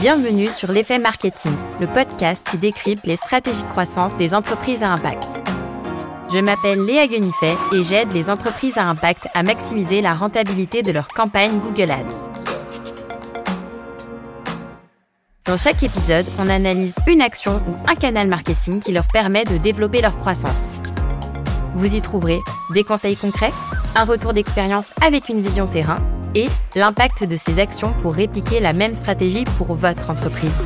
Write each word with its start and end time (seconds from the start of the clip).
Bienvenue 0.00 0.48
sur 0.48 0.70
l'effet 0.70 1.00
marketing, 1.00 1.50
le 1.80 1.88
podcast 1.88 2.46
qui 2.48 2.56
décrypte 2.56 3.04
les 3.04 3.16
stratégies 3.16 3.64
de 3.64 3.68
croissance 3.68 4.16
des 4.16 4.32
entreprises 4.32 4.84
à 4.84 4.92
impact. 4.92 5.26
Je 6.32 6.38
m'appelle 6.38 6.84
Léa 6.84 7.08
Guenifet 7.08 7.56
et 7.74 7.82
j'aide 7.82 8.12
les 8.12 8.30
entreprises 8.30 8.78
à 8.78 8.84
impact 8.84 9.26
à 9.34 9.42
maximiser 9.42 10.00
la 10.00 10.14
rentabilité 10.14 10.84
de 10.84 10.92
leur 10.92 11.08
campagne 11.08 11.58
Google 11.58 11.90
Ads. 11.90 12.30
Dans 15.46 15.56
chaque 15.56 15.82
épisode, 15.82 16.26
on 16.38 16.48
analyse 16.48 16.94
une 17.08 17.20
action 17.20 17.60
ou 17.66 17.90
un 17.90 17.96
canal 17.96 18.28
marketing 18.28 18.78
qui 18.78 18.92
leur 18.92 19.08
permet 19.08 19.44
de 19.46 19.56
développer 19.56 20.00
leur 20.00 20.16
croissance. 20.16 20.84
Vous 21.74 21.96
y 21.96 22.00
trouverez 22.00 22.38
des 22.72 22.84
conseils 22.84 23.16
concrets, 23.16 23.52
un 23.96 24.04
retour 24.04 24.32
d'expérience 24.32 24.92
avec 25.02 25.28
une 25.28 25.42
vision 25.42 25.66
terrain 25.66 25.98
et 26.34 26.46
l'impact 26.74 27.24
de 27.24 27.36
ces 27.36 27.58
actions 27.58 27.92
pour 28.00 28.14
répliquer 28.14 28.60
la 28.60 28.72
même 28.72 28.94
stratégie 28.94 29.44
pour 29.56 29.74
votre 29.74 30.10
entreprise. 30.10 30.64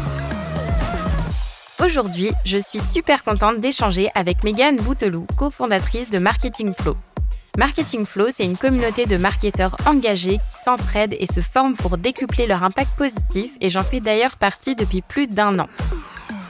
Aujourd'hui, 1.85 2.31
je 2.45 2.59
suis 2.59 2.81
super 2.81 3.25
contente 3.25 3.59
d'échanger 3.59 4.09
avec 4.15 4.45
Megan 4.45 4.77
Bouteloup, 4.77 5.27
cofondatrice 5.37 6.11
de 6.11 6.19
Marketing 6.19 6.73
Flow. 6.73 6.97
Marketing 7.59 8.07
Flow, 8.07 8.29
c'est 8.31 8.45
une 8.45 8.57
communauté 8.57 9.05
de 9.05 9.17
marketeurs 9.17 9.77
engagés 9.85 10.39
qui 10.39 10.65
s'entraident 10.65 11.17
et 11.19 11.27
se 11.27 11.41
forment 11.41 11.77
pour 11.77 11.99
décupler 11.99 12.47
leur 12.47 12.63
impact 12.63 12.97
positif 12.97 13.53
et 13.61 13.69
j'en 13.69 13.83
fais 13.83 14.01
d'ailleurs 14.01 14.37
partie 14.37 14.75
depuis 14.75 15.03
plus 15.03 15.27
d'un 15.27 15.59
an. 15.59 15.69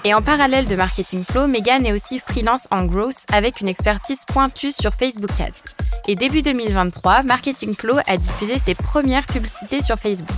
Et 0.05 0.15
en 0.15 0.21
parallèle 0.21 0.67
de 0.67 0.75
Marketing 0.75 1.25
Flow, 1.25 1.47
Megan 1.47 1.87
est 1.87 1.93
aussi 1.93 2.19
freelance 2.19 2.67
en 2.73 2.85
growth 2.87 3.25
avec 3.33 3.61
une 3.61 3.69
expertise 3.69 4.25
pointue 4.25 4.73
sur 4.73 4.93
Facebook 4.95 5.31
Ads. 5.41 5.63
Et 6.09 6.17
début 6.17 6.43
2023, 6.43 7.23
Marketing 7.23 7.73
Flow 7.77 7.99
a 8.09 8.17
diffusé 8.17 8.59
ses 8.59 8.75
premières 8.75 9.27
publicités 9.27 9.81
sur 9.81 9.97
Facebook. 9.97 10.37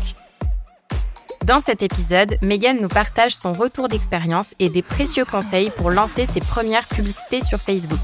Dans 1.47 1.63
cet 1.63 1.83
épisode, 1.83 2.37
Megan 2.43 2.79
nous 2.79 2.89
partage 2.89 3.35
son 3.35 3.55
retour 3.55 3.89
d'expérience 3.89 4.55
et 4.59 4.69
des 4.69 4.83
précieux 4.83 5.25
conseils 5.25 5.71
pour 5.71 5.91
lancer 5.91 6.27
ses 6.27 6.41
premières 6.41 6.87
publicités 6.87 7.43
sur 7.43 7.59
Facebook. 7.59 7.99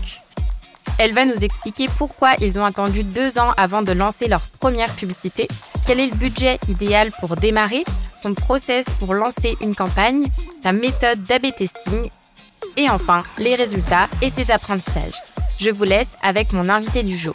Elle 1.03 1.15
va 1.15 1.25
nous 1.25 1.45
expliquer 1.45 1.87
pourquoi 1.97 2.35
ils 2.43 2.61
ont 2.61 2.65
attendu 2.67 3.05
deux 3.05 3.39
ans 3.39 3.53
avant 3.57 3.81
de 3.81 3.93
lancer 3.93 4.29
leur 4.29 4.49
première 4.49 4.95
publicité, 4.95 5.49
quel 5.87 5.99
est 5.99 6.09
le 6.09 6.15
budget 6.15 6.59
idéal 6.69 7.11
pour 7.21 7.37
démarrer, 7.37 7.85
son 8.15 8.35
process 8.35 8.85
pour 8.99 9.15
lancer 9.15 9.57
une 9.63 9.75
campagne, 9.75 10.27
sa 10.63 10.75
méthode 10.75 11.23
d'AB 11.23 11.55
testing 11.57 12.11
et 12.77 12.91
enfin 12.91 13.23
les 13.39 13.55
résultats 13.55 14.11
et 14.21 14.29
ses 14.29 14.51
apprentissages. 14.51 15.17
Je 15.59 15.71
vous 15.71 15.85
laisse 15.85 16.17
avec 16.21 16.53
mon 16.53 16.69
invité 16.69 17.03
du 17.03 17.17
jour. 17.17 17.35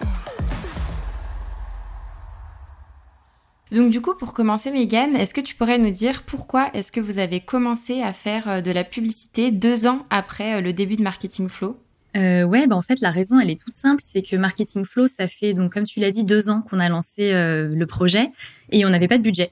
Donc 3.71 3.89
du 3.89 3.99
coup, 3.99 4.13
pour 4.13 4.33
commencer, 4.33 4.69
Megan, 4.69 5.15
est-ce 5.15 5.33
que 5.33 5.41
tu 5.41 5.55
pourrais 5.55 5.79
nous 5.79 5.89
dire 5.89 6.21
pourquoi 6.21 6.69
est-ce 6.75 6.91
que 6.91 7.01
vous 7.01 7.17
avez 7.17 7.39
commencé 7.39 8.03
à 8.03 8.13
faire 8.13 8.47
euh, 8.47 8.61
de 8.61 8.69
la 8.69 8.83
publicité 8.83 9.49
deux 9.49 9.87
ans 9.87 10.05
après 10.11 10.57
euh, 10.57 10.61
le 10.61 10.71
début 10.71 10.97
de 10.97 11.01
Marketing 11.01 11.49
Flow? 11.49 11.79
Euh, 12.15 12.43
ouais, 12.43 12.67
bah 12.67 12.75
en 12.75 12.81
fait 12.81 13.01
la 13.01 13.11
raison 13.11 13.39
elle 13.39 13.49
est 13.49 13.59
toute 13.59 13.75
simple, 13.75 14.01
c'est 14.05 14.21
que 14.21 14.35
Marketing 14.35 14.85
Flow 14.85 15.07
ça 15.07 15.27
fait 15.27 15.53
donc 15.53 15.73
comme 15.73 15.85
tu 15.85 15.99
l'as 15.99 16.11
dit 16.11 16.23
deux 16.23 16.49
ans 16.49 16.61
qu'on 16.61 16.79
a 16.79 16.89
lancé 16.89 17.31
le 17.33 17.85
projet 17.85 18.29
et 18.71 18.85
on 18.85 18.89
n'avait 18.89 19.07
pas 19.07 19.17
de 19.17 19.23
budget. 19.23 19.51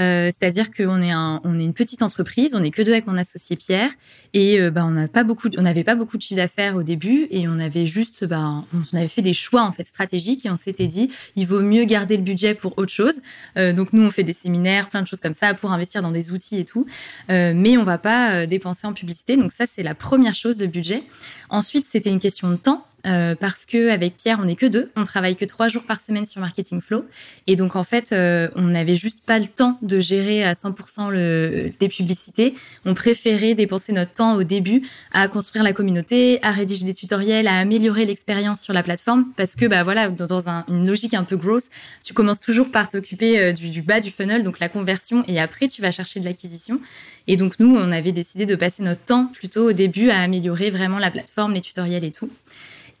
Euh, 0.00 0.26
c'est-à-dire 0.26 0.70
qu'on 0.70 1.00
est 1.02 1.10
un, 1.10 1.40
on 1.44 1.58
est 1.58 1.64
une 1.64 1.74
petite 1.74 2.02
entreprise, 2.02 2.54
on 2.54 2.62
est 2.62 2.70
que 2.70 2.82
deux 2.82 2.92
avec 2.92 3.06
mon 3.06 3.16
associé 3.16 3.56
Pierre, 3.56 3.90
et 4.32 4.60
euh, 4.60 4.70
bah, 4.70 4.84
on 4.84 4.90
n'a 4.90 5.08
pas 5.08 5.24
beaucoup, 5.24 5.48
on 5.58 5.62
n'avait 5.62 5.84
pas 5.84 5.94
beaucoup 5.94 6.16
de 6.16 6.22
chiffre 6.22 6.40
d'affaires 6.40 6.76
au 6.76 6.82
début, 6.82 7.26
et 7.30 7.48
on 7.48 7.58
avait 7.58 7.86
juste, 7.86 8.24
bah, 8.24 8.64
on 8.72 8.96
avait 8.96 9.08
fait 9.08 9.22
des 9.22 9.34
choix 9.34 9.62
en 9.62 9.72
fait 9.72 9.86
stratégiques, 9.86 10.46
et 10.46 10.50
on 10.50 10.56
s'était 10.56 10.86
dit, 10.86 11.10
il 11.36 11.46
vaut 11.46 11.62
mieux 11.62 11.84
garder 11.84 12.16
le 12.16 12.22
budget 12.22 12.54
pour 12.54 12.78
autre 12.78 12.92
chose. 12.92 13.20
Euh, 13.56 13.72
donc 13.72 13.92
nous, 13.92 14.02
on 14.02 14.10
fait 14.10 14.24
des 14.24 14.32
séminaires, 14.32 14.88
plein 14.88 15.02
de 15.02 15.06
choses 15.06 15.20
comme 15.20 15.34
ça 15.34 15.54
pour 15.54 15.72
investir 15.72 16.02
dans 16.02 16.12
des 16.12 16.32
outils 16.32 16.58
et 16.58 16.64
tout, 16.64 16.86
mais 17.28 17.76
on 17.76 17.84
va 17.84 17.98
pas 17.98 18.46
dépenser 18.46 18.86
en 18.86 18.92
publicité. 18.92 19.36
Donc 19.36 19.52
ça, 19.52 19.64
c'est 19.66 19.82
la 19.82 19.94
première 19.94 20.34
chose, 20.34 20.58
le 20.58 20.66
budget. 20.66 21.02
Ensuite, 21.48 21.86
c'était 21.90 22.10
une 22.10 22.20
question 22.20 22.50
de 22.50 22.56
temps. 22.56 22.86
Euh, 23.06 23.34
parce 23.34 23.64
que 23.64 23.88
avec 23.88 24.16
Pierre, 24.16 24.38
on 24.42 24.44
n'est 24.44 24.56
que 24.56 24.66
deux, 24.66 24.90
on 24.96 25.04
travaille 25.04 25.36
que 25.36 25.44
trois 25.44 25.68
jours 25.68 25.84
par 25.84 26.00
semaine 26.00 26.26
sur 26.26 26.40
Marketing 26.40 26.80
Flow, 26.82 27.06
et 27.46 27.56
donc 27.56 27.74
en 27.76 27.84
fait, 27.84 28.12
euh, 28.12 28.48
on 28.56 28.62
n'avait 28.62 28.94
juste 28.94 29.20
pas 29.24 29.38
le 29.38 29.46
temps 29.46 29.78
de 29.80 30.00
gérer 30.00 30.44
à 30.44 30.52
100% 30.52 31.10
le, 31.10 31.70
des 31.80 31.88
publicités. 31.88 32.54
On 32.84 32.94
préférait 32.94 33.54
dépenser 33.54 33.92
notre 33.92 34.12
temps 34.12 34.34
au 34.34 34.42
début 34.42 34.82
à 35.12 35.28
construire 35.28 35.64
la 35.64 35.72
communauté, 35.72 36.40
à 36.42 36.50
rédiger 36.50 36.84
des 36.84 36.94
tutoriels, 36.94 37.46
à 37.46 37.58
améliorer 37.58 38.04
l'expérience 38.04 38.60
sur 38.60 38.74
la 38.74 38.82
plateforme, 38.82 39.26
parce 39.36 39.54
que 39.56 39.64
bah 39.66 39.82
voilà, 39.82 40.10
dans, 40.10 40.48
une 40.68 40.86
logique 40.86 41.14
un 41.14 41.24
peu 41.24 41.36
grosse, 41.36 41.68
tu 42.04 42.12
commences 42.12 42.40
toujours 42.40 42.70
par 42.70 42.88
t'occuper 42.88 43.40
euh, 43.40 43.52
du, 43.52 43.70
du 43.70 43.80
bas 43.82 44.00
du 44.00 44.10
funnel, 44.10 44.44
donc 44.44 44.58
la 44.58 44.68
conversion, 44.68 45.24
et 45.26 45.40
après 45.40 45.68
tu 45.68 45.80
vas 45.80 45.90
chercher 45.90 46.20
de 46.20 46.26
l'acquisition. 46.26 46.80
Et 47.26 47.36
donc 47.36 47.58
nous, 47.60 47.76
on 47.76 47.92
avait 47.92 48.12
décidé 48.12 48.44
de 48.44 48.56
passer 48.56 48.82
notre 48.82 49.02
temps 49.02 49.26
plutôt 49.26 49.70
au 49.70 49.72
début 49.72 50.10
à 50.10 50.20
améliorer 50.20 50.70
vraiment 50.70 50.98
la 50.98 51.10
plateforme, 51.10 51.54
les 51.54 51.60
tutoriels 51.60 52.04
et 52.04 52.10
tout. 52.10 52.30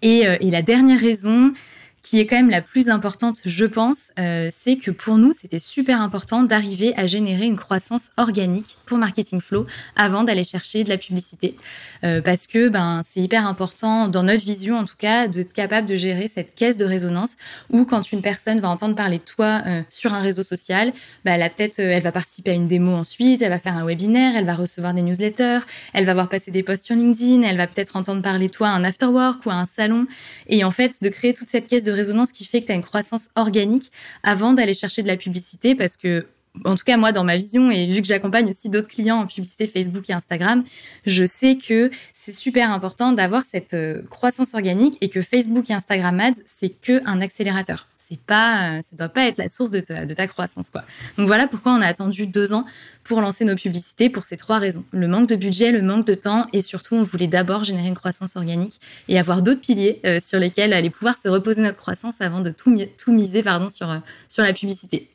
Et, 0.02 0.26
euh, 0.26 0.36
et 0.40 0.50
la 0.50 0.62
dernière 0.62 1.00
raison, 1.00 1.52
qui 2.02 2.18
est 2.18 2.26
quand 2.26 2.36
même 2.36 2.50
la 2.50 2.62
plus 2.62 2.88
importante, 2.88 3.40
je 3.44 3.64
pense, 3.66 4.04
euh, 4.18 4.48
c'est 4.52 4.76
que 4.76 4.90
pour 4.90 5.18
nous, 5.18 5.32
c'était 5.32 5.58
super 5.58 6.00
important 6.00 6.42
d'arriver 6.42 6.94
à 6.96 7.06
générer 7.06 7.44
une 7.44 7.56
croissance 7.56 8.10
organique 8.16 8.78
pour 8.86 8.96
Marketing 8.96 9.40
Flow 9.40 9.66
avant 9.96 10.24
d'aller 10.24 10.44
chercher 10.44 10.82
de 10.82 10.88
la 10.88 10.96
publicité. 10.96 11.56
Euh, 12.04 12.22
parce 12.22 12.46
que 12.46 12.68
ben, 12.68 13.02
c'est 13.04 13.20
hyper 13.20 13.46
important, 13.46 14.08
dans 14.08 14.22
notre 14.22 14.44
vision 14.44 14.78
en 14.78 14.84
tout 14.84 14.96
cas, 14.96 15.28
d'être 15.28 15.52
capable 15.52 15.86
de 15.86 15.96
gérer 15.96 16.28
cette 16.28 16.54
caisse 16.54 16.78
de 16.78 16.86
résonance 16.86 17.36
où 17.68 17.84
quand 17.84 18.12
une 18.12 18.22
personne 18.22 18.60
va 18.60 18.70
entendre 18.70 18.94
parler 18.94 19.18
de 19.18 19.24
toi 19.24 19.62
euh, 19.66 19.82
sur 19.90 20.14
un 20.14 20.20
réseau 20.20 20.42
social, 20.42 20.92
ben, 21.24 21.38
elle, 21.38 21.50
peut-être, 21.50 21.78
elle 21.80 22.02
va 22.02 22.12
participer 22.12 22.52
à 22.52 22.54
une 22.54 22.66
démo 22.66 22.92
ensuite, 22.92 23.42
elle 23.42 23.50
va 23.50 23.58
faire 23.58 23.76
un 23.76 23.84
webinaire, 23.84 24.36
elle 24.36 24.46
va 24.46 24.54
recevoir 24.54 24.94
des 24.94 25.02
newsletters, 25.02 25.60
elle 25.92 26.06
va 26.06 26.14
voir 26.14 26.30
passer 26.30 26.50
des 26.50 26.62
posts 26.62 26.86
sur 26.86 26.94
LinkedIn, 26.94 27.42
elle 27.42 27.58
va 27.58 27.66
peut-être 27.66 27.96
entendre 27.96 28.22
parler 28.22 28.46
de 28.46 28.52
toi 28.52 28.68
à 28.68 28.72
un 28.72 28.84
afterwork 28.84 29.44
ou 29.44 29.50
à 29.50 29.54
un 29.54 29.66
salon. 29.66 30.06
Et 30.48 30.64
en 30.64 30.70
fait, 30.70 30.94
de 31.02 31.08
créer 31.10 31.34
toute 31.34 31.48
cette 31.48 31.68
caisse 31.68 31.84
de 31.84 31.89
résonance 31.92 32.32
qui 32.32 32.44
fait 32.44 32.60
que 32.60 32.66
tu 32.66 32.72
as 32.72 32.74
une 32.74 32.82
croissance 32.82 33.28
organique 33.34 33.90
avant 34.22 34.52
d'aller 34.52 34.74
chercher 34.74 35.02
de 35.02 35.08
la 35.08 35.16
publicité 35.16 35.74
parce 35.74 35.96
que 35.96 36.26
en 36.64 36.74
tout 36.74 36.84
cas 36.84 36.96
moi 36.96 37.12
dans 37.12 37.24
ma 37.24 37.36
vision 37.36 37.70
et 37.70 37.86
vu 37.86 38.00
que 38.00 38.06
j'accompagne 38.06 38.48
aussi 38.48 38.68
d'autres 38.68 38.88
clients 38.88 39.18
en 39.18 39.26
publicité 39.26 39.66
Facebook 39.66 40.08
et 40.08 40.12
Instagram, 40.12 40.64
je 41.06 41.24
sais 41.24 41.56
que 41.56 41.90
c'est 42.14 42.32
super 42.32 42.70
important 42.70 43.12
d'avoir 43.12 43.42
cette 43.44 43.74
euh, 43.74 44.02
croissance 44.10 44.54
organique 44.54 44.96
et 45.00 45.08
que 45.08 45.22
Facebook 45.22 45.70
et 45.70 45.74
Instagram 45.74 46.18
Ads 46.20 46.42
c'est 46.46 46.70
que 46.80 47.02
un 47.06 47.20
accélérateur 47.20 47.86
c'est 48.10 48.18
pas, 48.18 48.72
euh, 48.72 48.80
ça 48.82 48.96
doit 48.96 49.08
pas 49.08 49.26
être 49.26 49.38
la 49.38 49.48
source 49.48 49.70
de 49.70 49.80
ta, 49.80 50.26
croissance, 50.26 50.68
quoi. 50.70 50.82
Donc 51.16 51.28
voilà 51.28 51.46
pourquoi 51.46 51.72
on 51.72 51.80
a 51.80 51.86
attendu 51.86 52.26
deux 52.26 52.52
ans 52.52 52.64
pour 53.04 53.20
lancer 53.20 53.44
nos 53.44 53.54
publicités 53.54 54.10
pour 54.10 54.24
ces 54.24 54.36
trois 54.36 54.58
raisons. 54.58 54.84
Le 54.90 55.06
manque 55.06 55.28
de 55.28 55.36
budget, 55.36 55.70
le 55.70 55.80
manque 55.80 56.06
de 56.06 56.14
temps 56.14 56.46
et 56.52 56.60
surtout 56.60 56.96
on 56.96 57.04
voulait 57.04 57.28
d'abord 57.28 57.62
générer 57.62 57.86
une 57.86 57.94
croissance 57.94 58.34
organique 58.34 58.80
et 59.06 59.18
avoir 59.18 59.42
d'autres 59.42 59.60
piliers 59.60 60.00
euh, 60.04 60.18
sur 60.20 60.40
lesquels 60.40 60.72
aller 60.72 60.90
pouvoir 60.90 61.18
se 61.18 61.28
reposer 61.28 61.62
notre 61.62 61.78
croissance 61.78 62.20
avant 62.20 62.40
de 62.40 62.50
tout, 62.50 62.70
miser, 63.12 63.44
sur 63.70 64.42
la 64.42 64.52
publicité. 64.52 65.08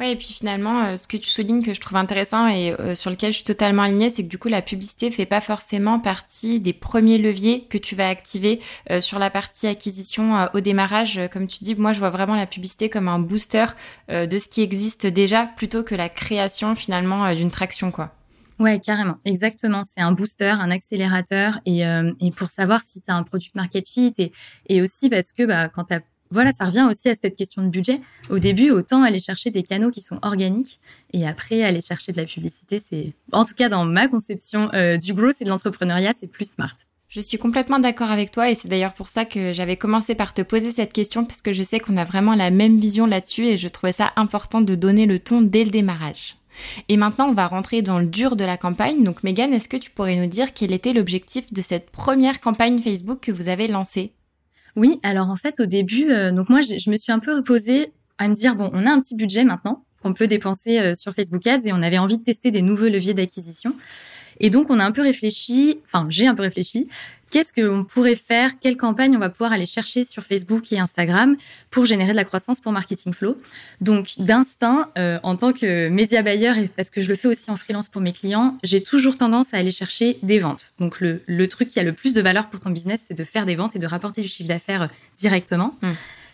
Oui, 0.00 0.10
et 0.10 0.16
puis 0.16 0.32
finalement, 0.32 0.84
euh, 0.84 0.96
ce 0.96 1.06
que 1.06 1.16
tu 1.16 1.28
soulignes 1.28 1.62
que 1.62 1.72
je 1.72 1.80
trouve 1.80 1.96
intéressant 1.96 2.48
et 2.48 2.72
euh, 2.72 2.94
sur 2.96 3.10
lequel 3.10 3.30
je 3.30 3.36
suis 3.36 3.44
totalement 3.44 3.82
alignée, 3.82 4.10
c'est 4.10 4.24
que 4.24 4.28
du 4.28 4.38
coup, 4.38 4.48
la 4.48 4.62
publicité 4.62 5.10
fait 5.10 5.26
pas 5.26 5.40
forcément 5.40 6.00
partie 6.00 6.58
des 6.58 6.72
premiers 6.72 7.18
leviers 7.18 7.64
que 7.64 7.78
tu 7.78 7.94
vas 7.94 8.08
activer 8.08 8.60
euh, 8.90 9.00
sur 9.00 9.20
la 9.20 9.30
partie 9.30 9.68
acquisition 9.68 10.48
au 10.52 10.60
démarrage. 10.60 11.20
Comme 11.32 11.46
tu 11.46 11.62
dis, 11.62 11.76
moi, 11.76 11.92
je 11.92 12.00
vois 12.00 12.10
vraiment 12.10 12.34
la 12.34 12.46
publicité 12.46 12.88
comme 12.88 13.08
un 13.08 13.18
booster 13.18 13.66
de 14.08 14.38
ce 14.38 14.48
qui 14.48 14.62
existe 14.62 15.06
déjà 15.06 15.46
plutôt 15.46 15.82
que 15.82 15.94
la 15.94 16.08
création 16.08 16.74
finalement 16.74 17.32
d'une 17.34 17.50
traction, 17.50 17.90
quoi. 17.90 18.12
Ouais, 18.58 18.78
carrément, 18.80 19.16
exactement. 19.24 19.82
C'est 19.84 20.00
un 20.00 20.12
booster, 20.12 20.46
un 20.46 20.70
accélérateur, 20.70 21.60
et, 21.66 21.80
et 21.80 22.30
pour 22.30 22.50
savoir 22.50 22.82
si 22.84 23.00
tu 23.00 23.10
as 23.10 23.16
un 23.16 23.22
product 23.22 23.54
market 23.54 23.88
fit, 23.88 24.14
et, 24.68 24.82
aussi 24.82 25.08
parce 25.08 25.32
que 25.32 25.44
bah, 25.44 25.68
quand 25.68 25.84
tu 25.84 25.94
as 25.94 26.00
voilà, 26.30 26.52
ça 26.52 26.64
revient 26.64 26.86
aussi 26.90 27.08
à 27.08 27.14
cette 27.20 27.36
question 27.36 27.62
de 27.62 27.68
budget. 27.68 28.00
Au 28.30 28.38
début, 28.38 28.70
autant 28.70 29.02
aller 29.02 29.18
chercher 29.18 29.50
des 29.50 29.62
canaux 29.62 29.90
qui 29.90 30.00
sont 30.00 30.18
organiques 30.22 30.80
et 31.12 31.26
après 31.26 31.62
aller 31.62 31.80
chercher 31.80 32.12
de 32.12 32.16
la 32.16 32.26
publicité, 32.26 32.82
c'est, 32.88 33.12
en 33.32 33.44
tout 33.44 33.54
cas 33.54 33.68
dans 33.68 33.84
ma 33.84 34.08
conception 34.08 34.70
euh, 34.74 34.96
du 34.96 35.14
growth 35.14 35.36
et 35.40 35.44
de 35.44 35.50
l'entrepreneuriat, 35.50 36.12
c'est 36.14 36.26
plus 36.26 36.50
smart. 36.50 36.74
Je 37.08 37.20
suis 37.20 37.38
complètement 37.38 37.78
d'accord 37.78 38.10
avec 38.10 38.32
toi 38.32 38.50
et 38.50 38.56
c'est 38.56 38.66
d'ailleurs 38.66 38.94
pour 38.94 39.06
ça 39.06 39.24
que 39.24 39.52
j'avais 39.52 39.76
commencé 39.76 40.16
par 40.16 40.34
te 40.34 40.42
poser 40.42 40.72
cette 40.72 40.92
question 40.92 41.24
parce 41.24 41.42
que 41.42 41.52
je 41.52 41.62
sais 41.62 41.78
qu'on 41.78 41.96
a 41.96 42.04
vraiment 42.04 42.34
la 42.34 42.50
même 42.50 42.80
vision 42.80 43.06
là-dessus 43.06 43.46
et 43.46 43.58
je 43.58 43.68
trouvais 43.68 43.92
ça 43.92 44.12
important 44.16 44.60
de 44.60 44.74
donner 44.74 45.06
le 45.06 45.20
ton 45.20 45.40
dès 45.40 45.62
le 45.62 45.70
démarrage. 45.70 46.36
Et 46.88 46.96
maintenant, 46.96 47.28
on 47.28 47.34
va 47.34 47.46
rentrer 47.46 47.82
dans 47.82 47.98
le 47.98 48.06
dur 48.06 48.36
de 48.36 48.44
la 48.44 48.56
campagne. 48.56 49.04
Donc, 49.04 49.22
Megan, 49.22 49.52
est-ce 49.52 49.68
que 49.68 49.76
tu 49.76 49.90
pourrais 49.90 50.16
nous 50.16 50.26
dire 50.26 50.54
quel 50.54 50.72
était 50.72 50.92
l'objectif 50.92 51.52
de 51.52 51.60
cette 51.60 51.90
première 51.90 52.40
campagne 52.40 52.80
Facebook 52.80 53.20
que 53.20 53.32
vous 53.32 53.48
avez 53.48 53.68
lancée? 53.68 54.12
Oui, 54.76 54.98
alors 55.02 55.28
en 55.28 55.36
fait 55.36 55.60
au 55.60 55.66
début, 55.66 56.10
euh, 56.10 56.32
donc 56.32 56.48
moi 56.48 56.60
je, 56.60 56.90
me 56.90 56.96
suis 56.96 57.12
un 57.12 57.20
peu 57.20 57.36
reposée 57.36 57.92
à 58.18 58.28
me 58.28 58.34
dire 58.34 58.56
bon, 58.56 58.70
on 58.72 58.86
a 58.86 58.90
un 58.90 59.00
petit 59.00 59.14
budget 59.14 59.44
maintenant 59.44 59.84
qu'on 60.02 60.14
peut 60.14 60.26
dépenser 60.26 60.80
euh, 60.80 60.94
sur 60.94 61.14
Facebook 61.14 61.46
Ads 61.46 61.66
et 61.66 61.72
on 61.72 61.82
avait 61.82 61.98
envie 61.98 62.18
de 62.18 62.24
tester 62.24 62.50
des 62.50 62.62
nouveaux 62.62 62.88
leviers 62.88 63.14
d'acquisition. 63.14 63.74
Et 64.40 64.50
donc 64.50 64.70
on 64.70 64.80
a 64.80 64.84
un 64.84 64.90
peu 64.90 65.02
réfléchi, 65.02 65.78
enfin 65.86 66.06
j'ai 66.10 66.26
un 66.26 66.34
peu 66.34 66.42
réfléchi, 66.42 66.88
qu'est-ce 67.34 67.52
qu'on 67.52 67.82
pourrait 67.82 68.14
faire, 68.14 68.60
quelle 68.60 68.76
campagne 68.76 69.16
on 69.16 69.18
va 69.18 69.28
pouvoir 69.28 69.50
aller 69.50 69.66
chercher 69.66 70.04
sur 70.04 70.22
Facebook 70.22 70.72
et 70.72 70.78
Instagram 70.78 71.36
pour 71.68 71.84
générer 71.84 72.12
de 72.12 72.16
la 72.16 72.24
croissance 72.24 72.60
pour 72.60 72.70
Marketing 72.70 73.12
Flow? 73.12 73.36
Donc 73.80 74.12
d'instinct, 74.18 74.88
euh, 74.96 75.18
en 75.24 75.34
tant 75.34 75.52
que 75.52 75.88
média 75.88 76.22
buyer, 76.22 76.52
et 76.62 76.68
parce 76.68 76.90
que 76.90 77.02
je 77.02 77.08
le 77.08 77.16
fais 77.16 77.26
aussi 77.26 77.50
en 77.50 77.56
freelance 77.56 77.88
pour 77.88 78.00
mes 78.00 78.12
clients, 78.12 78.56
j'ai 78.62 78.84
toujours 78.84 79.18
tendance 79.18 79.52
à 79.52 79.56
aller 79.56 79.72
chercher 79.72 80.20
des 80.22 80.38
ventes. 80.38 80.74
Donc 80.78 81.00
le, 81.00 81.22
le 81.26 81.48
truc 81.48 81.70
qui 81.70 81.80
a 81.80 81.82
le 81.82 81.92
plus 81.92 82.14
de 82.14 82.22
valeur 82.22 82.50
pour 82.50 82.60
ton 82.60 82.70
business, 82.70 83.00
c'est 83.08 83.18
de 83.18 83.24
faire 83.24 83.46
des 83.46 83.56
ventes 83.56 83.74
et 83.74 83.80
de 83.80 83.86
rapporter 83.88 84.22
du 84.22 84.28
chiffre 84.28 84.48
d'affaires 84.48 84.82
euh, 84.82 84.88
directement. 85.16 85.74
Mmh. 85.82 85.88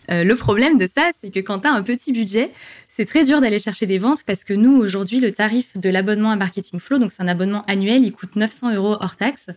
Euh, 0.09 0.23
le 0.23 0.35
problème 0.35 0.77
de 0.77 0.87
ça, 0.87 1.11
c'est 1.19 1.31
que 1.31 1.39
quand 1.39 1.59
tu 1.59 1.67
as 1.67 1.71
un 1.71 1.83
petit 1.83 2.11
budget, 2.11 2.51
c'est 2.87 3.05
très 3.05 3.23
dur 3.23 3.39
d'aller 3.39 3.59
chercher 3.59 3.85
des 3.85 3.99
ventes 3.99 4.23
parce 4.25 4.43
que 4.43 4.53
nous, 4.53 4.75
aujourd'hui, 4.75 5.19
le 5.19 5.31
tarif 5.31 5.77
de 5.77 5.89
l'abonnement 5.89 6.31
à 6.31 6.35
Marketing 6.35 6.79
Flow, 6.79 6.97
donc 6.97 7.11
c'est 7.11 7.21
un 7.21 7.27
abonnement 7.27 7.63
annuel, 7.67 8.03
il 8.03 8.11
coûte 8.11 8.35
900 8.35 8.75
euros 8.75 8.97
hors 8.99 9.15
taxe. 9.15 9.47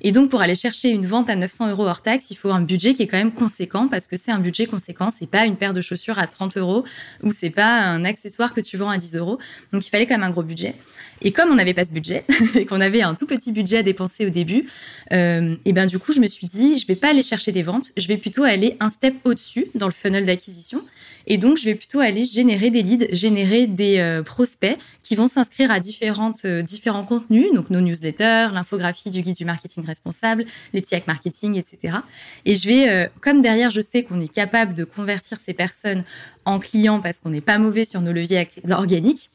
Et 0.00 0.12
donc, 0.12 0.30
pour 0.30 0.42
aller 0.42 0.54
chercher 0.54 0.90
une 0.90 1.06
vente 1.06 1.30
à 1.30 1.36
900 1.36 1.70
euros 1.70 1.86
hors 1.86 2.02
taxe, 2.02 2.30
il 2.30 2.36
faut 2.36 2.50
un 2.50 2.60
budget 2.60 2.94
qui 2.94 3.02
est 3.02 3.06
quand 3.06 3.16
même 3.16 3.32
conséquent 3.32 3.88
parce 3.88 4.08
que 4.08 4.16
c'est 4.16 4.32
un 4.32 4.40
budget 4.40 4.66
conséquent. 4.66 5.10
C'est 5.16 5.30
pas 5.30 5.46
une 5.46 5.56
paire 5.56 5.72
de 5.72 5.80
chaussures 5.80 6.18
à 6.18 6.26
30 6.26 6.56
euros 6.56 6.84
ou 7.22 7.32
c'est 7.32 7.50
pas 7.50 7.80
un 7.80 8.04
accessoire 8.04 8.52
que 8.52 8.60
tu 8.60 8.76
vends 8.76 8.90
à 8.90 8.98
10 8.98 9.16
euros. 9.16 9.38
Donc, 9.72 9.86
il 9.86 9.90
fallait 9.90 10.06
quand 10.06 10.14
même 10.14 10.24
un 10.24 10.30
gros 10.30 10.42
budget. 10.42 10.74
Et 11.22 11.32
comme 11.32 11.50
on 11.50 11.54
n'avait 11.54 11.74
pas 11.74 11.84
ce 11.84 11.90
budget 11.90 12.24
et 12.54 12.66
qu'on 12.66 12.80
avait 12.80 13.02
un 13.02 13.14
tout 13.14 13.26
petit 13.26 13.52
budget 13.52 13.78
à 13.78 13.82
dépenser 13.82 14.26
au 14.26 14.30
début, 14.30 14.66
euh, 15.12 15.54
et 15.64 15.72
ben 15.72 15.86
du 15.86 15.98
coup, 15.98 16.12
je 16.12 16.20
me 16.20 16.28
suis 16.28 16.46
dit, 16.46 16.78
je 16.78 16.86
vais 16.86 16.96
pas 16.96 17.10
aller 17.10 17.22
chercher 17.22 17.52
des 17.52 17.62
ventes, 17.62 17.90
je 17.96 18.08
vais 18.08 18.16
plutôt 18.16 18.42
aller 18.42 18.76
un 18.80 18.90
step 18.90 19.14
au-dessus 19.24 19.66
dans 19.74 19.86
le 19.86 19.91
funnel 19.92 20.26
d'acquisition. 20.26 20.82
Et 21.26 21.38
donc, 21.38 21.56
je 21.56 21.64
vais 21.64 21.74
plutôt 21.74 22.00
aller 22.00 22.24
générer 22.24 22.70
des 22.70 22.82
leads, 22.82 23.06
générer 23.12 23.66
des 23.66 23.98
euh, 23.98 24.22
prospects 24.22 24.76
qui 25.02 25.16
vont 25.16 25.28
s'inscrire 25.28 25.70
à 25.70 25.80
différentes, 25.80 26.44
euh, 26.44 26.62
différents 26.62 27.04
contenus, 27.04 27.52
donc 27.54 27.70
nos 27.70 27.80
newsletters, 27.80 28.48
l'infographie 28.52 29.10
du 29.10 29.22
guide 29.22 29.36
du 29.36 29.44
marketing 29.44 29.84
responsable, 29.84 30.44
les 30.72 30.80
petits 30.80 30.94
hacks 30.94 31.06
marketing, 31.06 31.58
etc. 31.58 31.98
Et 32.44 32.56
je 32.56 32.68
vais, 32.68 32.88
euh, 32.88 33.06
comme 33.20 33.40
derrière, 33.40 33.70
je 33.70 33.80
sais 33.80 34.02
qu'on 34.02 34.20
est 34.20 34.32
capable 34.32 34.74
de 34.74 34.84
convertir 34.84 35.38
ces 35.44 35.54
personnes 35.54 36.04
en 36.44 36.58
clients 36.58 37.00
parce 37.00 37.20
qu'on 37.20 37.30
n'est 37.30 37.40
pas 37.40 37.58
mauvais 37.58 37.84
sur 37.84 38.00
nos 38.00 38.12
leviers 38.12 38.48
organiques. 38.68 39.30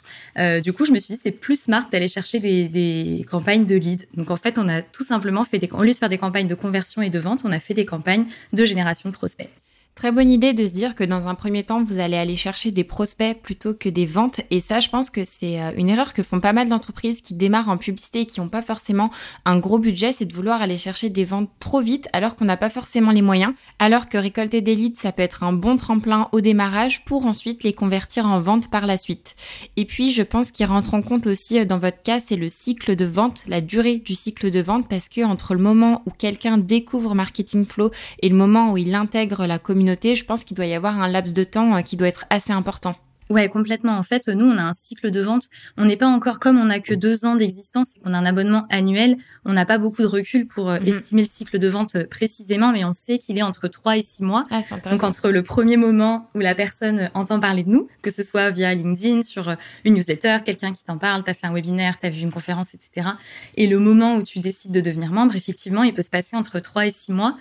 du 0.62 0.74
coup, 0.74 0.83
je 0.83 0.92
me 0.92 1.00
suis 1.00 1.13
dit 1.13 1.19
c'est 1.24 1.31
plus 1.31 1.57
smart 1.57 1.88
d'aller 1.89 2.09
chercher 2.09 2.39
des, 2.39 3.25
campagnes 3.31 3.65
de 3.65 3.75
leads. 3.75 4.06
Donc 4.15 4.30
en 4.30 4.36
fait, 4.36 4.57
on 4.57 4.68
a 4.68 4.81
tout 4.81 5.06
simplement 5.06 5.45
fait 5.45 5.57
des, 5.57 5.69
au 5.71 5.83
lieu 5.83 5.94
de 5.94 5.98
faire 5.98 6.09
des 6.09 6.18
campagnes 6.18 6.48
de 6.48 6.56
conversion 6.56 7.01
et 7.01 7.09
de 7.09 7.19
vente, 7.19 7.42
on 7.45 7.51
a 7.54 7.62
fait 7.62 7.74
des 7.74 7.86
campagnes 7.86 8.25
de 8.51 8.65
génération 8.65 9.09
de 9.09 9.13
prospects. 9.13 9.50
Très 9.97 10.11
bonne 10.11 10.29
idée 10.29 10.53
de 10.53 10.67
se 10.67 10.73
dire 10.73 10.94
que 10.94 11.03
dans 11.03 11.27
un 11.27 11.33
premier 11.33 11.63
temps, 11.63 11.83
vous 11.83 11.97
allez 11.97 12.17
aller 12.17 12.35
chercher 12.35 12.69
des 12.69 12.83
prospects 12.83 13.35
plutôt 13.41 13.73
que 13.73 13.89
des 13.89 14.05
ventes. 14.05 14.41
Et 14.51 14.59
ça, 14.59 14.79
je 14.79 14.89
pense 14.89 15.09
que 15.09 15.23
c'est 15.23 15.59
euh, 15.59 15.71
une 15.75 15.89
erreur 15.89 16.13
que 16.13 16.21
font 16.21 16.39
pas 16.39 16.53
mal 16.53 16.69
d'entreprises 16.69 17.21
qui 17.21 17.33
démarrent 17.33 17.69
en 17.69 17.77
publicité 17.77 18.19
et 18.19 18.25
qui 18.27 18.39
n'ont 18.39 18.47
pas 18.47 18.61
forcément 18.61 19.09
un 19.44 19.57
gros 19.57 19.79
budget, 19.79 20.11
c'est 20.11 20.25
de 20.25 20.35
vouloir 20.35 20.61
aller 20.61 20.77
chercher 20.77 21.09
des 21.09 21.25
ventes 21.25 21.49
trop 21.59 21.81
vite 21.81 22.09
alors 22.13 22.35
qu'on 22.35 22.45
n'a 22.45 22.57
pas 22.57 22.69
forcément 22.69 23.09
les 23.09 23.23
moyens. 23.23 23.55
Alors 23.79 24.07
que 24.07 24.19
récolter 24.19 24.61
des 24.61 24.75
leads, 24.75 25.01
ça 25.01 25.11
peut 25.11 25.23
être 25.23 25.41
un 25.41 25.51
bon 25.51 25.77
tremplin 25.77 26.29
au 26.31 26.41
démarrage 26.41 27.03
pour 27.03 27.25
ensuite 27.25 27.63
les 27.63 27.73
convertir 27.73 28.27
en 28.27 28.39
vente 28.39 28.69
par 28.69 28.85
la 28.85 28.97
suite. 28.97 29.35
Et 29.77 29.85
puis, 29.85 30.11
je 30.11 30.21
pense 30.21 30.51
qu'il 30.51 30.67
rentre 30.67 30.94
en 30.94 31.01
compte 31.01 31.25
aussi 31.25 31.57
euh, 31.57 31.65
dans 31.65 31.79
votre 31.79 32.03
cas, 32.03 32.19
c'est 32.19 32.35
le 32.35 32.49
cycle 32.49 32.95
de 32.95 33.05
vente, 33.05 33.45
la 33.47 33.61
durée 33.61 33.97
du 33.97 34.13
cycle 34.13 34.51
de 34.51 34.61
vente 34.61 34.88
parce 34.88 35.09
que 35.09 35.25
entre 35.25 35.55
le 35.55 35.59
moment 35.59 36.03
où 36.05 36.11
quelqu'un 36.11 36.59
découvre 36.59 37.15
Marketing 37.15 37.65
Flow 37.65 37.89
et 38.21 38.29
le 38.29 38.35
moment 38.35 38.73
où 38.73 38.77
il 38.77 38.94
intègre 38.94 39.47
la 39.47 39.57
communauté, 39.57 39.87
je 39.94 40.25
pense 40.25 40.44
qu'il 40.44 40.56
doit 40.56 40.66
y 40.66 40.74
avoir 40.74 41.00
un 41.00 41.07
laps 41.07 41.34
de 41.34 41.44
temps 41.44 41.75
euh, 41.75 41.81
qui 41.81 41.98
doit 41.98 42.07
être 42.07 42.25
assez 42.30 42.51
important. 42.51 42.95
Ouais, 43.29 43.50
complètement. 43.50 43.97
En 43.97 44.03
fait, 44.03 44.27
nous, 44.27 44.45
on 44.45 44.57
a 44.57 44.63
un 44.63 44.74
cycle 44.74 45.12
de 45.12 45.21
vente. 45.21 45.50
On 45.77 45.85
n'est 45.85 45.97
pas 45.97 46.07
encore 46.07 46.39
comme 46.39 46.57
on 46.57 46.69
a 46.69 46.79
que 46.79 46.94
deux 46.94 47.25
ans 47.25 47.35
d'existence 47.35 47.89
et 47.95 48.00
qu'on 48.00 48.13
a 48.13 48.18
un 48.18 48.25
abonnement 48.25 48.65
annuel. 48.69 49.18
On 49.44 49.53
n'a 49.53 49.65
pas 49.65 49.77
beaucoup 49.77 50.01
de 50.01 50.07
recul 50.07 50.47
pour 50.47 50.69
euh, 50.69 50.79
mhm. 50.79 50.88
estimer 50.88 51.21
le 51.24 51.27
cycle 51.27 51.59
de 51.59 51.68
vente 51.68 51.95
euh, 51.95 52.06
précisément, 52.06 52.71
mais 52.71 52.85
on 52.85 52.94
sait 52.94 53.18
qu'il 53.18 53.38
est 53.38 53.41
entre 53.44 53.68
trois 53.68 53.97
et 53.97 54.03
six 54.03 54.24
mois. 54.24 54.45
Ah, 54.50 54.62
Donc, 54.89 55.03
entre 55.03 55.29
le 55.29 55.44
premier 55.44 55.77
moment 55.77 56.29
où 56.35 56.39
la 56.39 56.56
personne 56.56 57.09
entend 57.13 57.39
parler 57.39 57.63
de 57.63 57.69
nous, 57.69 57.88
que 58.01 58.12
ce 58.12 58.24
soit 58.24 58.50
via 58.51 58.74
LinkedIn, 58.74 59.24
sur 59.24 59.56
une 59.83 59.95
newsletter, 59.95 60.38
quelqu'un 60.45 60.73
qui 60.73 60.83
t'en 60.83 60.97
parle, 60.97 61.23
t'as 61.23 61.33
fait 61.33 61.47
un 61.47 61.53
webinaire, 61.53 61.97
t'as 62.00 62.09
vu 62.09 62.21
une 62.21 62.31
conférence, 62.31 62.73
etc. 62.73 63.09
Et 63.56 63.68
le 63.68 63.80
moment 63.80 64.15
où 64.15 64.23
tu 64.23 64.39
décides 64.39 64.71
de 64.71 64.81
devenir 64.81 65.12
membre, 65.12 65.35
effectivement, 65.35 65.83
il 65.83 65.94
peut 65.94 66.01
se 66.01 66.09
passer 66.09 66.35
entre 66.35 66.59
trois 66.59 66.88
et 66.88 66.91
six 66.91 67.12
mois. 67.12 67.38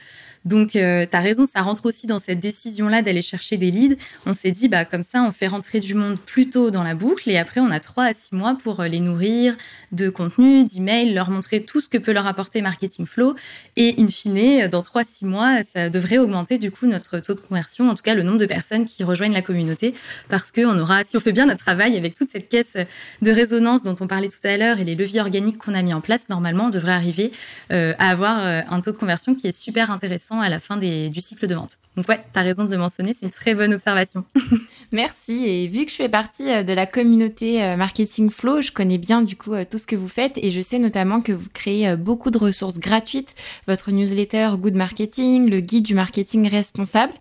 Donc, 0.47 0.77
euh, 0.77 1.07
tu 1.11 1.17
as 1.17 1.21
raison, 1.21 1.45
ça 1.45 1.61
rentre 1.63 1.87
aussi 1.87 2.07
dans 2.07 2.21
cette 2.21 2.39
décision-là 2.39 3.03
d'aller 3.03 3.21
chercher 3.21 3.57
des 3.57 3.73
leads. 3.73 3.97
On 4.27 4.33
s'est 4.33 4.53
dit, 4.53 4.69
bah, 4.69 4.85
comme 4.85 5.03
ça, 5.03 5.25
on 5.25 5.33
fait 5.33 5.49
rentrer 5.49 5.76
du 5.81 5.95
monde 5.95 6.19
plus 6.19 6.51
tôt 6.51 6.71
dans 6.71 6.83
la 6.83 6.95
boucle 6.95 7.31
et 7.31 7.39
après, 7.39 7.61
on 7.61 7.71
a 7.71 7.81
trois 7.81 8.05
à 8.05 8.15
six 8.15 8.35
mois 8.35 8.57
pour 8.63 8.81
euh, 8.81 8.89
les 8.89 9.01
nourrir 9.01 9.57
de 9.93 10.09
contenu, 10.09 10.65
d'emails, 10.65 11.13
leur 11.13 11.31
montrer 11.31 11.63
tout 11.63 11.81
ce 11.81 11.89
que 11.89 11.99
peut 11.99 12.13
leur 12.13 12.27
apporter 12.27 12.63
Marketing 12.63 13.07
Flow. 13.07 13.35
Et 13.77 13.95
in 13.99 14.09
fine, 14.09 14.69
dans 14.69 14.83
trois 14.83 15.03
à 15.03 15.05
six 15.05 15.25
mois, 15.25 15.63
ça 15.65 15.91
devrait 15.91 16.19
augmenter 16.19 16.59
du 16.59 16.71
coup 16.71 16.87
notre 16.87 17.21
taux 17.21 17.35
de 17.35 17.41
conversion, 17.41 17.89
en 17.89 17.95
tout 17.95 18.03
cas 18.03 18.15
le 18.15 18.23
nombre 18.23 18.39
de 18.39 18.47
personnes 18.47 18.85
qui 18.85 19.05
rejoignent 19.05 19.35
la 19.35 19.43
communauté 19.43 19.95
parce 20.29 20.53
qu'on 20.53 20.79
aura, 20.79 21.05
si 21.05 21.17
on 21.17 21.21
fait 21.21 21.33
bien 21.33 21.47
notre 21.47 21.63
travail 21.63 21.97
avec 21.97 22.15
toute 22.15 22.31
cette 22.31 22.49
caisse 22.49 22.77
de 23.23 23.31
résonance 23.31 23.83
dont 23.83 23.97
on 24.01 24.07
parlait 24.07 24.29
tout 24.29 24.45
à 24.45 24.57
l'heure 24.57 24.79
et 24.79 24.85
les 24.85 24.95
leviers 24.95 25.21
organiques 25.21 25.59
qu'on 25.59 25.75
a 25.75 25.83
mis 25.83 25.95
en 25.95 26.01
place, 26.01 26.29
normalement, 26.29 26.67
on 26.67 26.71
devrait 26.71 26.93
arriver 26.93 27.33
euh, 27.73 27.95
à 27.99 28.11
avoir 28.11 28.39
un 28.39 28.81
taux 28.81 28.93
de 28.93 28.97
conversion 28.97 29.35
qui 29.35 29.47
est 29.47 29.59
super 29.59 29.91
intéressant 29.91 30.41
à 30.41 30.49
la 30.49 30.61
fin 30.61 30.77
du 30.77 31.21
cycle 31.21 31.47
de 31.47 31.55
vente. 31.55 31.79
Donc 31.97 32.09
ouais, 32.09 32.21
tu 32.33 32.39
as 32.39 32.43
raison 32.43 32.65
de 32.65 32.71
le 32.71 32.79
mentionner, 32.79 33.15
c'est 33.15 33.25
une 33.25 33.33
très 33.33 33.55
bonne 33.55 33.75
observation. 33.75 34.25
Merci. 34.93 35.66
Vu 35.67 35.85
que 35.85 35.91
je 35.91 35.97
fais 35.97 36.09
partie 36.09 36.51
euh, 36.51 36.63
de 36.63 36.73
la 36.73 36.87
communauté 36.87 37.63
euh, 37.63 37.77
Marketing 37.77 38.31
Flow, 38.31 38.61
je 38.61 38.73
connais 38.73 38.99
bien 38.99 39.23
du 39.23 39.37
coup 39.37 39.55
euh, 39.55 39.65
tout 39.69 39.79
ce 39.79 39.87
que 39.87 39.97
vous 39.97 40.09
faites. 40.09 40.39
Et 40.39 40.51
je 40.51 40.61
sais 40.61 40.79
notamment 40.79 41.21
que 41.21 41.33
vous 41.33 41.49
créez 41.53 41.97
beaucoup 41.97 42.31
de 42.31 42.39
ressources 42.39 42.79
gratuites, 42.79 43.35
votre 43.67 43.91
newsletter 43.91 44.51
Good 44.59 44.75
Marketing, 44.75 45.49
le 45.49 45.61
guide 45.61 45.85
du 45.85 45.95
marketing 45.95 46.49
responsable. 46.49 47.13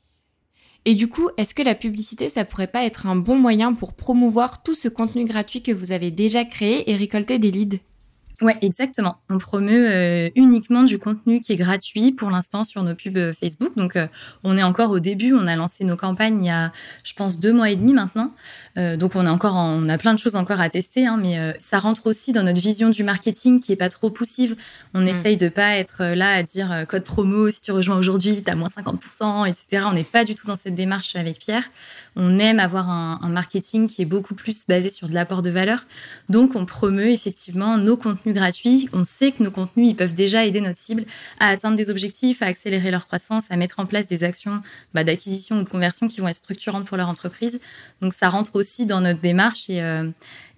Et 0.85 0.93
du 0.93 1.07
coup, 1.07 1.29
est-ce 1.37 1.55
que 1.55 1.63
la 1.63 1.75
publicité, 1.75 2.29
ça 2.29 2.45
pourrait 2.45 2.67
pas 2.67 2.85
être 2.85 3.07
un 3.07 3.15
bon 3.15 3.35
moyen 3.35 3.73
pour 3.73 3.93
promouvoir 3.93 4.61
tout 4.61 4.75
ce 4.75 4.87
contenu 4.87 5.25
gratuit 5.25 5.63
que 5.63 5.71
vous 5.71 5.91
avez 5.91 6.11
déjà 6.11 6.45
créé 6.45 6.89
et 6.91 6.95
récolter 6.95 7.39
des 7.39 7.51
leads? 7.51 7.79
Ouais, 8.41 8.57
exactement. 8.61 9.17
On 9.29 9.37
promeut 9.37 9.87
euh, 9.89 10.29
uniquement 10.35 10.83
du 10.83 10.99
contenu 10.99 11.39
qui 11.39 11.53
est 11.53 11.57
gratuit 11.57 12.11
pour 12.11 12.29
l'instant 12.29 12.65
sur 12.65 12.83
nos 12.83 12.93
pubs 12.93 13.15
euh, 13.17 13.33
Facebook. 13.33 13.75
Donc, 13.77 13.95
euh, 13.95 14.07
on 14.43 14.57
est 14.57 14.63
encore 14.63 14.91
au 14.91 14.99
début. 14.99 15.33
On 15.33 15.47
a 15.47 15.55
lancé 15.55 15.85
nos 15.85 15.95
campagnes 15.95 16.43
il 16.43 16.47
y 16.47 16.49
a, 16.49 16.73
je 17.03 17.13
pense, 17.13 17.39
deux 17.39 17.53
mois 17.53 17.69
et 17.69 17.75
demi 17.75 17.93
maintenant. 17.93 18.31
donc, 18.75 19.15
on 19.15 19.25
a 19.25 19.31
encore, 19.31 19.55
on 19.55 19.87
a 19.87 19.97
plein 19.97 20.13
de 20.13 20.19
choses 20.19 20.35
encore 20.35 20.59
à 20.59 20.69
tester, 20.69 21.07
hein, 21.07 21.17
mais 21.21 21.55
ça 21.59 21.79
rentre 21.79 22.07
aussi 22.07 22.33
dans 22.33 22.43
notre 22.43 22.59
vision 22.59 22.89
du 22.89 23.03
marketing 23.03 23.61
qui 23.61 23.71
est 23.71 23.77
pas 23.77 23.89
trop 23.89 24.09
poussive. 24.09 24.55
On 24.93 25.01
mm. 25.01 25.07
essaye 25.07 25.37
de 25.37 25.47
pas 25.47 25.75
être 25.77 26.03
là 26.03 26.33
à 26.33 26.43
dire 26.43 26.85
code 26.87 27.03
promo 27.03 27.49
si 27.51 27.61
tu 27.61 27.71
rejoins 27.71 27.95
aujourd'hui, 27.95 28.43
t'as 28.43 28.55
moins 28.55 28.67
50%, 28.67 29.47
etc. 29.47 29.85
On 29.87 29.93
n'est 29.93 30.03
pas 30.03 30.25
du 30.25 30.35
tout 30.35 30.47
dans 30.47 30.57
cette 30.57 30.75
démarche 30.75 31.15
avec 31.15 31.39
Pierre. 31.39 31.63
On 32.17 32.37
aime 32.39 32.59
avoir 32.59 32.89
un, 32.89 33.19
un 33.21 33.29
marketing 33.29 33.87
qui 33.87 34.01
est 34.01 34.05
beaucoup 34.05 34.35
plus 34.35 34.65
basé 34.67 34.91
sur 34.91 35.07
de 35.07 35.13
l'apport 35.13 35.41
de 35.41 35.49
valeur. 35.49 35.85
Donc, 36.29 36.55
on 36.55 36.65
promeut 36.65 37.09
effectivement 37.09 37.77
nos 37.77 37.97
contenus 37.97 38.24
gratuit, 38.33 38.89
on 38.93 39.05
sait 39.05 39.31
que 39.31 39.43
nos 39.43 39.51
contenus, 39.51 39.89
ils 39.89 39.95
peuvent 39.95 40.13
déjà 40.13 40.45
aider 40.45 40.61
notre 40.61 40.79
cible 40.79 41.05
à 41.39 41.49
atteindre 41.49 41.77
des 41.77 41.89
objectifs, 41.89 42.41
à 42.41 42.45
accélérer 42.45 42.91
leur 42.91 43.07
croissance, 43.07 43.45
à 43.49 43.57
mettre 43.57 43.79
en 43.79 43.85
place 43.85 44.07
des 44.07 44.23
actions 44.23 44.61
bah, 44.93 45.03
d'acquisition 45.03 45.59
ou 45.59 45.63
de 45.63 45.69
conversion 45.69 46.07
qui 46.07 46.21
vont 46.21 46.27
être 46.27 46.37
structurantes 46.37 46.85
pour 46.85 46.97
leur 46.97 47.09
entreprise. 47.09 47.59
Donc 48.01 48.13
ça 48.13 48.29
rentre 48.29 48.55
aussi 48.55 48.85
dans 48.85 49.01
notre 49.01 49.21
démarche 49.21 49.69
et, 49.69 49.81
euh, 49.81 50.09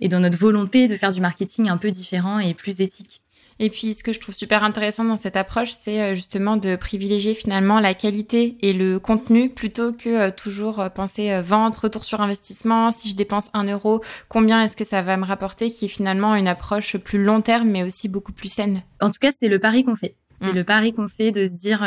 et 0.02 0.08
dans 0.08 0.20
notre 0.20 0.38
volonté 0.38 0.88
de 0.88 0.96
faire 0.96 1.12
du 1.12 1.22
marketing 1.22 1.70
un 1.70 1.78
peu 1.78 1.92
différent 1.92 2.40
et 2.40 2.54
plus 2.54 2.82
éthique. 2.82 3.22
Et 3.60 3.70
puis, 3.70 3.96
ce 3.96 4.04
que 4.04 4.14
je 4.14 4.20
trouve 4.20 4.36
super 4.36 4.64
intéressant 4.64 5.04
dans 5.04 5.16
cette 5.16 5.36
approche, 5.36 5.72
c'est 5.72 6.00
euh, 6.02 6.16
justement 6.16 6.58
de 6.58 6.76
privilégier 6.76 7.34
finalement 7.34 7.80
la 7.80 7.96
qualité 7.96 8.56
et 8.62 8.72
le 8.72 9.00
contenu 9.00 9.50
plutôt 9.50 9.94
que 9.94 10.10
euh, 10.10 10.32
toujours 10.32 10.80
euh, 10.80 10.90
penser 10.90 11.42
vente, 11.42 11.76
retour 11.76 12.06
sur 12.06 12.22
investissement. 12.22 12.92
Si 12.92 13.10
je 13.10 13.16
dépense 13.16 13.50
un 13.54 13.64
euro, 13.64 14.02
combien 14.30 14.64
est-ce 14.64 14.78
que 14.78 14.86
ça 14.86 15.02
va 15.02 15.18
me 15.18 15.26
rapporter 15.26 15.72
Qui 15.72 15.86
est 15.86 15.90
finalement 15.90 16.36
une 16.36 16.48
approche 16.48 16.98
plus 16.98 17.24
long 17.24 17.42
terme, 17.42 17.70
mais 17.70 17.84
aussi 17.84 18.10
beaucoup 18.10 18.32
plus 18.32 18.52
saine. 18.52 18.84
En 19.02 19.10
tout 19.10 19.20
cas, 19.20 19.32
c'est 19.38 19.50
le 19.50 19.58
pari 19.58 19.84
qu'on 19.84 19.96
fait. 19.96 20.16
C'est 20.40 20.54
mmh. 20.54 20.56
le 20.56 20.64
pari 20.64 20.94
qu'on 20.94 21.08
fait 21.08 21.32
de 21.32 21.48
se 21.48 21.54
dire 21.54 21.84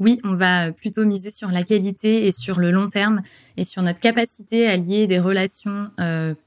oui, 0.00 0.20
on 0.24 0.34
va 0.34 0.72
plutôt 0.72 1.04
miser 1.04 1.30
sur 1.30 1.52
la 1.52 1.62
qualité 1.62 2.26
et 2.26 2.32
sur 2.32 2.58
le 2.58 2.72
long 2.72 2.88
terme 2.88 3.22
et 3.56 3.64
sur 3.64 3.82
notre 3.82 4.00
capacité 4.00 4.66
à 4.66 4.76
lier 4.76 5.06
des 5.06 5.20
relations 5.20 5.90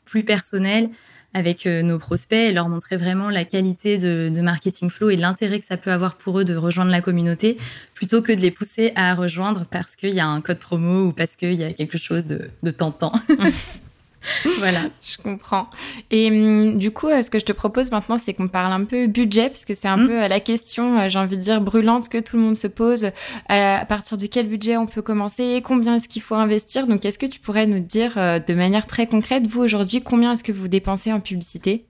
plus 0.03 0.25
personnelles 0.25 0.89
avec 1.33 1.65
euh, 1.65 1.81
nos 1.81 1.99
prospects 1.99 2.49
et 2.49 2.51
leur 2.51 2.69
montrer 2.69 2.97
vraiment 2.97 3.29
la 3.29 3.45
qualité 3.45 3.97
de, 3.97 4.41
marketing 4.41 4.89
flow 4.89 5.09
et 5.09 5.15
l'intérêt 5.15 5.59
que 5.59 5.65
ça 5.65 5.77
peut 5.77 5.91
avoir 5.91 6.15
pour 6.15 6.39
eux 6.39 6.45
de 6.45 6.55
rejoindre 6.55 6.91
la 6.91 7.01
communauté 7.01 7.57
plutôt 7.93 8.21
que 8.21 8.31
de 8.31 8.39
les 8.39 8.51
pousser 8.51 8.93
à 8.95 9.13
rejoindre 9.15 9.65
parce 9.69 9.95
qu'il 9.95 10.13
y 10.13 10.19
a 10.19 10.27
un 10.27 10.41
code 10.41 10.59
promo 10.59 11.07
ou 11.07 11.11
parce 11.11 11.35
qu'il 11.35 11.53
y 11.53 11.63
a 11.63 11.73
quelque 11.73 11.97
chose 11.97 12.27
de, 12.27 12.49
de 12.63 12.71
tentant. 12.71 13.13
voilà, 14.57 14.89
je 15.01 15.17
comprends. 15.17 15.69
Et 16.11 16.29
hum, 16.29 16.77
du 16.77 16.91
coup, 16.91 17.07
euh, 17.07 17.21
ce 17.21 17.31
que 17.31 17.39
je 17.39 17.45
te 17.45 17.51
propose 17.51 17.91
maintenant, 17.91 18.17
c'est 18.17 18.33
qu'on 18.33 18.47
parle 18.47 18.73
un 18.73 18.85
peu 18.85 19.07
budget, 19.07 19.49
parce 19.49 19.65
que 19.65 19.73
c'est 19.73 19.87
un 19.87 19.97
mm. 19.97 20.07
peu 20.07 20.23
euh, 20.23 20.27
la 20.27 20.39
question, 20.39 20.99
euh, 20.99 21.09
j'ai 21.09 21.19
envie 21.19 21.37
de 21.37 21.41
dire, 21.41 21.61
brûlante 21.61 22.09
que 22.09 22.17
tout 22.17 22.37
le 22.37 22.43
monde 22.43 22.57
se 22.57 22.67
pose. 22.67 23.09
à 23.47 23.85
partir 23.85 24.17
de 24.17 24.25
quel 24.25 24.47
budget 24.47 24.77
on 24.77 24.85
peut 24.85 25.01
commencer 25.01 25.61
Combien 25.63 25.95
est-ce 25.95 26.07
qu'il 26.07 26.21
faut 26.21 26.35
investir 26.35 26.87
Donc, 26.87 27.05
est-ce 27.05 27.19
que 27.19 27.25
tu 27.25 27.39
pourrais 27.39 27.67
nous 27.67 27.79
dire 27.79 28.15
de 28.15 28.53
manière 28.53 28.87
très 28.87 29.07
concrète, 29.07 29.47
vous 29.47 29.61
aujourd'hui, 29.61 30.01
combien 30.01 30.33
est-ce 30.33 30.43
que 30.43 30.51
vous 30.51 30.67
dépensez 30.67 31.11
en 31.11 31.19
publicité? 31.19 31.87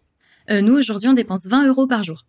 Nous, 0.49 0.77
aujourd'hui, 0.77 1.09
on 1.09 1.13
dépense 1.13 1.45
20 1.45 1.67
euros 1.67 1.87
par 1.87 2.03
jour. 2.03 2.26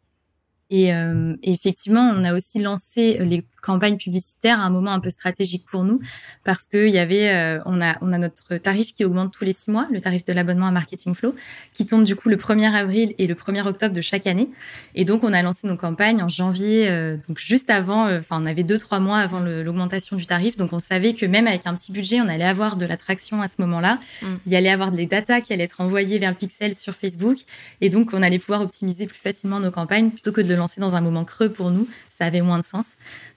Et, 0.70 0.92
euh, 0.92 1.34
effectivement, 1.42 2.12
on 2.14 2.25
a 2.25 2.34
aussi 2.34 2.58
lancé 2.60 3.18
les 3.20 3.44
campagnes 3.62 3.96
publicitaires 3.96 4.60
à 4.60 4.64
un 4.64 4.70
moment 4.70 4.92
un 4.92 5.00
peu 5.00 5.10
stratégique 5.10 5.64
pour 5.70 5.82
nous 5.82 6.00
parce 6.44 6.66
que 6.66 6.87
il 6.87 6.94
y 6.94 6.98
avait, 6.98 7.30
euh, 7.30 7.60
on 7.66 7.80
a, 7.80 7.96
on 8.02 8.12
a 8.12 8.18
notre 8.18 8.56
tarif 8.56 8.92
qui 8.92 9.04
augmente 9.04 9.32
tous 9.32 9.44
les 9.44 9.52
six 9.52 9.70
mois, 9.70 9.88
le 9.90 10.00
tarif 10.00 10.25
de 10.25 10.32
l'abonnement 10.32 10.66
à 10.66 10.70
Marketing 10.70 11.14
Flow, 11.14 11.34
qui 11.75 11.87
tombe 11.87 12.04
du 12.04 12.14
coup 12.16 12.28
le 12.28 12.37
1er 12.37 12.72
avril 12.72 13.14
et 13.18 13.26
le 13.26 13.34
1er 13.34 13.66
octobre 13.66 13.94
de 13.94 14.00
chaque 14.00 14.26
année. 14.26 14.48
Et 14.94 15.04
donc, 15.04 15.25
on 15.25 15.32
a 15.32 15.42
lancé 15.42 15.66
nos 15.66 15.76
campagnes 15.76 16.22
en 16.22 16.28
janvier, 16.28 16.88
euh, 16.88 17.16
donc 17.28 17.38
juste 17.38 17.70
avant, 17.70 18.04
enfin, 18.14 18.40
on 18.42 18.46
avait 18.46 18.62
deux 18.62 18.78
trois 18.78 19.00
mois 19.00 19.18
avant 19.18 19.40
l'augmentation 19.40 20.16
du 20.16 20.26
tarif, 20.26 20.56
donc 20.56 20.72
on 20.72 20.78
savait 20.78 21.14
que 21.14 21.26
même 21.26 21.46
avec 21.46 21.66
un 21.66 21.75
petit 21.75 21.92
budget, 21.92 22.20
on 22.20 22.28
allait 22.28 22.44
avoir 22.44 22.76
de 22.76 22.87
l'attraction 22.87 23.42
à 23.42 23.48
ce 23.48 23.56
moment-là. 23.58 23.98
Mm. 24.22 24.26
Il 24.46 24.52
y 24.52 24.56
allait 24.56 24.70
avoir 24.70 24.92
des 24.92 25.06
data 25.06 25.40
qui 25.40 25.52
allaient 25.52 25.64
être 25.64 25.80
envoyées 25.80 26.18
vers 26.18 26.30
le 26.30 26.37
pixel 26.37 26.75
sur 26.75 26.94
Facebook, 26.94 27.38
et 27.80 27.88
donc 27.88 28.10
on 28.12 28.22
allait 28.22 28.38
pouvoir 28.38 28.60
optimiser 28.60 29.06
plus 29.06 29.18
facilement 29.18 29.60
nos 29.60 29.70
campagnes 29.70 30.10
plutôt 30.10 30.32
que 30.32 30.40
de 30.40 30.54
lancer 30.58 30.80
dans 30.80 30.96
un 30.96 31.00
moment 31.00 31.24
creux 31.24 31.50
pour 31.50 31.70
nous, 31.70 31.88
ça 32.10 32.26
avait 32.26 32.40
moins 32.40 32.58
de 32.58 32.64
sens. 32.64 32.86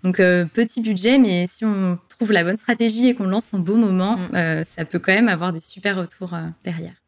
Donc 0.03 0.19
euh, 0.19 0.45
petit 0.45 0.81
budget, 0.81 1.17
mais 1.17 1.47
si 1.49 1.65
on 1.65 1.97
trouve 2.09 2.31
la 2.31 2.43
bonne 2.43 2.57
stratégie 2.57 3.07
et 3.07 3.15
qu'on 3.15 3.27
lance 3.27 3.53
en 3.53 3.59
beau 3.59 3.75
moment, 3.75 4.17
mm. 4.17 4.35
euh, 4.35 4.63
ça 4.63 4.85
peut 4.85 4.99
quand 4.99 5.13
même 5.13 5.29
avoir 5.29 5.53
des 5.53 5.61
super 5.61 5.97
retours 5.97 6.33
euh, 6.33 6.41
derrière. 6.63 7.00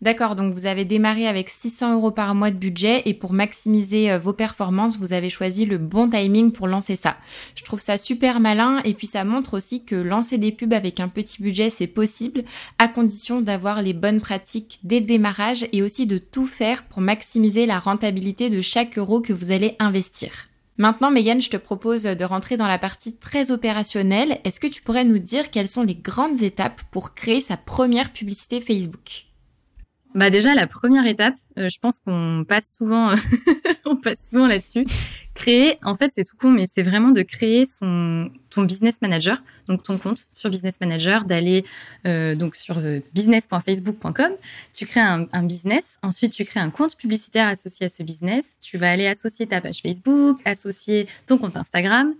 D'accord, 0.00 0.36
donc 0.36 0.54
vous 0.54 0.66
avez 0.66 0.84
démarré 0.84 1.26
avec 1.26 1.48
600 1.48 1.94
euros 1.94 2.12
par 2.12 2.36
mois 2.36 2.52
de 2.52 2.56
budget 2.56 3.02
et 3.06 3.14
pour 3.14 3.32
maximiser 3.32 4.12
euh, 4.12 4.18
vos 4.20 4.32
performances, 4.32 4.96
vous 4.96 5.12
avez 5.12 5.28
choisi 5.28 5.66
le 5.66 5.76
bon 5.76 6.08
timing 6.08 6.52
pour 6.52 6.68
lancer 6.68 6.94
ça. 6.94 7.16
Je 7.56 7.64
trouve 7.64 7.80
ça 7.80 7.98
super 7.98 8.38
malin 8.38 8.80
et 8.84 8.94
puis 8.94 9.08
ça 9.08 9.24
montre 9.24 9.54
aussi 9.54 9.84
que 9.84 9.96
lancer 9.96 10.38
des 10.38 10.52
pubs 10.52 10.72
avec 10.72 11.00
un 11.00 11.08
petit 11.08 11.42
budget, 11.42 11.68
c'est 11.68 11.88
possible 11.88 12.44
à 12.78 12.86
condition 12.86 13.40
d'avoir 13.40 13.82
les 13.82 13.92
bonnes 13.92 14.20
pratiques 14.20 14.78
dès 14.84 15.00
le 15.00 15.06
démarrage 15.06 15.66
et 15.72 15.82
aussi 15.82 16.06
de 16.06 16.18
tout 16.18 16.46
faire 16.46 16.84
pour 16.84 17.00
maximiser 17.00 17.66
la 17.66 17.80
rentabilité 17.80 18.50
de 18.50 18.60
chaque 18.60 18.98
euro 18.98 19.20
que 19.20 19.32
vous 19.32 19.50
allez 19.50 19.74
investir. 19.80 20.48
Maintenant, 20.76 21.10
Megan, 21.10 21.40
je 21.40 21.50
te 21.50 21.56
propose 21.56 22.04
de 22.04 22.24
rentrer 22.24 22.56
dans 22.56 22.68
la 22.68 22.78
partie 22.78 23.16
très 23.16 23.50
opérationnelle. 23.50 24.38
Est-ce 24.44 24.60
que 24.60 24.68
tu 24.68 24.80
pourrais 24.80 25.02
nous 25.02 25.18
dire 25.18 25.50
quelles 25.50 25.66
sont 25.66 25.82
les 25.82 25.96
grandes 25.96 26.42
étapes 26.42 26.82
pour 26.92 27.16
créer 27.16 27.40
sa 27.40 27.56
première 27.56 28.12
publicité 28.12 28.60
Facebook? 28.60 29.27
Bah 30.14 30.30
déjà 30.30 30.54
la 30.54 30.66
première 30.66 31.06
étape, 31.06 31.34
euh, 31.58 31.68
je 31.68 31.78
pense 31.78 32.00
qu'on 32.00 32.44
passe 32.48 32.74
souvent, 32.76 33.14
on 33.84 33.96
passe 33.96 34.28
souvent 34.30 34.46
là-dessus. 34.46 34.86
Créer, 35.34 35.78
en 35.84 35.94
fait 35.94 36.12
c'est 36.14 36.24
tout 36.24 36.36
con, 36.36 36.50
mais 36.50 36.66
c'est 36.66 36.82
vraiment 36.82 37.10
de 37.10 37.22
créer 37.22 37.66
son 37.66 38.30
ton 38.50 38.62
business 38.62 39.02
manager, 39.02 39.42
donc 39.68 39.82
ton 39.82 39.98
compte 39.98 40.26
sur 40.34 40.50
Business 40.50 40.80
Manager, 40.80 41.24
d'aller 41.24 41.64
euh, 42.06 42.34
donc 42.34 42.56
sur 42.56 42.78
euh, 42.78 43.00
business.facebook.com. 43.12 44.32
Tu 44.72 44.86
crées 44.86 45.00
un, 45.00 45.26
un, 45.32 45.42
business, 45.42 45.98
ensuite 46.02 46.32
tu 46.32 46.44
crées 46.44 46.60
un 46.60 46.70
compte 46.70 46.96
publicitaire 46.96 47.46
associé 47.46 47.86
à 47.86 47.88
ce 47.90 48.02
business. 48.02 48.46
Tu 48.60 48.78
vas 48.78 48.90
aller 48.90 49.06
associer 49.06 49.46
ta 49.46 49.60
page 49.60 49.80
Facebook, 49.82 50.38
associer 50.44 51.06
ton 51.26 51.38
compte 51.38 51.56
Instagram. 51.56 52.14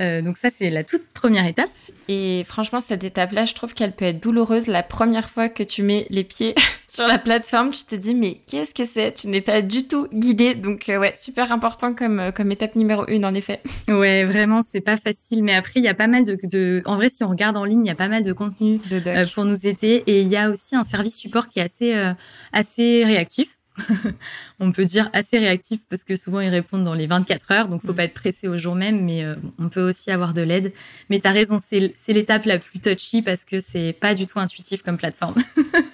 Euh, 0.00 0.22
donc 0.22 0.36
ça 0.36 0.50
c'est 0.50 0.70
la 0.70 0.84
toute 0.84 1.06
première 1.12 1.46
étape. 1.46 1.70
Et 2.08 2.44
franchement, 2.44 2.80
cette 2.80 3.04
étape-là, 3.04 3.46
je 3.46 3.54
trouve 3.54 3.74
qu'elle 3.74 3.92
peut 3.92 4.04
être 4.04 4.22
douloureuse. 4.22 4.66
La 4.66 4.82
première 4.82 5.28
fois 5.28 5.48
que 5.48 5.62
tu 5.62 5.82
mets 5.82 6.06
les 6.10 6.24
pieds 6.24 6.54
sur 6.86 7.06
la 7.06 7.18
plateforme, 7.18 7.70
tu 7.70 7.84
te 7.84 7.94
dis, 7.94 8.14
mais 8.14 8.40
qu'est-ce 8.46 8.74
que 8.74 8.84
c'est? 8.84 9.12
Tu 9.12 9.28
n'es 9.28 9.40
pas 9.40 9.62
du 9.62 9.88
tout 9.88 10.06
guidé. 10.12 10.54
Donc, 10.54 10.88
euh, 10.88 10.98
ouais, 10.98 11.14
super 11.16 11.52
important 11.52 11.94
comme, 11.94 12.20
euh, 12.20 12.30
comme 12.30 12.52
étape 12.52 12.76
numéro 12.76 13.06
une, 13.08 13.24
en 13.24 13.34
effet. 13.34 13.60
Ouais, 13.88 14.24
vraiment, 14.24 14.62
c'est 14.62 14.80
pas 14.80 14.96
facile. 14.96 15.42
Mais 15.42 15.54
après, 15.54 15.80
il 15.80 15.84
y 15.84 15.88
a 15.88 15.94
pas 15.94 16.06
mal 16.06 16.24
de, 16.24 16.36
de... 16.42 16.82
En 16.84 16.96
vrai, 16.96 17.08
si 17.08 17.24
on 17.24 17.28
regarde 17.28 17.56
en 17.56 17.64
ligne, 17.64 17.84
il 17.84 17.88
y 17.88 17.92
a 17.92 17.94
pas 17.94 18.08
mal 18.08 18.24
de 18.24 18.32
contenu 18.32 18.80
euh, 18.92 19.26
pour 19.34 19.44
nous 19.44 19.66
aider. 19.66 20.02
Et 20.06 20.22
il 20.22 20.28
y 20.28 20.36
a 20.36 20.50
aussi 20.50 20.76
un 20.76 20.84
service 20.84 21.16
support 21.16 21.48
qui 21.48 21.60
est 21.60 21.62
assez, 21.62 21.94
assez 22.52 23.04
réactif. 23.04 23.55
on 24.60 24.72
peut 24.72 24.84
dire 24.84 25.10
assez 25.12 25.38
réactif 25.38 25.80
parce 25.88 26.04
que 26.04 26.16
souvent 26.16 26.40
ils 26.40 26.48
répondent 26.48 26.84
dans 26.84 26.94
les 26.94 27.06
24 27.06 27.50
heures, 27.52 27.68
donc 27.68 27.82
faut 27.82 27.92
mm. 27.92 27.96
pas 27.96 28.04
être 28.04 28.14
pressé 28.14 28.48
au 28.48 28.56
jour 28.56 28.74
même, 28.74 29.04
mais 29.04 29.24
euh, 29.24 29.34
on 29.58 29.68
peut 29.68 29.88
aussi 29.88 30.10
avoir 30.10 30.34
de 30.34 30.42
l'aide. 30.42 30.72
Mais 31.10 31.20
tu 31.20 31.26
as 31.26 31.32
raison, 31.32 31.58
c'est 31.60 31.92
l'étape 32.08 32.44
la 32.44 32.58
plus 32.58 32.80
touchy 32.80 33.22
parce 33.22 33.44
que 33.44 33.60
c'est 33.60 33.92
pas 33.92 34.14
du 34.14 34.26
tout 34.26 34.38
intuitif 34.38 34.82
comme 34.82 34.96
plateforme. 34.96 35.34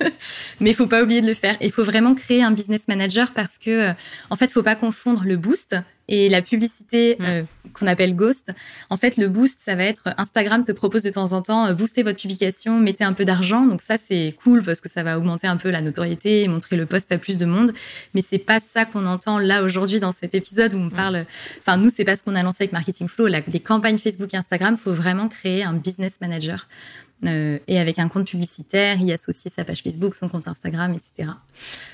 mais 0.61 0.71
il 0.71 0.77
faut 0.77 0.87
pas 0.87 1.03
oublier 1.03 1.21
de 1.21 1.27
le 1.27 1.35
faire. 1.35 1.57
Il 1.61 1.73
faut 1.73 1.85
vraiment 1.85 2.15
créer 2.15 2.43
un 2.43 2.53
business 2.53 2.89
manager 2.89 3.33
parce 3.33 3.59
que 3.59 3.91
euh, 3.91 3.93
en 4.31 4.37
fait, 4.37 4.53
faut 4.53 4.63
pas 4.63 4.77
confondre 4.77 5.25
le 5.25 5.37
boost 5.37 5.77
et 6.09 6.29
la 6.29 6.43
publicité 6.43 7.17
euh, 7.21 7.43
qu'on 7.75 7.87
appelle 7.87 8.17
Ghost, 8.17 8.51
en 8.91 8.97
fait, 8.97 9.17
le 9.17 9.29
boost, 9.29 9.61
ça 9.61 9.77
va 9.77 9.85
être 9.85 10.15
Instagram 10.19 10.65
te 10.65 10.73
propose 10.73 11.03
de 11.03 11.11
temps 11.11 11.33
en 11.33 11.43
temps, 11.43 11.67
euh, 11.67 11.75
booster 11.75 12.03
votre 12.03 12.21
publication, 12.21 12.81
mettez 12.81 13.05
un 13.05 13.13
peu 13.13 13.25
d'argent. 13.25 13.67
Donc 13.67 13.83
ça, 13.83 13.97
c'est 14.09 14.35
cool 14.43 14.63
parce 14.63 14.81
que 14.81 14.89
ça 14.89 15.03
va 15.03 15.17
augmenter 15.17 15.47
un 15.47 15.57
peu 15.57 15.71
la 15.71 15.81
notoriété 15.81 16.43
et 16.43 16.49
montrer 16.49 16.77
le 16.77 16.87
post 16.87 17.13
à 17.13 17.19
plus 17.19 17.39
de 17.39 17.47
monde. 17.47 17.73
Mais 18.15 18.23
c'est 18.23 18.39
pas 18.39 18.61
ça 18.61 18.85
qu'on 18.85 19.07
entend 19.07 19.39
là 19.39 19.63
aujourd'hui 19.63 20.01
dans 20.01 20.13
cet 20.13 20.35
épisode 20.35 20.75
où 20.75 20.79
on 20.79 20.91
parle. 20.91 21.25
Enfin, 21.61 21.77
nous, 21.77 21.91
c'est 21.91 22.05
pas 22.05 22.17
ce 22.17 22.23
qu'on 22.23 22.35
a 22.35 22.43
lancé 22.43 22.65
avec 22.65 22.73
Marketing 22.73 23.09
Flow. 23.09 23.29
Là, 23.29 23.41
des 23.41 23.61
campagnes 23.61 23.99
Facebook 23.99 24.35
et 24.35 24.37
Instagram, 24.37 24.77
faut 24.77 24.93
vraiment 24.93 25.29
créer 25.29 25.63
un 25.63 25.75
business 25.75 26.21
manager 26.21 26.67
euh, 27.25 27.59
et 27.69 27.79
avec 27.79 27.99
un 27.99 28.09
compte 28.09 28.27
publicitaire, 28.29 29.01
y 29.01 29.13
associer 29.13 29.51
sa 29.55 29.65
page 29.65 29.83
Facebook, 29.83 30.15
son 30.15 30.29
compte 30.29 30.49
Instagram, 30.49 30.95
etc. 30.95 31.31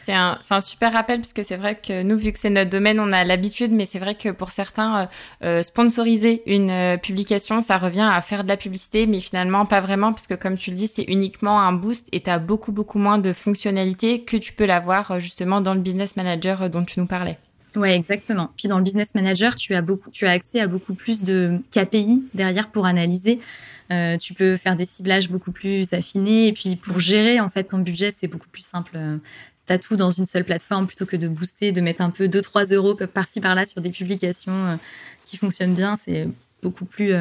C'est 0.02 0.14
un, 0.14 0.38
un, 0.50 0.60
super 0.60 0.92
rappel 0.92 1.20
parce 1.20 1.32
que 1.32 1.42
c'est 1.42 1.56
vrai 1.56 1.76
que 1.76 2.02
nous, 2.02 2.16
vu 2.16 2.32
que 2.32 2.38
c'est 2.38 2.50
notre 2.50 2.70
domaine, 2.70 2.98
on 3.00 3.12
a 3.12 3.24
l'habitude, 3.24 3.72
mais 3.72 3.86
c'est 3.86 3.98
vrai 3.98 4.14
que 4.14 4.30
pour 4.30 4.50
certains, 4.50 5.02
euh, 5.02 5.06
euh 5.42 5.62
sponsoriser 5.62 6.42
une 6.46 6.98
publication, 7.02 7.60
ça 7.60 7.78
revient 7.78 8.08
à 8.10 8.20
faire 8.22 8.42
de 8.42 8.48
la 8.48 8.56
publicité, 8.56 9.06
mais 9.06 9.20
finalement 9.20 9.66
pas 9.66 9.80
vraiment, 9.80 10.12
puisque 10.12 10.36
comme 10.38 10.56
tu 10.56 10.70
le 10.70 10.76
dis, 10.76 10.88
c'est 10.88 11.04
uniquement 11.04 11.60
un 11.60 11.72
boost 11.72 12.08
et 12.12 12.22
tu 12.22 12.30
as 12.30 12.38
beaucoup, 12.38 12.72
beaucoup 12.72 12.98
moins 12.98 13.18
de 13.18 13.32
fonctionnalités 13.32 14.22
que 14.22 14.36
tu 14.36 14.52
peux 14.52 14.66
l'avoir 14.66 15.20
justement 15.20 15.60
dans 15.60 15.74
le 15.74 15.80
business 15.80 16.16
manager 16.16 16.70
dont 16.70 16.84
tu 16.84 17.00
nous 17.00 17.06
parlais. 17.06 17.38
Ouais, 17.76 17.94
exactement. 17.94 18.50
Puis 18.56 18.68
dans 18.68 18.78
le 18.78 18.84
business 18.84 19.14
manager, 19.14 19.54
tu 19.54 19.74
as 19.74 19.82
beaucoup, 19.82 20.10
tu 20.10 20.26
as 20.26 20.30
accès 20.30 20.60
à 20.60 20.66
beaucoup 20.66 20.94
plus 20.94 21.22
de 21.22 21.58
KPI 21.70 22.24
derrière 22.34 22.70
pour 22.70 22.86
analyser. 22.86 23.40
Euh, 23.90 24.18
tu 24.18 24.34
peux 24.34 24.56
faire 24.56 24.76
des 24.76 24.86
ciblages 24.86 25.28
beaucoup 25.28 25.52
plus 25.52 25.92
affinés. 25.92 26.48
Et 26.48 26.52
puis 26.52 26.76
pour 26.76 27.00
gérer 27.00 27.40
en 27.40 27.48
fait 27.48 27.64
ton 27.64 27.78
budget, 27.78 28.14
c'est 28.18 28.28
beaucoup 28.28 28.48
plus 28.48 28.62
simple. 28.64 28.92
Euh, 28.96 29.18
t'as 29.66 29.78
tout 29.78 29.96
dans 29.96 30.10
une 30.10 30.26
seule 30.26 30.44
plateforme 30.44 30.86
plutôt 30.86 31.06
que 31.06 31.16
de 31.16 31.28
booster, 31.28 31.72
de 31.72 31.80
mettre 31.80 32.02
un 32.02 32.10
peu 32.10 32.26
2-3 32.26 32.72
euros 32.74 32.94
par-ci 32.94 33.40
par-là 33.40 33.66
sur 33.66 33.80
des 33.80 33.90
publications 33.90 34.52
euh, 34.52 34.76
qui 35.24 35.36
fonctionnent 35.36 35.74
bien. 35.74 35.96
C'est 36.02 36.28
beaucoup 36.62 36.84
plus 36.84 37.12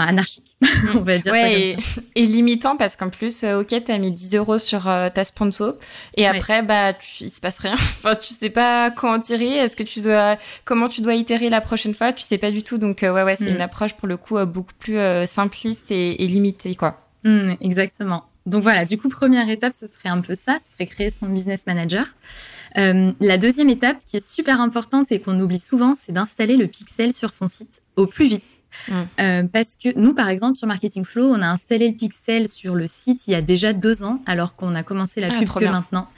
anarchique, 0.00 0.56
on 0.94 1.00
va 1.00 1.18
dire. 1.18 1.32
Ouais, 1.32 1.76
et, 2.14 2.26
limitant 2.26 2.76
parce 2.76 2.96
qu'en 2.96 3.10
plus, 3.10 3.44
euh, 3.44 3.60
ok, 3.60 3.74
t'as 3.84 3.98
mis 3.98 4.10
10 4.10 4.36
euros 4.36 4.58
sur 4.58 4.88
euh, 4.88 5.08
ta 5.08 5.24
sponsor 5.24 5.74
et 6.16 6.26
après, 6.26 6.62
bah, 6.62 6.92
tu, 6.94 7.24
il 7.24 7.30
se 7.30 7.40
passe 7.40 7.58
rien. 7.58 7.74
enfin, 7.74 8.16
tu 8.16 8.34
sais 8.34 8.50
pas 8.50 8.90
quand 8.90 9.20
tirer. 9.20 9.56
Est-ce 9.56 9.76
que 9.76 9.82
tu 9.82 10.00
dois, 10.00 10.36
comment 10.64 10.88
tu 10.88 11.00
dois 11.00 11.14
itérer 11.14 11.48
la 11.48 11.60
prochaine 11.60 11.94
fois? 11.94 12.12
Tu 12.12 12.24
sais 12.24 12.38
pas 12.38 12.50
du 12.50 12.62
tout. 12.62 12.78
Donc, 12.78 13.02
euh, 13.02 13.12
ouais, 13.12 13.22
ouais, 13.22 13.36
c'est 13.36 13.50
mm. 13.50 13.54
une 13.54 13.60
approche 13.60 13.94
pour 13.94 14.08
le 14.08 14.16
coup 14.16 14.44
beaucoup 14.46 14.74
plus 14.78 14.98
simpliste 15.26 15.90
et, 15.90 16.22
et, 16.22 16.26
limitée, 16.26 16.74
quoi. 16.74 17.00
Mm, 17.22 17.52
exactement. 17.60 18.24
Donc 18.46 18.62
voilà, 18.62 18.84
du 18.84 18.98
coup, 18.98 19.08
première 19.08 19.48
étape, 19.48 19.72
ce 19.72 19.86
serait 19.86 20.10
un 20.10 20.20
peu 20.20 20.34
ça, 20.34 20.58
ce 20.58 20.74
serait 20.74 20.86
créer 20.86 21.10
son 21.10 21.28
business 21.28 21.62
manager. 21.66 22.06
la 22.76 23.38
deuxième 23.38 23.70
étape, 23.70 23.98
qui 24.04 24.18
est 24.18 24.26
super 24.26 24.60
importante 24.60 25.10
et 25.12 25.20
qu'on 25.20 25.38
oublie 25.40 25.58
souvent, 25.58 25.94
c'est 25.94 26.12
d'installer 26.12 26.56
le 26.56 26.66
pixel 26.66 27.12
sur 27.14 27.32
son 27.32 27.48
site 27.48 27.80
au 27.96 28.06
plus 28.06 28.26
vite. 28.26 28.58
Mm. 28.88 28.92
Euh, 29.20 29.42
parce 29.44 29.76
que 29.76 29.96
nous, 29.98 30.14
par 30.14 30.28
exemple, 30.28 30.56
sur 30.56 30.66
Marketing 30.66 31.04
Flow, 31.04 31.26
on 31.26 31.40
a 31.42 31.48
installé 31.48 31.88
le 31.88 31.94
pixel 31.94 32.48
sur 32.48 32.74
le 32.74 32.86
site 32.86 33.26
il 33.26 33.32
y 33.32 33.34
a 33.34 33.42
déjà 33.42 33.72
deux 33.72 34.02
ans, 34.02 34.20
alors 34.26 34.56
qu'on 34.56 34.74
a 34.74 34.82
commencé 34.82 35.20
la 35.20 35.28
ah, 35.32 35.38
pub 35.38 35.48
que 35.48 35.64
maintenant. 35.64 36.08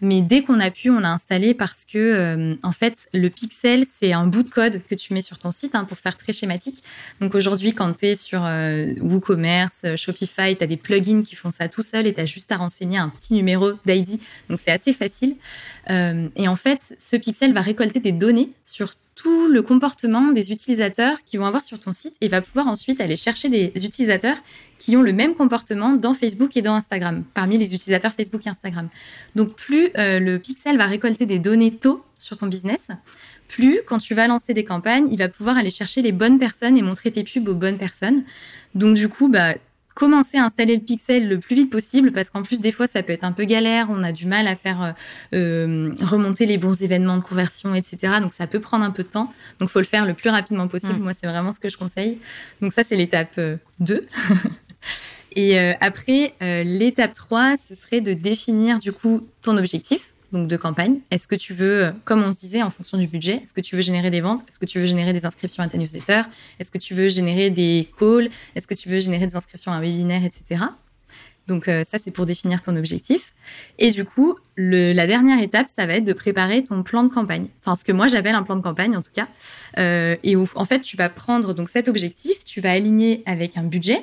Mais 0.00 0.22
dès 0.22 0.42
qu'on 0.42 0.60
a 0.60 0.70
pu, 0.70 0.90
on 0.90 1.00
l'a 1.00 1.12
installé 1.12 1.54
parce 1.54 1.84
que, 1.84 1.98
euh, 1.98 2.56
en 2.62 2.72
fait, 2.72 3.08
le 3.12 3.28
pixel, 3.30 3.84
c'est 3.86 4.12
un 4.12 4.26
bout 4.26 4.42
de 4.42 4.48
code 4.48 4.80
que 4.88 4.94
tu 4.94 5.14
mets 5.14 5.22
sur 5.22 5.38
ton 5.38 5.52
site 5.52 5.74
hein, 5.74 5.84
pour 5.84 5.98
faire 5.98 6.16
très 6.16 6.32
schématique. 6.32 6.82
Donc 7.20 7.34
aujourd'hui, 7.34 7.74
quand 7.74 7.92
tu 7.94 8.06
es 8.06 8.16
sur 8.16 8.44
euh, 8.44 8.92
WooCommerce, 9.00 9.96
Shopify, 9.96 10.56
tu 10.56 10.64
as 10.64 10.66
des 10.66 10.76
plugins 10.76 11.22
qui 11.22 11.36
font 11.36 11.50
ça 11.50 11.68
tout 11.68 11.82
seul 11.82 12.06
et 12.06 12.14
tu 12.14 12.20
as 12.20 12.26
juste 12.26 12.52
à 12.52 12.56
renseigner 12.56 12.98
un 12.98 13.08
petit 13.08 13.34
numéro 13.34 13.72
d'ID. 13.86 14.20
Donc 14.48 14.58
c'est 14.58 14.70
assez 14.72 14.92
facile. 14.92 15.36
et 15.88 16.48
en 16.48 16.56
fait, 16.56 16.96
ce 16.98 17.16
pixel 17.16 17.52
va 17.52 17.60
récolter 17.60 18.00
des 18.00 18.12
données 18.12 18.50
sur 18.64 18.94
tout 19.14 19.48
le 19.48 19.62
comportement 19.62 20.32
des 20.32 20.50
utilisateurs 20.50 21.18
qui 21.24 21.36
vont 21.36 21.46
avoir 21.46 21.62
sur 21.62 21.78
ton 21.78 21.92
site 21.92 22.16
et 22.20 22.28
va 22.28 22.40
pouvoir 22.40 22.66
ensuite 22.66 23.00
aller 23.00 23.16
chercher 23.16 23.48
des 23.48 23.72
utilisateurs 23.84 24.36
qui 24.78 24.96
ont 24.96 25.02
le 25.02 25.12
même 25.12 25.34
comportement 25.34 25.92
dans 25.92 26.14
Facebook 26.14 26.56
et 26.56 26.62
dans 26.62 26.74
Instagram, 26.74 27.24
parmi 27.32 27.56
les 27.56 27.74
utilisateurs 27.74 28.12
Facebook 28.12 28.46
et 28.46 28.50
Instagram. 28.50 28.88
Donc 29.34 29.54
plus 29.54 29.90
euh, 29.96 30.18
le 30.18 30.38
pixel 30.38 30.76
va 30.76 30.86
récolter 30.86 31.26
des 31.26 31.38
données 31.38 31.72
tôt 31.72 32.04
sur 32.18 32.36
ton 32.36 32.46
business, 32.46 32.88
plus 33.48 33.80
quand 33.86 33.98
tu 33.98 34.14
vas 34.14 34.26
lancer 34.26 34.54
des 34.54 34.64
campagnes, 34.64 35.08
il 35.10 35.18
va 35.18 35.28
pouvoir 35.28 35.56
aller 35.56 35.70
chercher 35.70 36.02
les 36.02 36.12
bonnes 36.12 36.38
personnes 36.38 36.76
et 36.76 36.82
montrer 36.82 37.10
tes 37.12 37.24
pubs 37.24 37.48
aux 37.48 37.54
bonnes 37.54 37.78
personnes. 37.78 38.24
Donc 38.74 38.96
du 38.96 39.08
coup, 39.08 39.28
bah, 39.28 39.54
commencer 39.94 40.38
à 40.38 40.44
installer 40.44 40.76
le 40.76 40.82
pixel 40.82 41.28
le 41.28 41.38
plus 41.38 41.54
vite 41.54 41.70
possible 41.70 42.12
parce 42.12 42.30
qu'en 42.30 42.42
plus 42.42 42.60
des 42.60 42.72
fois 42.72 42.86
ça 42.86 43.02
peut 43.02 43.12
être 43.12 43.24
un 43.24 43.32
peu 43.32 43.44
galère, 43.44 43.86
on 43.90 44.02
a 44.02 44.12
du 44.12 44.26
mal 44.26 44.46
à 44.46 44.56
faire 44.56 44.82
euh, 44.82 44.92
euh, 45.34 45.94
remonter 46.00 46.46
les 46.46 46.58
bons 46.58 46.82
événements 46.82 47.16
de 47.16 47.22
conversion, 47.22 47.74
etc. 47.74 48.14
Donc 48.20 48.32
ça 48.32 48.46
peut 48.46 48.60
prendre 48.60 48.84
un 48.84 48.90
peu 48.90 49.04
de 49.04 49.08
temps. 49.08 49.32
Donc 49.60 49.70
faut 49.70 49.78
le 49.78 49.84
faire 49.84 50.04
le 50.04 50.14
plus 50.14 50.30
rapidement 50.30 50.68
possible. 50.68 50.98
Moi 50.98 51.12
c'est 51.18 51.28
vraiment 51.28 51.52
ce 51.52 51.60
que 51.60 51.68
je 51.68 51.78
conseille. 51.78 52.18
Donc 52.60 52.72
ça 52.72 52.84
c'est 52.84 52.96
l'étape 52.96 53.38
2. 53.80 53.94
Euh, 53.94 54.00
Et 55.36 55.58
après 55.58 56.32
l'étape 56.40 57.12
3, 57.12 57.56
ce 57.56 57.74
serait 57.74 58.00
de 58.00 58.12
définir 58.12 58.78
du 58.78 58.92
coup 58.92 59.26
ton 59.42 59.56
objectif. 59.56 60.13
Donc 60.34 60.48
de 60.48 60.56
campagne. 60.56 61.00
Est-ce 61.10 61.26
que 61.26 61.34
tu 61.36 61.54
veux, 61.54 61.94
comme 62.04 62.22
on 62.22 62.32
se 62.32 62.40
disait, 62.40 62.62
en 62.62 62.70
fonction 62.70 62.98
du 62.98 63.06
budget, 63.06 63.40
est-ce 63.42 63.54
que 63.54 63.60
tu 63.62 63.76
veux 63.76 63.82
générer 63.82 64.10
des 64.10 64.20
ventes? 64.20 64.42
Est-ce 64.48 64.58
que 64.58 64.66
tu 64.66 64.78
veux 64.78 64.86
générer 64.86 65.12
des 65.12 65.24
inscriptions 65.24 65.62
à 65.62 65.68
ta 65.68 65.78
newsletter? 65.78 66.22
Est-ce 66.58 66.70
que 66.70 66.78
tu 66.78 66.92
veux 66.92 67.08
générer 67.08 67.48
des 67.50 67.88
calls? 67.98 68.28
Est-ce 68.54 68.66
que 68.66 68.74
tu 68.74 68.88
veux 68.88 69.00
générer 69.00 69.26
des 69.26 69.36
inscriptions 69.36 69.72
à 69.72 69.76
un 69.76 69.80
webinaire, 69.80 70.24
etc. 70.24 70.64
Donc 71.46 71.68
euh, 71.68 71.84
ça, 71.84 71.98
c'est 71.98 72.10
pour 72.10 72.26
définir 72.26 72.62
ton 72.62 72.74
objectif. 72.76 73.34
Et 73.78 73.90
du 73.90 74.04
coup, 74.04 74.36
la 74.56 75.06
dernière 75.06 75.42
étape, 75.42 75.68
ça 75.68 75.86
va 75.86 75.94
être 75.94 76.04
de 76.04 76.12
préparer 76.12 76.64
ton 76.64 76.82
plan 76.82 77.04
de 77.04 77.12
campagne. 77.12 77.48
Enfin, 77.60 77.76
ce 77.76 77.84
que 77.84 77.92
moi 77.92 78.06
j'appelle 78.08 78.34
un 78.34 78.42
plan 78.42 78.56
de 78.56 78.62
campagne 78.62 78.96
en 78.96 79.02
tout 79.02 79.12
cas. 79.14 79.28
Euh, 79.78 80.16
et 80.22 80.36
en 80.36 80.64
fait, 80.64 80.80
tu 80.80 80.96
vas 80.96 81.08
prendre 81.08 81.52
donc 81.52 81.68
cet 81.68 81.88
objectif, 81.88 82.44
tu 82.44 82.60
vas 82.60 82.72
aligner 82.72 83.22
avec 83.26 83.56
un 83.56 83.62
budget 83.62 84.02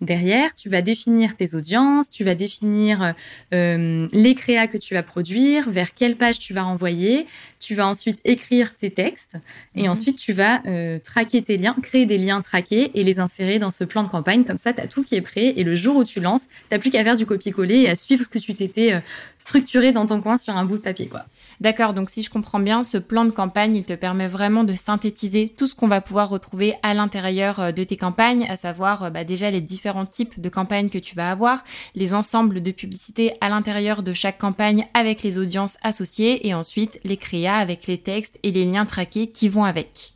Derrière, 0.00 0.54
tu 0.54 0.68
vas 0.70 0.80
définir 0.80 1.36
tes 1.36 1.54
audiences, 1.54 2.08
tu 2.08 2.24
vas 2.24 2.34
définir 2.34 3.14
euh, 3.52 4.08
les 4.12 4.34
créas 4.34 4.66
que 4.66 4.78
tu 4.78 4.94
vas 4.94 5.02
produire, 5.02 5.68
vers 5.68 5.94
quelle 5.94 6.16
page 6.16 6.38
tu 6.38 6.54
vas 6.54 6.62
renvoyer. 6.62 7.26
Tu 7.60 7.74
vas 7.74 7.86
ensuite 7.86 8.18
écrire 8.24 8.74
tes 8.74 8.90
textes 8.90 9.36
et 9.74 9.82
mhm. 9.82 9.90
ensuite 9.90 10.16
tu 10.16 10.32
vas 10.32 10.62
euh, 10.66 10.98
traquer 10.98 11.42
tes 11.42 11.58
liens, 11.58 11.76
créer 11.82 12.06
des 12.06 12.16
liens 12.16 12.40
traqués 12.40 12.90
et 12.94 13.04
les 13.04 13.20
insérer 13.20 13.58
dans 13.58 13.70
ce 13.70 13.84
plan 13.84 14.02
de 14.02 14.08
campagne. 14.08 14.44
Comme 14.44 14.56
ça, 14.56 14.72
tu 14.72 14.80
as 14.80 14.86
tout 14.86 15.02
qui 15.02 15.14
est 15.14 15.20
prêt 15.20 15.52
et 15.54 15.62
le 15.62 15.76
jour 15.76 15.96
où 15.96 16.04
tu 16.04 16.20
lances, 16.20 16.44
tu 16.70 16.78
plus 16.78 16.88
qu'à 16.88 17.04
faire 17.04 17.16
du 17.16 17.26
copier-coller 17.26 17.80
et 17.80 17.90
à 17.90 17.96
suivre 17.96 18.24
ce 18.24 18.28
que 18.30 18.38
tu 18.38 18.54
t'étais 18.54 18.94
euh, 18.94 19.00
structuré 19.38 19.92
dans 19.92 20.06
ton 20.06 20.22
coin 20.22 20.38
sur 20.38 20.56
un 20.56 20.64
bout 20.64 20.78
de 20.78 20.82
papier. 20.82 21.08
quoi. 21.08 21.26
D'accord, 21.60 21.92
donc 21.92 22.08
si 22.08 22.22
je 22.22 22.30
comprends 22.30 22.60
bien, 22.60 22.82
ce 22.82 22.96
plan 22.96 23.26
de 23.26 23.30
campagne, 23.30 23.76
il 23.76 23.84
te 23.84 23.92
permet 23.92 24.28
vraiment 24.28 24.64
de 24.64 24.72
synthétiser 24.72 25.50
tout 25.50 25.66
ce 25.66 25.74
qu'on 25.74 25.88
va 25.88 26.00
pouvoir 26.00 26.30
retrouver 26.30 26.76
à 26.82 26.94
l'intérieur 26.94 27.60
euh, 27.60 27.72
de 27.72 27.84
tes 27.84 27.98
campagnes, 27.98 28.46
à 28.48 28.56
savoir 28.56 29.10
bah, 29.10 29.24
déjà 29.24 29.50
les 29.50 29.60
différents 29.60 29.89
types 30.06 30.40
de 30.40 30.48
campagnes 30.48 30.88
que 30.88 30.98
tu 30.98 31.14
vas 31.14 31.30
avoir, 31.30 31.64
les 31.94 32.14
ensembles 32.14 32.62
de 32.62 32.70
publicités 32.70 33.34
à 33.40 33.48
l'intérieur 33.48 34.02
de 34.02 34.12
chaque 34.12 34.38
campagne 34.38 34.86
avec 34.94 35.22
les 35.22 35.38
audiences 35.38 35.76
associées 35.82 36.46
et 36.46 36.54
ensuite 36.54 37.00
les 37.04 37.16
créas 37.16 37.56
avec 37.56 37.86
les 37.86 37.98
textes 37.98 38.38
et 38.42 38.52
les 38.52 38.64
liens 38.64 38.86
traqués 38.86 39.26
qui 39.28 39.48
vont 39.48 39.64
avec. 39.64 40.14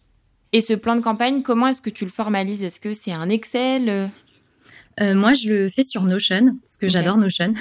Et 0.53 0.61
ce 0.61 0.73
plan 0.75 0.95
de 0.95 1.01
campagne, 1.01 1.43
comment 1.43 1.67
est-ce 1.67 1.83
que 1.83 1.91
tu 1.91 2.05
le 2.05 2.11
formalises? 2.11 2.63
Est-ce 2.63 2.79
que 2.79 2.95
c'est 2.95 3.13
un 3.13 3.29
Excel? 3.29 4.11
Euh, 5.01 5.15
moi, 5.15 5.35
je 5.35 5.49
le 5.49 5.71
fais 5.71 5.83
sur 5.83 6.03
Notion 6.03 6.57
parce 6.63 6.77
que 6.77 6.89
j'adore 6.89 7.17
Notion. 7.17 7.55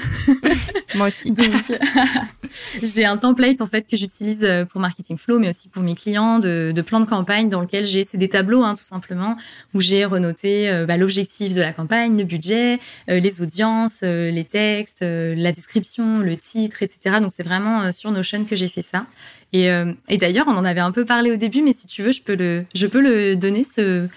moi 0.95 1.07
aussi. 1.07 1.33
j'ai 2.85 3.05
un 3.05 3.17
template 3.17 3.61
en 3.61 3.65
fait 3.65 3.87
que 3.87 3.97
j'utilise 3.97 4.43
euh, 4.43 4.65
pour 4.65 4.81
Marketing 4.81 5.17
Flow, 5.17 5.39
mais 5.39 5.49
aussi 5.49 5.69
pour 5.69 5.83
mes 5.83 5.95
clients 5.95 6.39
de, 6.39 6.71
de 6.75 6.81
plans 6.81 6.99
de 6.99 7.05
campagne 7.05 7.49
dans 7.49 7.61
lequel 7.61 7.85
j'ai 7.85 8.05
c'est 8.05 8.17
des 8.17 8.29
tableaux 8.29 8.63
hein, 8.63 8.75
tout 8.75 8.83
simplement 8.83 9.37
où 9.73 9.81
j'ai 9.81 10.05
renoté 10.05 10.69
euh, 10.69 10.85
bah, 10.85 10.97
l'objectif 10.97 11.53
de 11.53 11.61
la 11.61 11.73
campagne, 11.73 12.17
le 12.17 12.23
budget, 12.23 12.79
les 13.07 13.41
audiences, 13.41 14.01
les 14.01 14.43
textes, 14.43 15.01
la 15.01 15.51
description, 15.51 16.19
le 16.19 16.35
titre, 16.35 16.83
etc. 16.83 17.17
Donc 17.21 17.31
c'est 17.35 17.43
vraiment 17.43 17.91
sur 17.91 18.11
Notion 18.11 18.45
que 18.45 18.55
j'ai 18.55 18.67
fait 18.67 18.81
ça. 18.81 19.05
Et, 19.51 19.67
et 20.09 20.17
d'ailleurs, 20.17 20.45
on 20.47 20.57
en 20.57 20.65
avait 20.65 20.79
un 20.79 20.91
peu 20.91 21.05
parlé 21.05 21.31
au 21.31 21.35
début, 21.35 21.61
mais 21.61 21.73
si 21.73 21.87
tu 21.87 22.01
veux, 22.01 22.11
je 22.11 22.21
peux 22.21 22.35
le 22.35 22.65
je 22.73 22.87
peux 22.87 23.01
le 23.01 23.35
donner 23.35 23.65
ce 23.65 24.07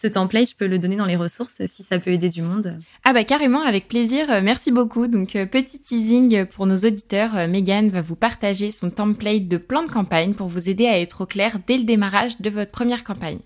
ce 0.00 0.06
template, 0.06 0.50
je 0.50 0.54
peux 0.54 0.68
le 0.68 0.78
donner 0.78 0.94
dans 0.94 1.06
les 1.06 1.16
ressources 1.16 1.60
si 1.66 1.82
ça 1.82 1.98
peut 1.98 2.12
aider 2.12 2.28
du 2.28 2.40
monde. 2.40 2.78
Ah 3.04 3.12
bah 3.12 3.24
carrément, 3.24 3.62
avec 3.62 3.88
plaisir. 3.88 4.30
Euh, 4.30 4.40
merci 4.40 4.70
beaucoup. 4.70 5.08
Donc 5.08 5.34
euh, 5.34 5.44
petit 5.44 5.80
teasing 5.80 6.44
pour 6.46 6.66
nos 6.66 6.76
auditeurs, 6.76 7.36
euh, 7.36 7.48
Megan 7.48 7.88
va 7.88 8.00
vous 8.00 8.14
partager 8.14 8.70
son 8.70 8.90
template 8.90 9.48
de 9.48 9.56
plan 9.56 9.82
de 9.82 9.90
campagne 9.90 10.34
pour 10.34 10.46
vous 10.46 10.70
aider 10.70 10.86
à 10.86 11.00
être 11.00 11.22
au 11.22 11.26
clair 11.26 11.58
dès 11.66 11.78
le 11.78 11.82
démarrage 11.82 12.40
de 12.40 12.48
votre 12.48 12.70
première 12.70 13.02
campagne. 13.02 13.40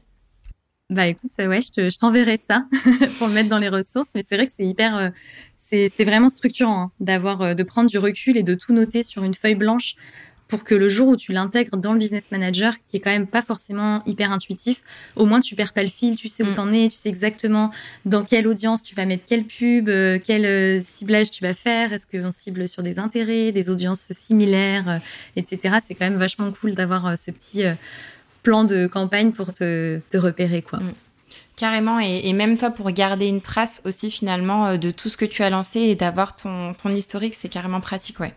Bah 0.91 1.07
écoute, 1.07 1.31
ouais, 1.39 1.61
je 1.63 1.99
t'enverrai 1.99 2.37
ça 2.37 2.67
pour 3.19 3.29
le 3.29 3.33
mettre 3.33 3.49
dans 3.49 3.59
les 3.59 3.71
ressources. 3.71 4.11
Mais 4.15 4.23
c'est 4.29 4.37
vrai 4.37 4.47
que 4.47 4.53
c'est 4.55 4.67
hyper, 4.67 5.11
c'est 5.57 6.05
vraiment 6.05 6.29
structurant 6.29 6.83
hein, 6.83 6.93
d'avoir, 7.01 7.57
de 7.57 7.63
prendre 7.63 7.89
du 7.89 7.97
recul 7.97 8.37
et 8.37 8.43
de 8.43 8.53
tout 8.53 8.75
noter 8.75 9.03
sur 9.03 9.25
une 9.25 9.33
feuille 9.33 9.55
blanche 9.55 9.95
pour 10.53 10.65
que 10.65 10.75
le 10.75 10.91
jour 10.91 11.09
où 11.09 11.17
tu 11.17 11.33
l'intègres 11.33 11.79
dans 11.79 11.95
le 11.95 11.99
business 11.99 12.31
manager, 12.31 12.75
qui 12.87 12.99
est 12.99 13.01
quand 13.01 13.11
même 13.11 13.27
pas 13.27 13.41
forcément 13.41 14.03
hyper 14.05 14.31
intuitif, 14.33 14.83
au 15.17 15.25
moins 15.25 15.41
tu 15.41 15.55
perds 15.55 15.73
pas 15.73 15.83
le 15.83 15.89
fil, 15.89 16.15
tu 16.15 16.29
sais 16.29 16.43
où 16.43 16.51
mm. 16.51 16.55
t'en 16.55 16.71
es, 16.75 16.89
tu 16.91 16.99
sais 16.99 17.09
exactement 17.09 17.71
dans 18.05 18.23
quelle 18.23 18.47
audience 18.47 18.83
tu 18.83 18.95
vas 18.95 19.07
mettre 19.07 19.25
quelle 19.27 19.45
pub, 19.45 19.89
euh, 19.89 20.19
quel 20.23 20.45
euh, 20.45 20.83
ciblage 20.85 21.31
tu 21.31 21.43
vas 21.43 21.55
faire, 21.55 21.95
est-ce 21.95 22.07
qu'on 22.07 22.33
cible 22.33 22.69
sur 22.69 22.83
des 22.83 22.99
intérêts, 22.99 23.51
des 23.51 23.71
audiences 23.71 24.13
similaires, 24.13 24.91
euh, 24.91 24.99
etc. 25.37 25.79
C'est 25.89 25.95
quand 25.95 26.05
même 26.05 26.19
vachement 26.19 26.53
cool 26.53 26.75
d'avoir 26.75 27.19
ce 27.19 27.31
petit 27.31 27.63
plan 28.43 28.65
de 28.65 28.87
campagne 28.87 29.33
pour 29.33 29.55
te, 29.55 30.01
repérer, 30.13 30.61
quoi. 30.61 30.81
Mm. 30.81 30.93
Carrément, 31.57 31.99
et, 31.99 32.31
même 32.35 32.59
toi 32.59 32.71
pour 32.71 32.91
garder 32.91 33.25
une 33.25 33.41
trace 33.41 33.81
aussi 33.87 34.11
finalement 34.11 34.77
de 34.77 34.91
tout 34.91 35.09
ce 35.09 35.17
que 35.17 35.25
tu 35.25 35.43
as 35.43 35.49
lancé 35.49 35.81
et 35.81 35.95
d'avoir 35.95 36.37
ton, 36.37 36.75
ton 36.75 36.91
historique, 36.91 37.35
c'est 37.35 37.49
carrément 37.49 37.81
pratique, 37.81 38.21
ouais. 38.21 38.35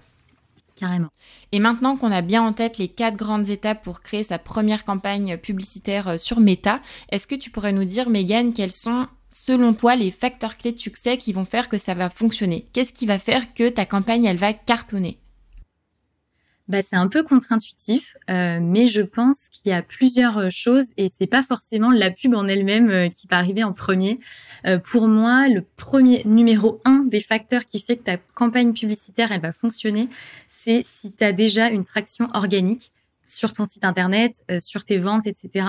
Carrément. 0.76 1.10
Et 1.54 1.60
maintenant 1.60 1.96
qu'on 1.96 2.12
a 2.12 2.22
bien 2.22 2.44
en 2.44 2.52
tête 2.52 2.78
les 2.78 2.90
quatre 2.90 3.16
grandes 3.16 3.50
étapes 3.50 3.82
pour 3.82 4.02
créer 4.02 4.24
sa 4.24 4.40
première 4.40 4.84
campagne 4.84 5.38
publicitaire 5.38 6.10
euh, 6.10 6.18
sur 6.18 6.42
Meta, 6.42 6.82
est-ce 7.10 7.28
que 7.28 7.36
tu 7.36 7.50
pourrais 7.50 7.72
nous 7.72 7.86
dire, 7.86 8.10
Megan, 8.10 8.54
quels 8.54 8.74
sont 8.74 9.08
selon 9.32 9.74
toi 9.74 9.96
les 9.96 10.12
facteurs 10.12 10.58
clés 10.58 10.74
de 10.74 10.78
succès 10.78 11.18
qui 11.18 11.32
vont 11.32 11.46
faire 11.46 11.70
que 11.70 11.78
ça 11.78 11.94
va 11.94 12.10
fonctionner? 12.10 12.68
Qu'est-ce 12.74 12.92
qui 12.92 13.06
va 13.06 13.20
faire 13.20 13.54
que 13.54 13.70
ta 13.70 13.86
campagne, 13.86 14.26
elle 14.26 14.38
va 14.38 14.52
cartonner? 14.52 15.18
Bah, 16.68 16.82
c'est 16.82 16.96
un 16.96 17.08
peu 17.08 17.22
contre-intuitif, 17.22 18.18
euh, 18.30 18.58
mais 18.60 18.88
je 18.88 19.02
pense 19.02 19.50
qu'il 19.50 19.72
y 19.72 19.74
a 19.74 19.84
plusieurs 19.84 20.40
euh, 20.40 20.50
choses 20.50 20.86
et 20.98 21.12
c'est 21.16 21.28
pas 21.28 21.44
forcément 21.44 21.92
la 21.92 22.10
pub 22.10 22.34
en 22.34 22.48
elle-même 22.48 22.90
euh, 22.90 23.08
qui 23.08 23.28
va 23.28 23.38
arriver 23.38 23.64
en 23.64 23.72
premier. 23.72 24.20
pour 24.84 25.08
moi, 25.08 25.48
le 25.48 25.62
premier 25.62 26.24
numéro 26.26 26.80
un 26.86 27.04
des 27.06 27.20
facteurs 27.20 27.66
qui 27.66 27.80
fait 27.80 27.98
que 27.98 28.04
ta 28.04 28.18
campagne 28.18 28.74
publicitaire 28.74 29.32
elle 29.32 29.42
va 29.42 29.54
fonctionner, 29.54 30.10
c'est 30.48 30.82
si 30.84 31.12
tu 31.12 31.24
as 31.24 31.34
déjà 31.34 31.70
une 31.70 31.84
traction 31.84 32.30
organique 32.34 32.92
sur 33.26 33.54
ton 33.54 33.66
site 33.66 33.84
internet, 33.84 34.36
euh, 34.52 34.60
sur 34.60 34.86
tes 34.86 35.00
ventes, 35.00 35.28
etc. 35.28 35.66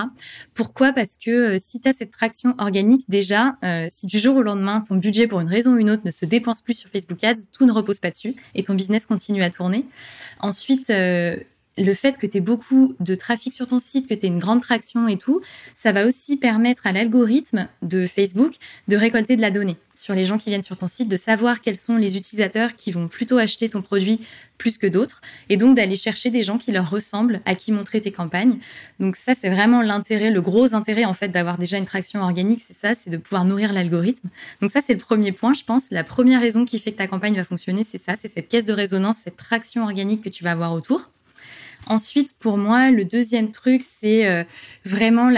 Pourquoi? 0.53 0.93
Parce 0.93 1.17
que 1.17 1.55
euh, 1.55 1.57
si 1.59 1.81
tu 1.81 1.89
as 1.89 1.93
cette 1.93 2.11
traction 2.11 2.53
organique, 2.57 3.09
déjà, 3.09 3.57
euh, 3.63 3.87
si 3.89 4.07
du 4.07 4.19
jour 4.19 4.35
au 4.35 4.43
lendemain, 4.43 4.81
ton 4.81 4.95
budget 4.95 5.27
pour 5.27 5.39
une 5.39 5.49
raison 5.49 5.73
ou 5.73 5.77
une 5.77 5.89
autre 5.89 6.03
ne 6.05 6.11
se 6.11 6.25
dépense 6.25 6.61
plus 6.61 6.75
sur 6.75 6.89
Facebook 6.89 7.23
Ads, 7.23 7.47
tout 7.51 7.65
ne 7.65 7.71
repose 7.71 7.99
pas 7.99 8.11
dessus 8.11 8.35
et 8.55 8.63
ton 8.63 8.75
business 8.75 9.05
continue 9.05 9.43
à 9.43 9.49
tourner. 9.49 9.85
Ensuite, 10.39 10.91
le 11.77 11.93
fait 11.93 12.17
que 12.17 12.27
tu 12.27 12.37
aies 12.37 12.41
beaucoup 12.41 12.95
de 12.99 13.15
trafic 13.15 13.53
sur 13.53 13.67
ton 13.67 13.79
site, 13.79 14.07
que 14.07 14.13
tu 14.13 14.25
aies 14.25 14.29
une 14.29 14.39
grande 14.39 14.61
traction 14.61 15.07
et 15.07 15.17
tout, 15.17 15.41
ça 15.75 15.91
va 15.91 16.05
aussi 16.05 16.37
permettre 16.37 16.87
à 16.87 16.91
l'algorithme 16.91 17.67
de 17.81 18.07
Facebook 18.07 18.55
de 18.87 18.97
récolter 18.97 19.35
de 19.35 19.41
la 19.41 19.51
donnée 19.51 19.77
sur 19.97 20.13
les 20.13 20.25
gens 20.25 20.37
qui 20.37 20.49
viennent 20.49 20.63
sur 20.63 20.77
ton 20.77 20.87
site, 20.87 21.09
de 21.09 21.17
savoir 21.17 21.61
quels 21.61 21.77
sont 21.77 21.97
les 21.97 22.17
utilisateurs 22.17 22.75
qui 22.75 22.91
vont 22.91 23.07
plutôt 23.07 23.37
acheter 23.37 23.67
ton 23.69 23.81
produit 23.81 24.21
plus 24.57 24.77
que 24.77 24.87
d'autres, 24.87 25.21
et 25.49 25.57
donc 25.57 25.75
d'aller 25.75 25.95
chercher 25.95 26.29
des 26.29 26.43
gens 26.43 26.57
qui 26.57 26.71
leur 26.71 26.89
ressemblent, 26.89 27.41
à 27.45 27.53
qui 27.55 27.71
montrer 27.71 28.01
tes 28.01 28.11
campagnes. 28.11 28.57
Donc 28.99 29.15
ça, 29.15 29.33
c'est 29.39 29.49
vraiment 29.49 29.81
l'intérêt, 29.81 30.31
le 30.31 30.41
gros 30.41 30.73
intérêt 30.73 31.05
en 31.05 31.13
fait 31.13 31.29
d'avoir 31.29 31.57
déjà 31.57 31.77
une 31.77 31.85
traction 31.85 32.21
organique, 32.21 32.61
c'est 32.65 32.75
ça, 32.75 32.95
c'est 32.95 33.09
de 33.09 33.17
pouvoir 33.17 33.45
nourrir 33.45 33.73
l'algorithme. 33.73 34.29
Donc 34.61 34.71
ça, 34.71 34.81
c'est 34.81 34.93
le 34.93 34.99
premier 34.99 35.31
point, 35.31 35.53
je 35.53 35.63
pense. 35.63 35.85
La 35.91 36.03
première 36.03 36.41
raison 36.41 36.65
qui 36.65 36.79
fait 36.79 36.91
que 36.91 36.97
ta 36.97 37.07
campagne 37.07 37.35
va 37.35 37.43
fonctionner, 37.43 37.83
c'est 37.83 37.99
ça, 37.99 38.15
c'est 38.15 38.27
cette 38.27 38.49
caisse 38.49 38.65
de 38.65 38.73
résonance, 38.73 39.17
cette 39.23 39.37
traction 39.37 39.83
organique 39.83 40.23
que 40.23 40.29
tu 40.29 40.43
vas 40.43 40.51
avoir 40.51 40.73
autour. 40.73 41.09
Ensuite, 41.89 42.33
pour 42.39 42.57
moi, 42.57 42.91
le 42.91 43.05
deuxième 43.05 43.51
truc, 43.51 43.83
c'est 43.83 44.27
euh, 44.27 44.43
vraiment 44.83 45.29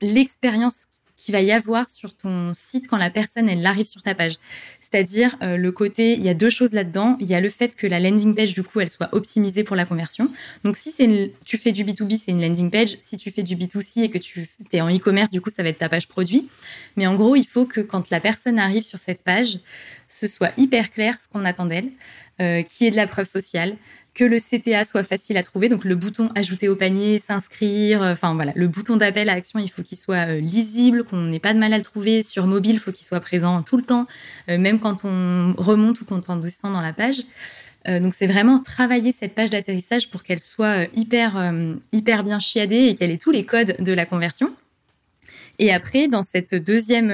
l'expérience 0.00 0.86
qu'il 1.16 1.32
va 1.32 1.40
y 1.40 1.50
avoir 1.50 1.90
sur 1.90 2.14
ton 2.14 2.52
site 2.54 2.86
quand 2.86 2.98
la 2.98 3.10
personne 3.10 3.48
elle 3.48 3.64
arrive 3.66 3.86
sur 3.86 4.02
ta 4.02 4.14
page. 4.14 4.34
C'est-à-dire 4.80 5.36
euh, 5.42 5.56
le 5.56 5.72
côté, 5.72 6.12
il 6.12 6.22
y 6.22 6.28
a 6.28 6.34
deux 6.34 6.50
choses 6.50 6.72
là-dedans. 6.72 7.16
Il 7.20 7.26
y 7.26 7.34
a 7.34 7.40
le 7.40 7.48
fait 7.48 7.74
que 7.74 7.86
la 7.86 7.98
landing 7.98 8.34
page 8.34 8.54
du 8.54 8.62
coup 8.62 8.78
elle 8.80 8.90
soit 8.90 9.08
optimisée 9.12 9.64
pour 9.64 9.74
la 9.74 9.86
conversion. 9.86 10.30
Donc 10.62 10.76
si 10.76 10.94
tu 11.44 11.58
fais 11.58 11.72
du 11.72 11.84
B2B, 11.84 12.20
c'est 12.24 12.30
une 12.30 12.40
landing 12.40 12.70
page. 12.70 12.98
Si 13.00 13.16
tu 13.16 13.32
fais 13.32 13.42
du 13.42 13.56
B2C 13.56 14.02
et 14.02 14.10
que 14.10 14.18
tu 14.18 14.48
es 14.72 14.80
en 14.80 14.88
e-commerce, 14.88 15.30
du 15.30 15.40
coup 15.40 15.50
ça 15.50 15.64
va 15.64 15.70
être 15.70 15.78
ta 15.78 15.88
page 15.88 16.06
produit. 16.06 16.48
Mais 16.96 17.08
en 17.08 17.16
gros, 17.16 17.34
il 17.34 17.46
faut 17.46 17.64
que 17.64 17.80
quand 17.80 18.10
la 18.10 18.20
personne 18.20 18.58
arrive 18.58 18.84
sur 18.84 19.00
cette 19.00 19.24
page, 19.24 19.58
ce 20.08 20.28
soit 20.28 20.52
hyper 20.56 20.90
clair 20.90 21.16
ce 21.20 21.28
qu'on 21.28 21.44
attend 21.44 21.66
d'elle, 21.66 21.90
euh, 22.40 22.62
qui 22.62 22.86
est 22.86 22.90
de 22.90 22.96
la 22.96 23.08
preuve 23.08 23.26
sociale, 23.26 23.76
que 24.16 24.24
le 24.24 24.38
CTA 24.40 24.86
soit 24.86 25.04
facile 25.04 25.36
à 25.36 25.42
trouver. 25.42 25.68
Donc 25.68 25.84
le 25.84 25.94
bouton 25.94 26.30
ajouter 26.34 26.68
au 26.68 26.74
panier, 26.74 27.20
s'inscrire, 27.24 28.02
euh, 28.02 28.12
enfin 28.14 28.34
voilà, 28.34 28.52
le 28.56 28.66
bouton 28.66 28.96
d'appel 28.96 29.28
à 29.28 29.34
action, 29.34 29.58
il 29.60 29.68
faut 29.68 29.82
qu'il 29.82 29.98
soit 29.98 30.26
euh, 30.26 30.40
lisible, 30.40 31.04
qu'on 31.04 31.20
n'ait 31.20 31.38
pas 31.38 31.52
de 31.52 31.58
mal 31.58 31.72
à 31.74 31.76
le 31.76 31.84
trouver. 31.84 32.22
Sur 32.22 32.46
mobile, 32.46 32.72
il 32.72 32.78
faut 32.78 32.92
qu'il 32.92 33.06
soit 33.06 33.20
présent 33.20 33.62
tout 33.62 33.76
le 33.76 33.82
temps, 33.82 34.06
euh, 34.48 34.56
même 34.56 34.80
quand 34.80 35.04
on 35.04 35.54
remonte 35.58 36.00
ou 36.00 36.06
quand 36.06 36.30
on 36.30 36.36
descend 36.36 36.72
dans 36.72 36.80
la 36.80 36.94
page. 36.94 37.22
donc 37.86 38.14
c'est 38.14 38.26
vraiment 38.26 38.58
travailler 38.58 39.12
cette 39.12 39.34
page 39.34 39.50
d'atterrissage 39.50 40.10
pour 40.10 40.22
qu'elle 40.24 40.40
soit 40.40 40.88
hyper 40.96 41.30
hyper 41.92 42.24
bien 42.24 42.40
chiadée 42.40 42.86
et 42.88 42.94
qu'elle 42.96 43.12
ait 43.12 43.18
tous 43.18 43.30
les 43.30 43.44
codes 43.44 43.76
de 43.78 43.92
la 43.92 44.06
conversion. 44.06 44.50
Et 45.58 45.72
après, 45.72 46.08
dans 46.08 46.24
cette 46.24 46.54
deuxième, 46.54 47.10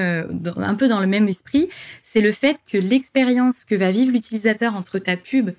un 0.57 0.75
peu 0.75 0.89
dans 0.89 1.01
le 1.01 1.07
même 1.07 1.29
esprit, 1.29 1.69
c'est 2.03 2.23
le 2.23 2.33
fait 2.33 2.57
que 2.71 2.79
l'expérience 2.79 3.67
que 3.67 3.75
va 3.75 3.91
vivre 3.91 4.13
l'utilisateur 4.13 4.75
entre 4.75 4.99
ta 4.99 5.17
pub 5.17 5.51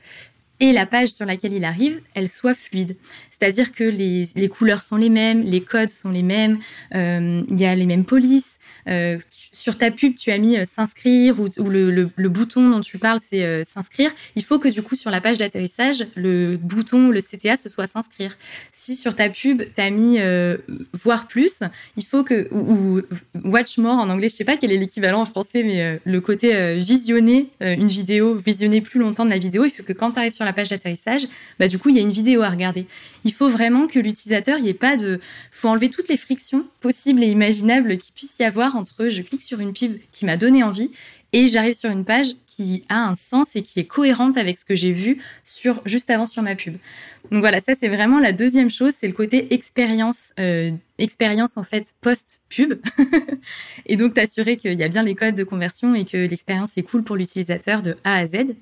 et 0.60 0.72
la 0.72 0.86
page 0.86 1.10
sur 1.10 1.26
laquelle 1.26 1.54
il 1.54 1.66
arrive, 1.66 2.02
elle 2.14 2.30
soit 2.30 2.56
fluide. 2.56 2.96
C'est-à-dire 3.32 3.72
que 3.74 3.84
les, 3.84 4.30
les, 4.36 4.48
couleurs 4.48 4.84
sont 4.84 4.96
les 4.96 5.10
mêmes, 5.10 5.42
les 5.42 5.62
codes 5.62 5.90
sont 5.90 6.12
les 6.12 6.24
mêmes, 6.24 6.60
euh, 6.96 7.44
il 7.50 7.60
y 7.60 7.66
a 7.66 7.76
les 7.76 7.86
mêmes 7.86 8.06
polices. 8.06 8.60
Euh, 8.88 9.18
sur 9.52 9.78
ta 9.78 9.92
pub, 9.92 10.16
tu 10.16 10.32
as 10.32 10.38
mis 10.38 10.58
euh, 10.58 10.66
s'inscrire 10.66 11.40
ou, 11.40 11.50
le, 11.70 12.10
le, 12.16 12.30
bouton 12.30 12.70
dont 12.70 12.82
tu 12.82 12.98
parles, 12.98 13.20
c'est 13.22 13.66
s'inscrire. 13.66 14.12
Il 14.36 14.44
faut 14.44 14.60
que 14.60 14.68
du 14.68 14.82
coup, 14.82 14.96
sur 14.96 15.12
la 15.12 15.22
page 15.22 15.38
d'atterrissage, 15.38 16.06
le 16.16 16.58
bouton, 16.58 17.10
le 17.10 17.22
CTA, 17.22 17.58
ce 17.58 17.68
soit 17.68 17.88
s'inscrire. 17.88 18.38
Si 18.72 18.96
sur 18.96 19.16
ta 19.16 19.30
pub, 19.30 19.64
tu 19.76 19.82
as 19.82 19.90
mis 19.90 20.20
voir 20.94 21.28
plus, 21.28 21.60
il 21.98 22.06
faut 22.06 22.24
que, 22.24 22.48
ou, 22.52 23.00
ou, 23.00 23.02
watch 23.44 23.78
more 23.78 23.98
en 23.98 24.10
anglais, 24.10 24.30
je 24.30 24.36
sais 24.36 24.46
pas 24.46 24.58
quel 24.58 24.72
est 24.72 24.78
l'équivalent 24.78 25.22
en 25.22 25.26
français, 25.26 25.64
mais 25.64 26.00
le 26.04 26.22
côté 26.22 26.76
visionner 26.76 27.50
une 27.60 27.88
vidéo, 27.88 28.36
visionner 28.36 28.82
plus 28.82 29.00
longtemps 29.00 29.26
de 29.26 29.30
la 29.30 29.40
vidéo, 29.40 29.66
il 29.66 29.72
faut 29.72 29.84
que 29.84 29.94
quand 29.94 30.12
tu 30.12 30.20
arrives 30.20 30.34
sur 30.34 30.43
la 30.46 30.54
page 30.54 30.70
d'atterrissage, 30.70 31.28
bah, 31.60 31.68
du 31.68 31.78
coup, 31.78 31.90
il 31.90 31.96
y 31.96 32.00
a 32.00 32.02
une 32.02 32.12
vidéo 32.12 32.42
à 32.42 32.50
regarder. 32.50 32.86
Il 33.24 33.34
faut 33.34 33.50
vraiment 33.50 33.88
que 33.88 34.00
l'utilisateur, 34.00 34.58
il 34.60 34.68
ait 34.68 34.74
pas 34.74 34.98
de, 34.98 35.20
faut 35.52 35.68
enlever 35.68 35.90
toutes 35.90 36.10
les 36.10 36.18
frictions 36.18 36.66
possibles 36.82 37.24
et 37.24 37.28
imaginables 37.28 37.98
qu'il 37.98 38.14
puisse 38.14 38.38
y 38.40 38.44
avoir 38.44 38.76
entre 38.76 39.10
je 39.10 39.22
clique 39.22 39.44
sur 39.44 39.60
une 39.60 39.74
pub 39.74 39.98
qui 40.12 40.26
m'a 40.26 40.38
donné 40.38 40.64
envie 40.64 40.92
et 41.34 41.48
j'arrive 41.48 41.76
sur 41.76 41.90
une 41.90 42.06
page 42.06 42.28
qui 42.56 42.84
a 42.90 43.08
un 43.08 43.16
sens 43.16 43.56
et 43.56 43.62
qui 43.62 43.80
est 43.80 43.86
cohérente 43.86 44.38
avec 44.38 44.58
ce 44.58 44.66
que 44.66 44.76
j'ai 44.76 44.92
vu 44.92 45.22
sur 45.44 45.82
juste 45.86 46.10
avant 46.10 46.26
sur 46.26 46.42
ma 46.42 46.56
pub. 46.56 46.76
Donc 47.32 47.40
voilà, 47.40 47.62
ça 47.62 47.74
c'est 47.76 47.88
vraiment 47.88 48.20
la 48.20 48.34
deuxième 48.34 48.70
chose, 48.70 48.94
c'est 49.00 49.08
le 49.08 49.14
côté 49.14 49.54
expérience, 49.54 50.34
euh, 50.40 50.72
expérience 50.98 51.58
en 51.58 51.64
fait 51.64 51.96
post 52.02 52.42
pub, 52.50 52.74
et 53.86 53.96
donc 53.96 54.14
t'assurer 54.14 54.58
qu'il 54.58 54.74
y 54.74 54.84
a 54.84 54.90
bien 54.90 55.04
les 55.04 55.16
codes 55.16 55.36
de 55.36 55.44
conversion 55.44 55.96
et 55.96 56.06
que 56.06 56.18
l'expérience 56.18 56.78
est 56.78 56.84
cool 56.84 57.04
pour 57.04 57.16
l'utilisateur 57.16 57.82
de 57.82 57.96
A 58.04 58.18
à 58.18 58.26
Z. 58.26 58.56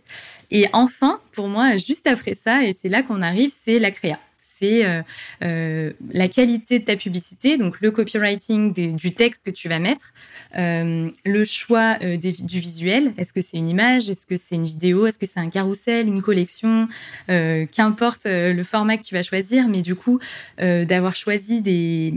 Et 0.52 0.68
enfin, 0.74 1.20
pour 1.32 1.48
moi, 1.48 1.78
juste 1.78 2.08
après 2.08 2.36
ça, 2.36 2.64
et 2.64 2.74
c'est 2.74 2.90
là 2.90 3.04
qu'on 3.04 3.22
arrive, 3.22 3.52
c'est 3.64 3.80
la 3.80 3.92
créa 3.92 4.20
c'est 4.62 4.86
euh, 4.86 5.02
euh, 5.44 5.92
la 6.12 6.28
qualité 6.28 6.80
de 6.80 6.86
ta 6.86 6.96
publicité, 6.96 7.58
donc 7.58 7.82
le 7.82 7.92
copywriting 7.92 8.74
du 8.96 9.14
texte 9.14 9.44
que 9.46 9.52
tu 9.52 9.68
vas 9.68 9.80
mettre, 9.80 10.14
euh, 10.58 11.10
le 11.26 11.46
choix 11.46 11.96
du 11.96 12.60
visuel. 12.60 13.14
Est-ce 13.18 13.34
que 13.34 13.42
c'est 13.42 13.58
une 13.58 13.70
image? 13.70 14.10
Est-ce 14.10 14.26
que 14.26 14.38
c'est 14.38 14.56
une 14.56 14.66
vidéo? 14.66 15.08
Est-ce 15.08 15.18
que 15.18 15.26
c'est 15.26 15.40
un 15.40 15.50
carrousel, 15.50 16.08
une 16.08 16.22
collection? 16.22 16.88
Qu'importe 17.28 18.26
le 18.26 18.64
format 18.64 18.98
que 18.98 19.04
tu 19.04 19.16
vas 19.16 19.24
choisir, 19.24 19.68
mais 19.68 19.82
du 19.82 19.96
coup, 19.96 20.20
d'avoir 20.58 21.16
choisi 21.16 21.62
des 21.62 22.14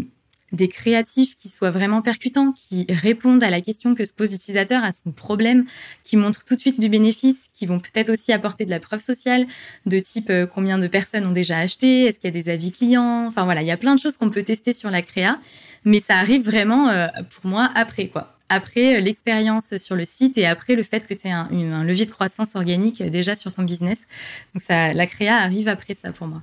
des 0.52 0.68
créatifs 0.68 1.36
qui 1.36 1.48
soient 1.48 1.70
vraiment 1.70 2.02
percutants, 2.02 2.52
qui 2.52 2.86
répondent 2.88 3.42
à 3.42 3.50
la 3.50 3.60
question 3.60 3.94
que 3.94 4.04
se 4.04 4.12
pose 4.12 4.32
l'utilisateur, 4.32 4.84
à 4.84 4.92
son 4.92 5.12
problème, 5.12 5.64
qui 6.04 6.16
montrent 6.16 6.44
tout 6.44 6.54
de 6.54 6.60
suite 6.60 6.80
du 6.80 6.88
bénéfice, 6.88 7.48
qui 7.52 7.66
vont 7.66 7.80
peut-être 7.80 8.10
aussi 8.10 8.32
apporter 8.32 8.64
de 8.64 8.70
la 8.70 8.80
preuve 8.80 9.00
sociale, 9.00 9.46
de 9.86 9.98
type 9.98 10.30
euh, 10.30 10.46
combien 10.46 10.78
de 10.78 10.86
personnes 10.86 11.26
ont 11.26 11.32
déjà 11.32 11.58
acheté, 11.58 12.04
est-ce 12.04 12.20
qu'il 12.20 12.32
y 12.34 12.38
a 12.38 12.42
des 12.42 12.48
avis 12.50 12.72
clients, 12.72 13.26
enfin 13.26 13.44
voilà, 13.44 13.62
il 13.62 13.66
y 13.66 13.72
a 13.72 13.76
plein 13.76 13.94
de 13.94 14.00
choses 14.00 14.16
qu'on 14.16 14.30
peut 14.30 14.42
tester 14.42 14.72
sur 14.72 14.90
la 14.90 15.02
créa, 15.02 15.38
mais 15.84 16.00
ça 16.00 16.16
arrive 16.16 16.44
vraiment 16.44 16.88
euh, 16.88 17.08
pour 17.30 17.50
moi 17.50 17.70
après 17.74 18.08
quoi. 18.08 18.30
Après 18.48 18.96
euh, 18.96 19.00
l'expérience 19.00 19.76
sur 19.78 19.96
le 19.96 20.04
site 20.04 20.38
et 20.38 20.46
après 20.46 20.76
le 20.76 20.82
fait 20.82 21.06
que 21.06 21.14
tu 21.14 21.26
aies 21.26 21.32
un, 21.32 21.48
levier 21.84 22.06
de 22.06 22.10
croissance 22.10 22.54
organique 22.54 23.02
déjà 23.02 23.34
sur 23.36 23.52
ton 23.52 23.62
business. 23.62 24.06
Donc 24.54 24.62
ça, 24.62 24.92
la 24.92 25.06
créa 25.06 25.36
arrive 25.38 25.68
après 25.68 25.94
ça 25.94 26.12
pour 26.12 26.26
moi. 26.26 26.42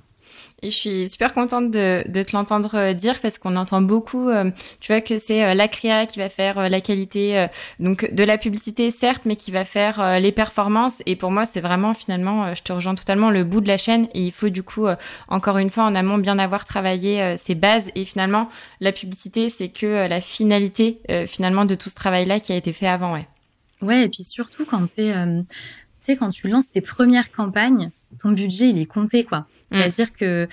Et 0.64 0.70
je 0.70 0.76
suis 0.76 1.10
super 1.10 1.34
contente 1.34 1.72
de, 1.72 2.04
de 2.08 2.22
te 2.22 2.36
l'entendre 2.36 2.76
euh, 2.76 2.94
dire 2.94 3.20
parce 3.20 3.40
qu'on 3.40 3.56
entend 3.56 3.82
beaucoup, 3.82 4.30
euh, 4.30 4.52
tu 4.80 4.92
vois, 4.92 5.02
que 5.02 5.18
c'est 5.18 5.44
euh, 5.44 5.54
la 5.56 5.68
créa 5.68 6.06
qui 6.06 6.20
va 6.20 6.30
faire 6.30 6.70
la 6.70 6.82
qualité, 6.82 7.48
donc 7.80 8.14
de 8.14 8.24
la 8.24 8.38
publicité 8.38 8.92
certes, 8.92 9.24
mais 9.26 9.36
qui 9.36 9.50
va 9.50 9.66
faire 9.66 10.20
les 10.20 10.32
performances. 10.32 11.02
Et 11.08 11.16
pour 11.16 11.32
moi, 11.32 11.46
c'est 11.46 11.62
vraiment 11.62 11.96
finalement, 11.96 12.54
je 12.54 12.62
te 12.62 12.72
rejoins 12.72 12.94
totalement, 12.94 13.32
le 13.32 13.44
bout 13.44 13.62
de 13.62 13.68
la 13.68 13.78
chaîne. 13.78 14.08
Et 14.14 14.24
il 14.24 14.32
faut 14.32 14.50
du 14.50 14.62
coup, 14.62 14.86
encore 15.28 15.58
une 15.58 15.70
fois, 15.70 15.84
en 15.84 15.96
amont, 15.96 16.18
bien 16.18 16.38
avoir 16.38 16.66
travaillé 16.66 17.38
ses 17.38 17.56
bases. 17.56 17.90
Et 17.96 18.06
finalement, 18.06 18.50
la 18.80 18.92
publicité, 18.92 19.50
c'est 19.50 19.70
que 19.70 20.08
la 20.08 20.22
finalité 20.22 21.00
finalement 21.28 21.66
de 21.66 21.76
tout 21.76 21.90
ce 21.90 21.96
travail-là 21.96 22.40
qui 22.40 22.54
a 22.54 22.56
été 22.56 22.74
fait 22.74 22.88
avant, 22.88 23.14
ouais. 23.14 23.28
Ouais, 23.82 24.04
et 24.04 24.10
puis 24.10 24.24
surtout 24.24 24.66
quand 24.66 24.88
tu 24.96 25.12
quand 26.16 26.30
tu 26.30 26.48
lances 26.48 26.70
tes 26.70 26.82
premières 26.82 27.32
campagnes, 27.32 27.92
ton 28.20 28.32
budget 28.32 28.70
il 28.70 28.80
est 28.80 28.86
compté 28.86 29.24
quoi. 29.24 29.46
C'est-à-dire 29.72 30.08
mmh. 30.08 30.20
que 30.20 30.48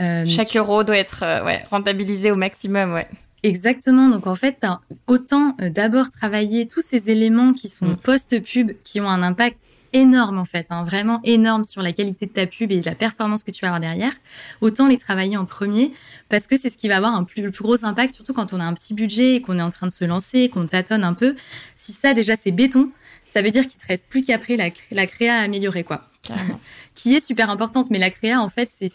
euh, 0.00 0.24
chaque 0.26 0.48
tu... 0.48 0.58
euro 0.58 0.84
doit 0.84 0.98
être 0.98 1.22
euh, 1.22 1.44
ouais, 1.44 1.64
rentabilisé 1.70 2.30
au 2.30 2.36
maximum, 2.36 2.92
ouais. 2.92 3.06
Exactement. 3.42 4.08
Donc 4.08 4.26
en 4.26 4.34
fait, 4.34 4.64
autant 5.06 5.56
euh, 5.60 5.70
d'abord 5.70 6.10
travailler 6.10 6.66
tous 6.66 6.82
ces 6.82 7.10
éléments 7.10 7.52
qui 7.52 7.68
sont 7.68 7.86
mmh. 7.86 7.96
post-pub, 7.96 8.72
qui 8.82 9.00
ont 9.00 9.08
un 9.08 9.22
impact 9.22 9.68
énorme 9.92 10.38
en 10.38 10.44
fait, 10.44 10.66
hein, 10.70 10.82
vraiment 10.82 11.20
énorme 11.22 11.62
sur 11.62 11.80
la 11.80 11.92
qualité 11.92 12.26
de 12.26 12.32
ta 12.32 12.46
pub 12.46 12.72
et 12.72 12.80
de 12.80 12.84
la 12.84 12.96
performance 12.96 13.44
que 13.44 13.52
tu 13.52 13.60
vas 13.60 13.68
avoir 13.68 13.80
derrière, 13.80 14.12
autant 14.60 14.88
les 14.88 14.96
travailler 14.96 15.36
en 15.36 15.44
premier 15.44 15.92
parce 16.28 16.48
que 16.48 16.58
c'est 16.58 16.68
ce 16.68 16.76
qui 16.76 16.88
va 16.88 16.96
avoir 16.96 17.14
un 17.14 17.22
plus, 17.22 17.42
le 17.42 17.52
plus 17.52 17.62
gros 17.62 17.84
impact, 17.84 18.14
surtout 18.14 18.34
quand 18.34 18.52
on 18.52 18.58
a 18.58 18.64
un 18.64 18.74
petit 18.74 18.92
budget 18.92 19.36
et 19.36 19.40
qu'on 19.40 19.58
est 19.60 19.62
en 19.62 19.70
train 19.70 19.86
de 19.86 19.92
se 19.92 20.04
lancer, 20.04 20.48
qu'on 20.48 20.66
tâtonne 20.66 21.04
un 21.04 21.14
peu. 21.14 21.36
Si 21.76 21.92
ça 21.92 22.12
déjà 22.12 22.34
c'est 22.36 22.50
béton, 22.50 22.90
ça 23.24 23.40
veut 23.40 23.50
dire 23.50 23.68
qu'il 23.68 23.80
te 23.80 23.86
reste 23.86 24.04
plus 24.08 24.22
qu'après 24.22 24.56
la, 24.56 24.70
la 24.90 25.06
créa 25.06 25.36
à 25.36 25.42
améliorer 25.42 25.84
quoi. 25.84 26.08
qui 26.94 27.14
est 27.14 27.20
super 27.20 27.50
importante. 27.50 27.90
Mais 27.90 27.98
la 27.98 28.10
créa, 28.10 28.40
en 28.40 28.48
fait, 28.48 28.70
c'est 28.72 28.90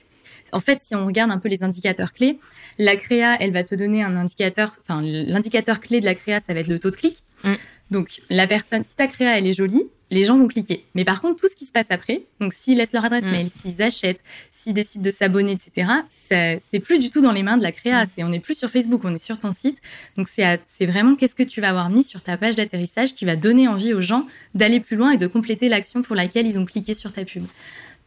en 0.51 0.59
fait, 0.59 0.81
si 0.81 0.95
on 0.95 1.05
regarde 1.05 1.31
un 1.31 1.37
peu 1.37 1.49
les 1.49 1.63
indicateurs 1.63 2.13
clés, 2.13 2.39
la 2.77 2.95
créa, 2.95 3.37
elle 3.39 3.51
va 3.51 3.63
te 3.63 3.75
donner 3.75 4.03
un 4.03 4.15
indicateur, 4.15 4.73
enfin, 4.81 5.01
l'indicateur 5.01 5.79
clé 5.79 5.99
de 5.99 6.05
la 6.05 6.15
créa, 6.15 6.39
ça 6.39 6.53
va 6.53 6.59
être 6.59 6.67
le 6.67 6.79
taux 6.79 6.89
de 6.89 6.95
clic. 6.95 7.23
Mm. 7.43 7.53
Donc, 7.91 8.21
la 8.29 8.47
personne, 8.47 8.83
si 8.83 8.95
ta 8.95 9.07
créa, 9.07 9.37
elle 9.37 9.47
est 9.47 9.53
jolie, 9.53 9.83
les 10.11 10.25
gens 10.25 10.37
vont 10.37 10.47
cliquer. 10.47 10.85
Mais 10.95 11.05
par 11.05 11.21
contre, 11.21 11.39
tout 11.39 11.47
ce 11.47 11.55
qui 11.55 11.65
se 11.65 11.71
passe 11.71 11.87
après, 11.89 12.23
donc 12.39 12.53
s'ils 12.53 12.77
laissent 12.77 12.93
leur 12.93 13.05
adresse 13.05 13.25
mmh. 13.25 13.31
mail, 13.31 13.49
s'ils 13.49 13.81
achètent, 13.81 14.21
s'ils 14.51 14.73
décident 14.73 15.03
de 15.03 15.11
s'abonner, 15.11 15.51
etc., 15.51 15.91
c'est 16.09 16.79
plus 16.79 16.99
du 16.99 17.09
tout 17.09 17.21
dans 17.21 17.31
les 17.31 17.43
mains 17.43 17.57
de 17.57 17.63
la 17.63 17.71
créa. 17.71 18.05
Mmh. 18.05 18.09
on 18.19 18.29
n'est 18.29 18.39
plus 18.39 18.55
sur 18.55 18.69
Facebook, 18.69 19.01
on 19.03 19.13
est 19.13 19.23
sur 19.23 19.37
ton 19.39 19.53
site. 19.53 19.77
Donc 20.17 20.27
c'est 20.29 20.85
vraiment 20.85 21.15
qu'est-ce 21.15 21.35
que 21.35 21.43
tu 21.43 21.61
vas 21.61 21.69
avoir 21.69 21.89
mis 21.89 22.03
sur 22.03 22.21
ta 22.21 22.37
page 22.37 22.55
d'atterrissage 22.55 23.13
qui 23.13 23.25
va 23.25 23.35
donner 23.35 23.67
envie 23.67 23.93
aux 23.93 24.01
gens 24.01 24.25
d'aller 24.55 24.79
plus 24.79 24.95
loin 24.95 25.11
et 25.11 25.17
de 25.17 25.27
compléter 25.27 25.69
l'action 25.69 26.01
pour 26.01 26.15
laquelle 26.15 26.47
ils 26.47 26.59
ont 26.59 26.65
cliqué 26.65 26.93
sur 26.93 27.13
ta 27.13 27.23
pub. 27.23 27.43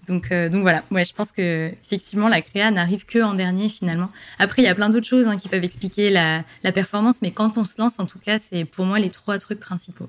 Donc, 0.08 0.32
euh, 0.32 0.48
donc 0.48 0.62
voilà, 0.62 0.82
ouais, 0.90 1.04
je 1.04 1.14
pense 1.14 1.30
que 1.30 1.72
effectivement 1.84 2.28
la 2.28 2.42
créa 2.42 2.70
n'arrive 2.70 3.06
que 3.06 3.22
en 3.22 3.34
dernier 3.34 3.68
finalement. 3.68 4.10
Après, 4.38 4.62
il 4.62 4.64
y 4.64 4.68
a 4.68 4.74
plein 4.74 4.90
d'autres 4.90 5.06
choses 5.06 5.28
hein, 5.28 5.36
qui 5.36 5.48
peuvent 5.48 5.62
expliquer 5.62 6.10
la, 6.10 6.42
la 6.64 6.72
performance, 6.72 7.22
mais 7.22 7.30
quand 7.30 7.56
on 7.56 7.64
se 7.64 7.80
lance, 7.80 8.00
en 8.00 8.06
tout 8.06 8.18
cas, 8.18 8.38
c'est 8.40 8.64
pour 8.64 8.84
moi 8.84 8.98
les 8.98 9.10
trois 9.10 9.38
trucs 9.38 9.60
principaux. 9.60 10.08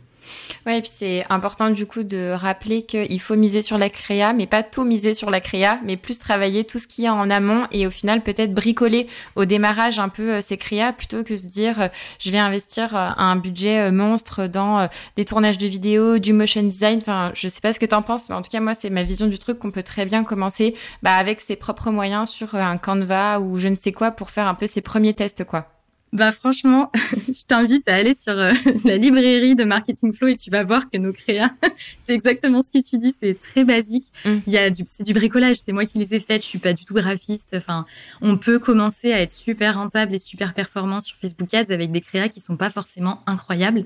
Ouais, 0.66 0.78
et 0.78 0.82
puis 0.82 0.92
c'est 0.94 1.26
important 1.30 1.70
du 1.70 1.86
coup 1.86 2.04
de 2.04 2.32
rappeler 2.32 2.84
qu'il 2.84 3.20
faut 3.20 3.36
miser 3.36 3.62
sur 3.62 3.78
la 3.78 3.90
créa, 3.90 4.34
mais 4.34 4.48
pas 4.48 4.64
tout 4.64 4.84
miser 4.84 5.14
sur 5.14 5.30
la 5.30 5.42
créa, 5.42 5.80
mais 5.84 5.98
plus 5.98 6.20
travailler 6.20 6.64
tout 6.64 6.80
ce 6.80 6.88
qu'il 6.88 7.04
y 7.04 7.08
a 7.08 7.14
en 7.14 7.30
amont 7.30 7.68
et 7.72 7.88
au 7.88 7.90
final 7.90 8.22
peut-être 8.22 8.54
bricoler 8.54 9.08
au 9.36 9.46
démarrage 9.46 10.00
un 10.00 10.10
peu 10.10 10.36
euh, 10.36 10.42
ces 10.42 10.58
créas 10.58 10.94
plutôt 10.94 11.24
que 11.24 11.36
se 11.36 11.48
dire 11.48 11.82
euh, 11.82 11.88
je 12.20 12.32
vais 12.32 12.38
investir 12.38 12.96
euh, 12.96 13.10
un 13.18 13.36
budget 13.36 13.92
monstre 13.92 14.48
dans 14.48 14.88
des 15.16 15.26
tournages 15.26 15.58
de 15.58 15.68
vidéos, 15.68 16.18
du 16.18 16.34
motion 16.34 16.64
design. 16.64 17.00
Enfin, 17.00 17.32
je 17.34 17.48
sais 17.48 17.62
pas 17.62 17.74
ce 17.74 17.80
que 17.80 17.86
t'en 17.86 18.02
penses, 18.02 18.30
mais 18.30 18.36
en 18.36 18.42
tout 18.42 18.50
cas 18.50 18.60
moi 18.60 18.74
c'est 18.74 18.90
ma 18.90 19.04
vision 19.04 19.28
du 19.28 19.40
truc 19.40 19.60
qu'on 19.60 19.72
peut 19.72 19.84
très 19.84 20.06
bien 20.06 20.24
commencer 20.24 20.76
bah, 21.02 21.16
avec 21.16 21.42
ses 21.42 21.56
propres 21.56 21.92
moyens 21.92 22.30
sur 22.30 22.56
un 22.56 22.78
Canva 22.78 23.40
ou 23.40 23.60
je 23.60 23.68
ne 23.68 23.76
sais 23.76 23.92
quoi 23.92 24.12
pour 24.12 24.30
faire 24.30 24.48
un 24.48 24.56
peu 24.56 24.68
ses 24.68 24.82
premiers 24.82 25.14
tests 25.14 25.44
quoi. 25.44 25.73
Bah 26.14 26.32
franchement, 26.32 26.92
je 27.28 27.44
t'invite 27.48 27.90
à 27.90 27.96
aller 27.96 28.14
sur 28.14 28.38
euh, 28.38 28.54
la 28.86 28.98
librairie 28.98 29.56
de 29.56 29.64
Marketing 29.64 30.14
Flow 30.14 30.28
et 30.28 30.36
tu 30.36 30.52
vas 30.52 30.64
voir 30.64 30.88
que 30.88 30.98
nos 30.98 31.12
créas, 31.12 31.50
c'est 31.98 32.14
exactement 32.14 32.62
ce 32.62 32.70
que 32.70 32.88
tu 32.88 33.00
dis, 33.00 33.16
c'est 33.20 33.42
très 33.42 33.66
basique. 33.66 34.06
Mm. 34.24 34.38
Il 34.46 34.54
y 34.54 34.60
a 34.60 34.70
du, 34.70 34.84
c'est 34.86 35.02
du 35.02 35.14
bricolage, 35.14 35.56
c'est 35.56 35.72
moi 35.72 35.86
qui 35.86 35.98
les 35.98 36.14
ai 36.14 36.20
faites, 36.20 36.44
je 36.44 36.48
suis 36.48 36.60
pas 36.60 36.74
du 36.74 36.86
tout 36.86 36.94
graphiste. 36.94 37.56
Enfin, 37.58 37.88
on 38.22 38.38
peut 38.38 38.60
commencer 38.60 39.12
à 39.12 39.22
être 39.22 39.32
super 39.32 39.74
rentable 39.74 40.14
et 40.14 40.20
super 40.20 40.54
performant 40.54 41.02
sur 41.02 41.18
Facebook 41.18 41.52
Ads 41.52 41.74
avec 41.74 41.92
des 41.92 42.02
créas 42.02 42.30
qui 42.30 42.42
sont 42.42 42.58
pas 42.58 42.70
forcément 42.70 43.24
incroyables 43.26 43.84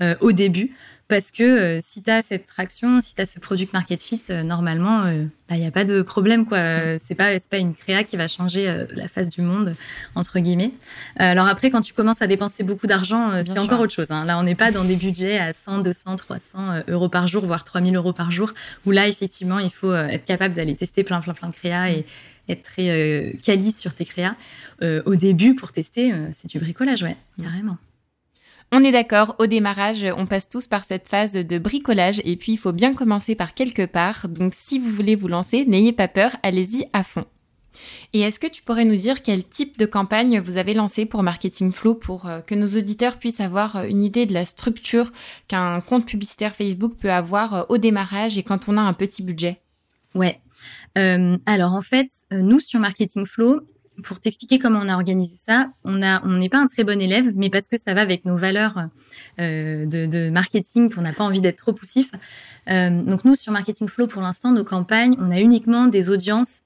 euh, 0.00 0.14
au 0.20 0.30
début 0.30 0.76
parce 1.14 1.30
que 1.30 1.44
euh, 1.44 1.78
si 1.80 2.02
tu 2.02 2.10
as 2.10 2.22
cette 2.22 2.44
traction, 2.44 3.00
si 3.00 3.14
tu 3.14 3.22
as 3.22 3.26
ce 3.26 3.38
product 3.38 3.72
market 3.72 4.02
fit, 4.02 4.20
euh, 4.30 4.42
normalement, 4.42 5.06
il 5.06 5.30
euh, 5.52 5.54
n'y 5.54 5.60
bah, 5.60 5.68
a 5.68 5.70
pas 5.70 5.84
de 5.84 6.02
problème. 6.02 6.44
quoi. 6.44 6.58
C'est 6.98 7.14
pas, 7.14 7.38
pas 7.38 7.58
une 7.58 7.72
créa 7.72 8.02
qui 8.02 8.16
va 8.16 8.26
changer 8.26 8.84
la 8.96 9.06
face 9.06 9.28
du 9.28 9.40
monde, 9.40 9.76
entre 10.16 10.40
guillemets. 10.40 10.72
alors 11.14 11.46
après, 11.46 11.70
quand 11.70 11.82
tu 11.82 11.92
commences 11.92 12.20
à 12.20 12.26
dépenser 12.26 12.64
beaucoup 12.64 12.88
d'argent, 12.88 13.30
c'est 13.44 13.60
encore 13.60 13.78
autre 13.78 13.92
chose. 13.92 14.08
Hein. 14.10 14.24
Là, 14.24 14.40
on 14.40 14.42
n'est 14.42 14.56
pas 14.56 14.72
dans 14.72 14.82
des 14.82 14.96
budgets 14.96 15.38
à 15.38 15.52
100, 15.52 15.82
200, 15.82 16.16
300 16.16 16.58
euros 16.88 17.08
par 17.08 17.28
jour, 17.28 17.46
voire 17.46 17.62
3000 17.62 17.94
euros 17.94 18.12
par 18.12 18.32
jour, 18.32 18.52
où 18.84 18.90
là, 18.90 19.06
effectivement, 19.06 19.60
il 19.60 19.70
faut 19.70 19.94
être 19.94 20.24
capable 20.24 20.54
d'aller 20.54 20.74
tester 20.74 21.04
plein, 21.04 21.20
plein, 21.20 21.34
plein 21.34 21.48
de 21.48 21.54
créas 21.54 21.92
et 21.92 22.06
être 22.48 22.64
très 22.64 22.90
euh, 22.90 23.32
quali 23.40 23.70
sur 23.70 23.94
tes 23.94 24.04
créas. 24.04 24.34
au 24.82 25.14
début, 25.14 25.54
pour 25.54 25.70
tester, 25.70 26.12
c'est 26.32 26.48
du 26.48 26.58
bricolage, 26.58 27.04
ouais, 27.04 27.16
carrément. 27.40 27.78
On 28.76 28.82
est 28.82 28.90
d'accord, 28.90 29.36
au 29.38 29.46
démarrage, 29.46 30.04
on 30.16 30.26
passe 30.26 30.48
tous 30.48 30.66
par 30.66 30.84
cette 30.84 31.06
phase 31.06 31.34
de 31.34 31.58
bricolage 31.58 32.20
et 32.24 32.34
puis 32.34 32.50
il 32.50 32.56
faut 32.56 32.72
bien 32.72 32.92
commencer 32.92 33.36
par 33.36 33.54
quelque 33.54 33.86
part. 33.86 34.26
Donc 34.28 34.52
si 34.52 34.80
vous 34.80 34.90
voulez 34.90 35.14
vous 35.14 35.28
lancer, 35.28 35.64
n'ayez 35.64 35.92
pas 35.92 36.08
peur, 36.08 36.32
allez-y 36.42 36.88
à 36.92 37.04
fond. 37.04 37.24
Et 38.12 38.22
est-ce 38.22 38.40
que 38.40 38.48
tu 38.48 38.64
pourrais 38.64 38.84
nous 38.84 38.96
dire 38.96 39.22
quel 39.22 39.44
type 39.44 39.78
de 39.78 39.86
campagne 39.86 40.40
vous 40.40 40.56
avez 40.56 40.74
lancé 40.74 41.06
pour 41.06 41.22
Marketing 41.22 41.70
Flow 41.70 41.94
pour 41.94 42.26
euh, 42.26 42.40
que 42.40 42.56
nos 42.56 42.66
auditeurs 42.66 43.20
puissent 43.20 43.38
avoir 43.38 43.76
euh, 43.76 43.84
une 43.84 44.02
idée 44.02 44.26
de 44.26 44.34
la 44.34 44.44
structure 44.44 45.12
qu'un 45.46 45.80
compte 45.80 46.06
publicitaire 46.06 46.56
Facebook 46.56 46.96
peut 47.00 47.12
avoir 47.12 47.54
euh, 47.54 47.62
au 47.68 47.78
démarrage 47.78 48.38
et 48.38 48.42
quand 48.42 48.68
on 48.68 48.76
a 48.76 48.80
un 48.80 48.92
petit 48.92 49.22
budget? 49.22 49.60
Ouais. 50.16 50.40
alors 50.96 51.74
en 51.74 51.82
fait, 51.82 52.08
nous 52.32 52.58
sur 52.58 52.80
Marketing 52.80 53.24
Flow, 53.24 53.60
pour 54.02 54.20
t'expliquer 54.20 54.58
comment 54.58 54.80
on 54.82 54.88
a 54.88 54.94
organisé 54.94 55.36
ça, 55.36 55.70
on 55.84 55.94
n'est 55.96 56.48
pas 56.48 56.58
un 56.58 56.66
très 56.66 56.84
bon 56.84 57.00
élève, 57.00 57.32
mais 57.36 57.50
parce 57.50 57.68
que 57.68 57.78
ça 57.78 57.94
va 57.94 58.00
avec 58.00 58.24
nos 58.24 58.36
valeurs 58.36 58.88
euh, 59.40 59.86
de, 59.86 60.30
marketing, 60.30 60.92
qu'on 60.92 61.02
n'a 61.02 61.12
pas 61.12 61.24
envie 61.24 61.40
d'être 61.40 61.58
trop 61.58 61.72
poussif. 61.72 62.10
Euh, 62.68 63.02
donc 63.02 63.24
nous, 63.24 63.34
sur 63.34 63.52
Marketing 63.52 63.88
Flow, 63.88 64.06
pour 64.06 64.22
l'instant, 64.22 64.52
nos 64.52 64.64
campagnes, 64.64 65.16
on 65.18 65.30
a 65.30 65.38
uniquement 65.38 65.86
des 65.86 66.10
audiences 66.10 66.62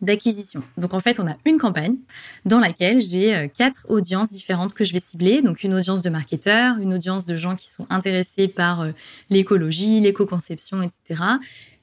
d'acquisition. 0.00 0.62
Donc 0.76 0.94
en 0.94 1.00
fait, 1.00 1.18
on 1.18 1.26
a 1.26 1.36
une 1.44 1.58
campagne 1.58 1.96
dans 2.44 2.60
laquelle 2.60 3.00
j'ai 3.00 3.34
euh, 3.34 3.48
quatre 3.48 3.86
audiences 3.88 4.32
différentes 4.32 4.74
que 4.74 4.84
je 4.84 4.92
vais 4.92 5.00
cibler. 5.00 5.42
Donc 5.42 5.62
une 5.64 5.74
audience 5.74 6.02
de 6.02 6.10
marketeurs, 6.10 6.78
une 6.78 6.94
audience 6.94 7.26
de 7.26 7.36
gens 7.36 7.56
qui 7.56 7.68
sont 7.68 7.86
intéressés 7.90 8.48
par 8.48 8.86
l'écologie, 9.30 10.00
l'éco-conception, 10.00 10.82
etc. 10.82 11.22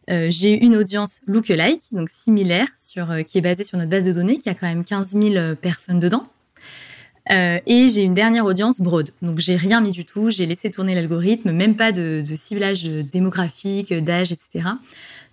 Euh, 0.10 0.28
j'ai 0.30 0.52
une 0.64 0.76
audience 0.76 1.22
lookalike, 1.26 1.82
donc 1.92 2.10
similaire, 2.10 2.68
sur, 2.78 3.12
euh, 3.12 3.22
qui 3.24 3.38
est 3.40 3.42
basée 3.42 3.64
sur 3.64 3.78
notre 3.78 3.90
base 3.90 4.06
de 4.06 4.12
données, 4.12 4.38
qui 4.38 4.50
a 4.50 4.54
quand 4.54 4.68
même 4.68 4.86
15 4.86 5.12
000 5.12 5.36
euh, 5.36 5.56
personnes 5.56 6.00
dedans. 6.00 6.28
et 7.30 7.88
j'ai 7.88 8.04
une 8.04 8.14
dernière 8.14 8.46
audience 8.46 8.82
broad. 8.82 9.10
Donc 9.24 9.40
j'ai 9.40 9.56
rien 9.56 9.82
mis 9.82 9.92
du 9.92 10.06
tout, 10.06 10.30
j'ai 10.30 10.46
laissé 10.46 10.70
tourner 10.70 10.94
l'algorithme, 10.94 11.52
même 11.52 11.76
pas 11.76 11.92
de, 11.92 12.24
de 12.28 12.36
ciblage 12.36 12.84
démographique, 12.84 13.92
d'âge, 13.92 14.32
etc. 14.32 14.70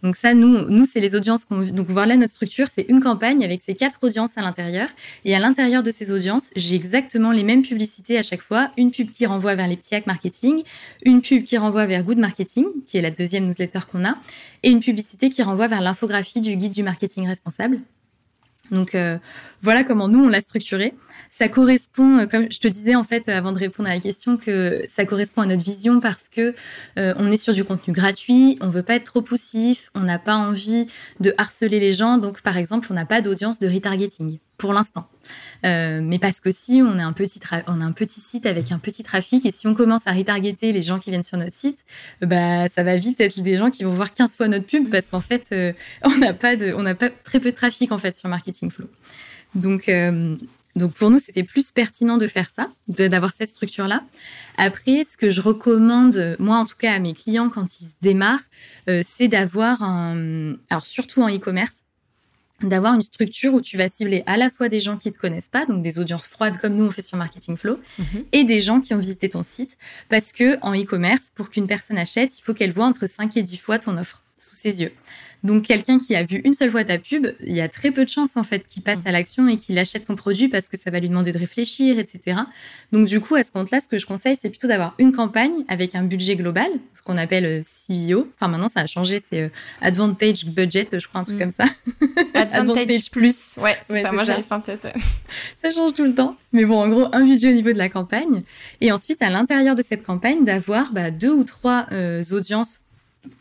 Donc 0.02 0.16
ça, 0.16 0.34
nous, 0.34 0.68
nous 0.68 0.84
c'est 0.84 1.00
les 1.00 1.14
audiences 1.14 1.44
qu'on. 1.44 1.60
Donc 1.60 1.88
voilà 1.88 2.16
notre 2.16 2.32
structure, 2.32 2.66
c'est 2.74 2.86
une 2.88 3.00
campagne 3.00 3.44
avec 3.44 3.60
ces 3.60 3.74
quatre 3.74 3.98
audiences 4.02 4.36
à 4.36 4.42
l'intérieur. 4.42 4.88
Et 5.24 5.34
à 5.34 5.38
l'intérieur 5.38 5.82
de 5.82 5.90
ces 5.90 6.10
audiences, 6.10 6.50
j'ai 6.56 6.74
exactement 6.74 7.30
les 7.30 7.44
mêmes 7.44 7.62
publicités 7.62 8.18
à 8.18 8.22
chaque 8.22 8.42
fois. 8.42 8.70
Une 8.76 8.90
pub 8.90 9.10
qui 9.10 9.26
renvoie 9.26 9.54
vers 9.54 9.68
les 9.68 9.76
petits 9.76 9.94
hacks 9.94 10.06
marketing, 10.06 10.62
une 11.04 11.22
pub 11.22 11.44
qui 11.44 11.56
renvoie 11.56 11.86
vers 11.86 12.02
Good 12.02 12.18
Marketing, 12.18 12.66
qui 12.86 12.98
est 12.98 13.02
la 13.02 13.10
deuxième 13.10 13.46
newsletter 13.46 13.80
qu'on 13.90 14.04
a, 14.04 14.16
et 14.62 14.70
une 14.70 14.80
publicité 14.80 15.30
qui 15.30 15.42
renvoie 15.42 15.68
vers 15.68 15.80
l'infographie 15.80 16.40
du 16.40 16.56
guide 16.56 16.72
du 16.72 16.82
marketing 16.82 17.28
responsable. 17.28 17.78
Donc 18.72 18.94
euh, 18.94 19.18
voilà 19.61 19.85
comment 19.85 20.08
nous 20.08 20.24
on 20.24 20.28
l'a 20.28 20.40
structuré. 20.40 20.94
Ça 21.28 21.48
correspond, 21.48 22.18
euh, 22.18 22.26
comme 22.26 22.50
je 22.50 22.58
te 22.58 22.66
disais 22.66 22.94
en 22.94 23.04
fait 23.04 23.28
avant 23.28 23.52
de 23.52 23.58
répondre 23.58 23.88
à 23.88 23.94
la 23.94 24.00
question, 24.00 24.37
que 24.37 24.82
ça 24.88 25.04
correspond 25.04 25.42
à 25.42 25.46
notre 25.46 25.62
vision 25.62 26.00
parce 26.00 26.28
que 26.28 26.54
euh, 26.98 27.14
on 27.18 27.30
est 27.30 27.37
sur 27.37 27.52
du 27.52 27.62
contenu 27.62 27.92
gratuit, 27.92 28.58
on 28.61 28.70
veut 28.70 28.82
pas 28.82 28.94
être 28.94 29.04
trop 29.04 29.22
poussif, 29.22 29.90
on 29.94 30.00
n'a 30.00 30.18
pas 30.18 30.37
envie 30.37 30.88
de 31.20 31.35
harceler 31.37 31.78
les 31.78 31.92
gens. 31.92 32.18
Donc 32.18 32.40
par 32.40 32.56
exemple, 32.56 32.88
on 32.90 32.94
n'a 32.94 33.06
pas 33.06 33.20
d'audience 33.20 33.58
de 33.58 33.68
retargeting 33.68 34.38
pour 34.62 34.72
l'instant. 34.72 35.09
Euh, 35.66 36.01
mais 36.01 36.20
parce 36.20 36.38
que 36.38 36.53
si 36.53 36.83
on 36.85 36.96
a 36.96 37.03
un 37.03 37.12
petit 37.12 37.40
on 37.66 37.81
a 37.81 37.85
un 37.85 37.90
petit 37.90 38.20
site 38.20 38.46
avec 38.46 38.70
un 38.70 38.79
petit 38.79 39.03
trafic 39.03 39.44
et 39.44 39.51
si 39.51 39.66
on 39.66 39.75
commence 39.75 40.03
à 40.07 40.12
retargeter 40.12 40.70
les 40.70 40.83
gens 40.83 41.01
qui 41.01 41.11
viennent 41.11 41.25
sur 41.25 41.37
notre 41.37 41.57
site, 41.57 41.81
bah 42.20 42.68
ça 42.68 42.85
va 42.85 42.96
vite 42.96 43.20
être 43.20 43.40
des 43.40 43.57
gens 43.57 43.70
qui 43.70 43.83
vont 43.83 43.90
voir 43.90 44.14
15 44.14 44.37
fois 44.37 44.46
notre 44.46 44.66
pub 44.66 44.88
parce 44.88 45.09
qu'en 45.09 45.20
fait 45.20 45.48
euh, 45.51 45.72
on 46.05 46.16
n'a 46.18 46.33
pas 46.33 46.55
de 46.55 46.92
pas 46.92 47.11
très 47.11 47.40
peu 47.40 47.51
de 47.51 47.57
trafic 47.57 47.90
en 47.90 47.98
fait 47.98 48.14
sur 48.14 48.29
Marketing 48.29 48.70
Flow. 48.70 48.87
Donc 49.57 49.88
euh, 49.88 50.37
donc 50.77 50.92
pour 50.94 51.11
nous, 51.11 51.18
c'était 51.18 51.42
plus 51.42 51.70
pertinent 51.70 52.16
de 52.16 52.27
faire 52.27 52.48
ça, 52.48 52.70
d'avoir 52.88 53.35
cette 53.35 53.51
structure-là. 53.51 54.05
Après, 54.57 55.05
ce 55.05 55.18
que 55.18 55.29
je 55.29 55.42
recommande, 55.42 56.37
moi 56.38 56.57
en 56.57 56.64
tout 56.64 56.79
cas 56.79 56.94
à 56.94 56.98
mes 56.98 57.12
clients 57.12 57.51
quand 57.51 57.66
ils 57.79 57.87
se 57.87 57.94
démarrent, 58.01 58.48
c'est 59.03 59.29
d'avoir 59.29 59.83
un, 59.83 60.55
alors 60.70 60.87
surtout 60.87 61.20
en 61.20 61.29
e-commerce, 61.29 61.83
d'avoir 62.68 62.94
une 62.94 63.03
structure 63.03 63.55
où 63.55 63.61
tu 63.61 63.77
vas 63.77 63.88
cibler 63.88 64.22
à 64.27 64.37
la 64.37 64.51
fois 64.51 64.68
des 64.68 64.81
gens 64.81 64.96
qui 64.96 65.11
te 65.11 65.18
connaissent 65.18 65.48
pas, 65.48 65.66
donc 65.66 65.83
des 65.83 65.98
audiences 65.98 66.27
froides 66.27 66.59
comme 66.59 66.75
nous 66.75 66.85
on 66.85 66.90
fait 66.90 67.03
sur 67.03 67.16
Marketing 67.16 67.57
Flow, 67.57 67.79
mhm. 67.98 68.25
et 68.33 68.44
des 68.44 68.61
gens 68.61 68.81
qui 68.81 68.94
ont 68.94 68.98
visité 68.98 69.29
ton 69.29 69.42
site, 69.42 69.77
parce 70.09 70.33
que 70.33 70.59
en 70.62 70.75
e-commerce, 70.75 71.33
pour 71.35 71.51
qu'une 71.51 71.66
personne 71.66 71.98
achète, 71.98 72.38
il 72.38 72.42
faut 72.42 72.55
qu'elle 72.55 72.72
voit 72.72 72.87
entre 72.87 73.09
5 73.09 73.37
et 73.37 73.42
10 73.42 73.57
fois 73.59 73.79
ton 73.79 73.96
offre 73.96 74.22
sous 74.42 74.57
ses 74.57 74.83
yeux. 74.83 74.92
Donc 75.42 75.64
quelqu'un 75.64 75.98
qui 75.98 76.14
a 76.14 76.22
vu 76.22 76.40
une 76.44 76.52
seule 76.52 76.70
fois 76.70 76.85
ta 76.85 76.98
pub, 76.98 77.26
il 77.40 77.57
y 77.57 77.61
a 77.61 77.68
très 77.68 77.90
peu 77.90 78.05
de 78.05 78.11
chances 78.11 78.37
en 78.37 78.44
fait 78.44 78.66
qu'il 78.66 78.83
passe 78.83 79.05
mm. 79.05 79.09
à 79.09 79.12
l'action 79.12 79.48
et 79.48 79.57
qu'il 79.57 79.76
achète 79.78 80.05
ton 80.05 80.14
produit 80.14 80.48
parce 80.48 80.68
que 80.68 80.76
ça 80.76 80.90
va 80.90 81.00
lui 81.00 81.09
demander 81.09 81.33
de 81.33 81.38
réfléchir, 81.38 81.98
etc. 81.98 82.38
Donc 82.92 83.09
du 83.09 83.20
coup, 83.20 83.35
à 83.35 83.42
ce 83.42 83.50
compte-là, 83.50 83.81
ce 83.81 83.88
que 83.88 83.98
je 83.98 84.07
conseille, 84.07 84.37
c'est 84.40 84.50
plutôt 84.50 84.68
d'avoir 84.68 84.94
une 84.98 85.12
campagne 85.12 85.64
avec 85.68 85.94
un 85.94 86.05
budget 86.05 86.37
global, 86.37 86.68
ce 86.94 87.02
qu'on 87.02 87.16
appelle 87.16 87.44
euh, 87.44 87.61
CEO. 87.61 88.28
Enfin 88.37 88.48
maintenant, 88.48 88.68
ça 88.68 88.81
a 88.81 88.87
changé, 88.87 89.20
c'est 89.28 89.42
euh, 89.42 89.48
Advantage 89.81 90.44
Budget, 90.46 90.88
je 90.92 91.09
crois 91.09 91.22
un 91.22 91.24
truc 91.24 91.37
mm. 91.37 91.40
comme 91.40 91.52
ça. 91.52 91.64
Advantage, 92.35 93.11
plus. 93.11 93.57
Ouais, 93.59 93.76
c'est 93.83 94.02
ça. 94.02 94.12
Moi, 94.12 94.24
j'avais 94.24 94.42
ça 94.42 94.57
en 94.57 94.61
tête. 94.61 94.87
ça 95.57 95.70
change 95.70 95.94
tout 95.94 96.05
le 96.05 96.14
temps. 96.14 96.37
Mais 96.52 96.64
bon, 96.64 96.81
en 96.81 96.88
gros, 96.88 97.07
un 97.12 97.24
budget 97.24 97.50
au 97.50 97.55
niveau 97.55 97.72
de 97.72 97.78
la 97.78 97.88
campagne. 97.88 98.42
Et 98.81 98.92
ensuite, 98.92 99.22
à 99.22 99.31
l'intérieur 99.31 99.74
de 99.74 99.83
cette 99.83 100.05
campagne, 100.05 100.44
d'avoir 100.44 100.92
bah, 100.92 101.11
deux 101.11 101.33
ou 101.33 101.44
trois 101.44 101.87
euh, 101.92 102.22
audiences 102.31 102.81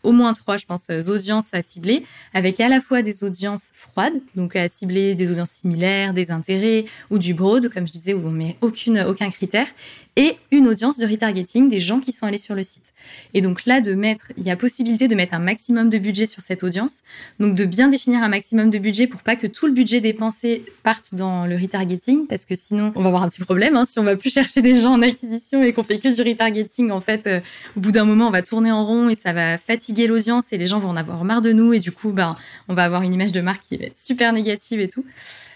au 0.02 0.12
moins 0.12 0.32
trois, 0.32 0.56
je 0.56 0.66
pense, 0.66 0.86
euh, 0.90 1.02
audiences 1.08 1.54
à 1.54 1.62
cibler, 1.62 2.04
avec 2.34 2.60
à 2.60 2.68
la 2.68 2.80
fois 2.80 3.02
des 3.02 3.24
audiences 3.24 3.70
froides, 3.74 4.20
donc 4.34 4.56
à 4.56 4.68
cibler 4.68 5.14
des 5.14 5.30
audiences 5.30 5.50
similaires, 5.50 6.14
des 6.14 6.30
intérêts 6.30 6.84
ou 7.10 7.18
du 7.18 7.34
broad, 7.34 7.68
comme 7.68 7.86
je 7.86 7.92
disais, 7.92 8.14
où 8.14 8.26
on 8.26 8.30
met 8.30 8.56
aucun 8.60 9.30
critère, 9.30 9.66
et 10.16 10.36
une 10.50 10.68
audience 10.68 10.98
de 10.98 11.06
retargeting 11.06 11.70
des 11.70 11.80
gens 11.80 12.00
qui 12.00 12.12
sont 12.12 12.26
allés 12.26 12.38
sur 12.38 12.54
le 12.54 12.62
site. 12.62 12.92
Et 13.32 13.40
donc 13.40 13.64
là, 13.64 13.80
de 13.80 13.94
mettre, 13.94 14.26
il 14.36 14.44
y 14.44 14.50
a 14.50 14.56
possibilité 14.56 15.08
de 15.08 15.14
mettre 15.14 15.34
un 15.34 15.38
maximum 15.38 15.88
de 15.88 15.98
budget 15.98 16.26
sur 16.26 16.42
cette 16.42 16.62
audience. 16.62 16.98
Donc 17.40 17.54
de 17.54 17.64
bien 17.64 17.88
définir 17.88 18.22
un 18.22 18.28
maximum 18.28 18.70
de 18.70 18.78
budget 18.78 19.06
pour 19.06 19.22
pas 19.22 19.36
que 19.36 19.46
tout 19.46 19.66
le 19.66 19.72
budget 19.72 20.00
dépensé 20.00 20.64
parte 20.82 21.14
dans 21.14 21.46
le 21.46 21.56
retargeting, 21.56 22.26
parce 22.26 22.44
que 22.44 22.54
sinon, 22.54 22.92
on 22.94 23.02
va 23.02 23.08
avoir 23.08 23.22
un 23.22 23.28
petit 23.28 23.40
problème. 23.40 23.76
Hein, 23.76 23.86
si 23.86 23.98
on 23.98 24.04
va 24.04 24.16
plus 24.16 24.32
chercher 24.32 24.60
des 24.60 24.74
gens 24.74 24.92
en 24.92 25.02
acquisition 25.02 25.62
et 25.62 25.72
qu'on 25.72 25.82
fait 25.82 25.98
que 25.98 26.14
du 26.14 26.28
retargeting, 26.28 26.90
en 26.90 27.00
fait, 27.00 27.26
euh, 27.26 27.40
au 27.76 27.80
bout 27.80 27.92
d'un 27.92 28.04
moment, 28.04 28.28
on 28.28 28.30
va 28.30 28.42
tourner 28.42 28.70
en 28.70 28.84
rond 28.84 29.08
et 29.08 29.14
ça 29.14 29.32
va 29.32 29.56
fatiguer 29.56 30.06
l'audience 30.06 30.52
et 30.52 30.58
les 30.58 30.66
gens 30.66 30.78
vont 30.78 30.90
en 30.90 30.96
avoir 30.96 31.24
marre 31.24 31.42
de 31.42 31.52
nous 31.52 31.72
et 31.72 31.78
du 31.78 31.92
coup, 31.92 32.12
ben, 32.12 32.36
on 32.68 32.74
va 32.74 32.84
avoir 32.84 33.02
une 33.02 33.14
image 33.14 33.32
de 33.32 33.40
marque 33.40 33.62
qui 33.62 33.76
va 33.78 33.86
être 33.86 33.98
super 33.98 34.32
négative 34.32 34.80
et 34.80 34.88
tout. 34.88 35.04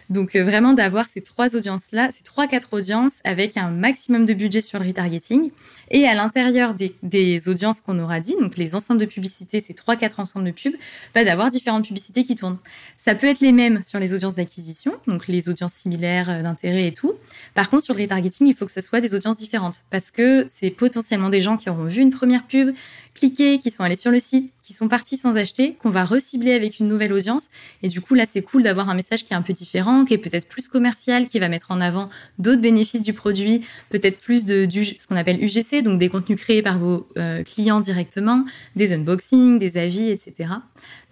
Donc 0.09 0.37
euh, 0.37 0.45
vraiment 0.45 0.73
d'avoir 0.73 1.07
ces 1.07 1.21
trois 1.21 1.57
audiences-là, 1.57 2.11
ces 2.13 2.23
trois, 2.23 2.47
quatre 2.47 2.69
audiences 2.73 3.15
avec 3.25 3.57
un 3.57 3.71
maximum 3.71 4.25
de 4.25 4.35
budget 4.35 4.61
sur 4.61 4.79
le 4.79 4.87
retargeting. 4.87 5.51
Et 5.91 6.07
à 6.07 6.15
l'intérieur 6.15 6.75
des, 6.75 7.49
audiences 7.49 7.81
qu'on 7.81 7.99
aura 8.01 8.19
dit, 8.19 8.35
donc 8.41 8.57
les 8.57 8.75
ensembles 8.75 9.01
de 9.01 9.07
publicités, 9.07 9.61
ces 9.61 9.75
trois, 9.75 9.95
quatre 9.97 10.19
ensembles 10.19 10.47
de 10.47 10.51
pubs, 10.51 10.75
bah, 11.15 11.25
d'avoir 11.25 11.51
différentes 11.51 11.87
publicités 11.87 12.25
qui 12.25 12.35
tournent. 12.35 12.59
Ça 12.97 13.15
peut 13.15 13.27
être 13.29 13.41
les 13.41 13.53
mêmes 13.53 13.83
sur 13.83 14.01
les 14.01 14.13
audiences 14.13 14.35
d'acquisition, 14.35 14.93
donc 15.07 15.29
les 15.29 15.49
audiences 15.49 15.75
similaires 15.75 16.29
euh, 16.29 16.43
d'intérêt 16.43 16.89
et 16.89 16.93
tout. 16.93 17.15
Par 17.55 17.71
contre, 17.71 17.85
sur 17.85 17.95
le 17.95 18.03
retargeting, 18.03 18.49
il 18.49 18.55
faut 18.55 18.67
que 18.67 18.73
ce 18.73 18.81
soit 18.81 19.01
des 19.01 19.15
audiences 19.15 19.37
différentes 19.37 19.83
parce 19.91 20.11
que 20.11 20.47
c'est 20.49 20.71
potentiellement 20.71 21.31
des 21.31 21.41
gens 21.41 21.57
qui 21.57 21.71
auront 21.71 21.85
vu 21.85 22.01
une 22.01 22.11
première 22.11 22.45
pub, 22.45 22.75
cliqué, 23.15 23.59
qui 23.59 23.71
sont 23.71 23.83
allés 23.83 23.97
sur 23.97 24.11
le 24.11 24.21
site, 24.21 24.53
qui 24.67 24.73
sont 24.73 24.89
partis 24.89 25.17
sans 25.17 25.37
acheter, 25.37 25.75
qu'on 25.75 25.91
va 25.91 26.05
recibler 26.05 26.53
avec 26.53 26.81
une 26.81 26.89
nouvelle 26.89 27.13
audience. 27.13 27.45
Et 27.85 27.89
du 27.89 28.01
coup, 28.01 28.15
là, 28.15 28.27
c'est 28.27 28.43
cool 28.43 28.65
d'avoir 28.65 28.89
un 28.89 28.95
message 28.95 29.25
qui 29.25 29.33
est 29.33 29.37
un 29.37 29.43
peu 29.43 29.53
différent, 29.53 30.05
qui 30.05 30.13
est 30.13 30.19
peut-être 30.19 30.49
plus 30.49 30.67
commercial, 30.67 31.29
qui 31.29 31.39
va 31.39 31.49
mettre 31.49 31.71
en 31.71 31.81
avant 31.81 32.09
d'autres 32.41 32.61
bénéfices 32.61 33.03
du 33.03 33.13
produit, 33.13 33.65
peut-être 33.91 34.19
plus 34.19 34.45
de 34.45 34.67
ce 34.69 35.07
qu'on 35.07 35.15
appelle 35.15 35.41
UGC, 35.41 35.83
donc 35.85 36.01
des 36.01 36.09
contenus 36.09 36.37
créés 36.41 36.63
par 36.63 36.81
vos 36.81 37.07
euh, 37.17 37.45
clients 37.45 37.79
directement, 37.79 38.45
des 38.75 38.93
unboxings, 38.93 39.61
des 39.61 39.77
avis, 39.77 40.11
etc. 40.11 40.51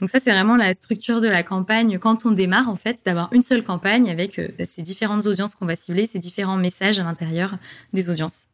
Donc 0.01 0.11
ça, 0.11 0.19
c'est 0.19 0.33
vraiment 0.33 0.57
la 0.57 0.75
structure 0.75 1.21
de 1.21 1.29
la 1.29 1.45
campagne 1.45 2.01
quand 2.01 2.27
on 2.27 2.33
démarre, 2.33 2.69
en 2.69 2.77
fait, 2.77 3.03
d'avoir 3.07 3.33
une 3.33 3.45
seule 3.45 3.62
campagne 3.62 4.11
avec 4.11 4.40
euh, 4.40 4.49
bah, 4.59 4.64
ces 4.67 4.83
différentes 4.83 5.27
audiences 5.27 5.55
qu'on 5.55 5.67
va 5.67 5.77
cibler, 5.77 6.09
ces 6.09 6.19
différents 6.19 6.57
messages 6.57 6.99
à 6.99 7.05
l'intérieur 7.05 7.57
des 7.93 8.11
audiences. 8.11 8.49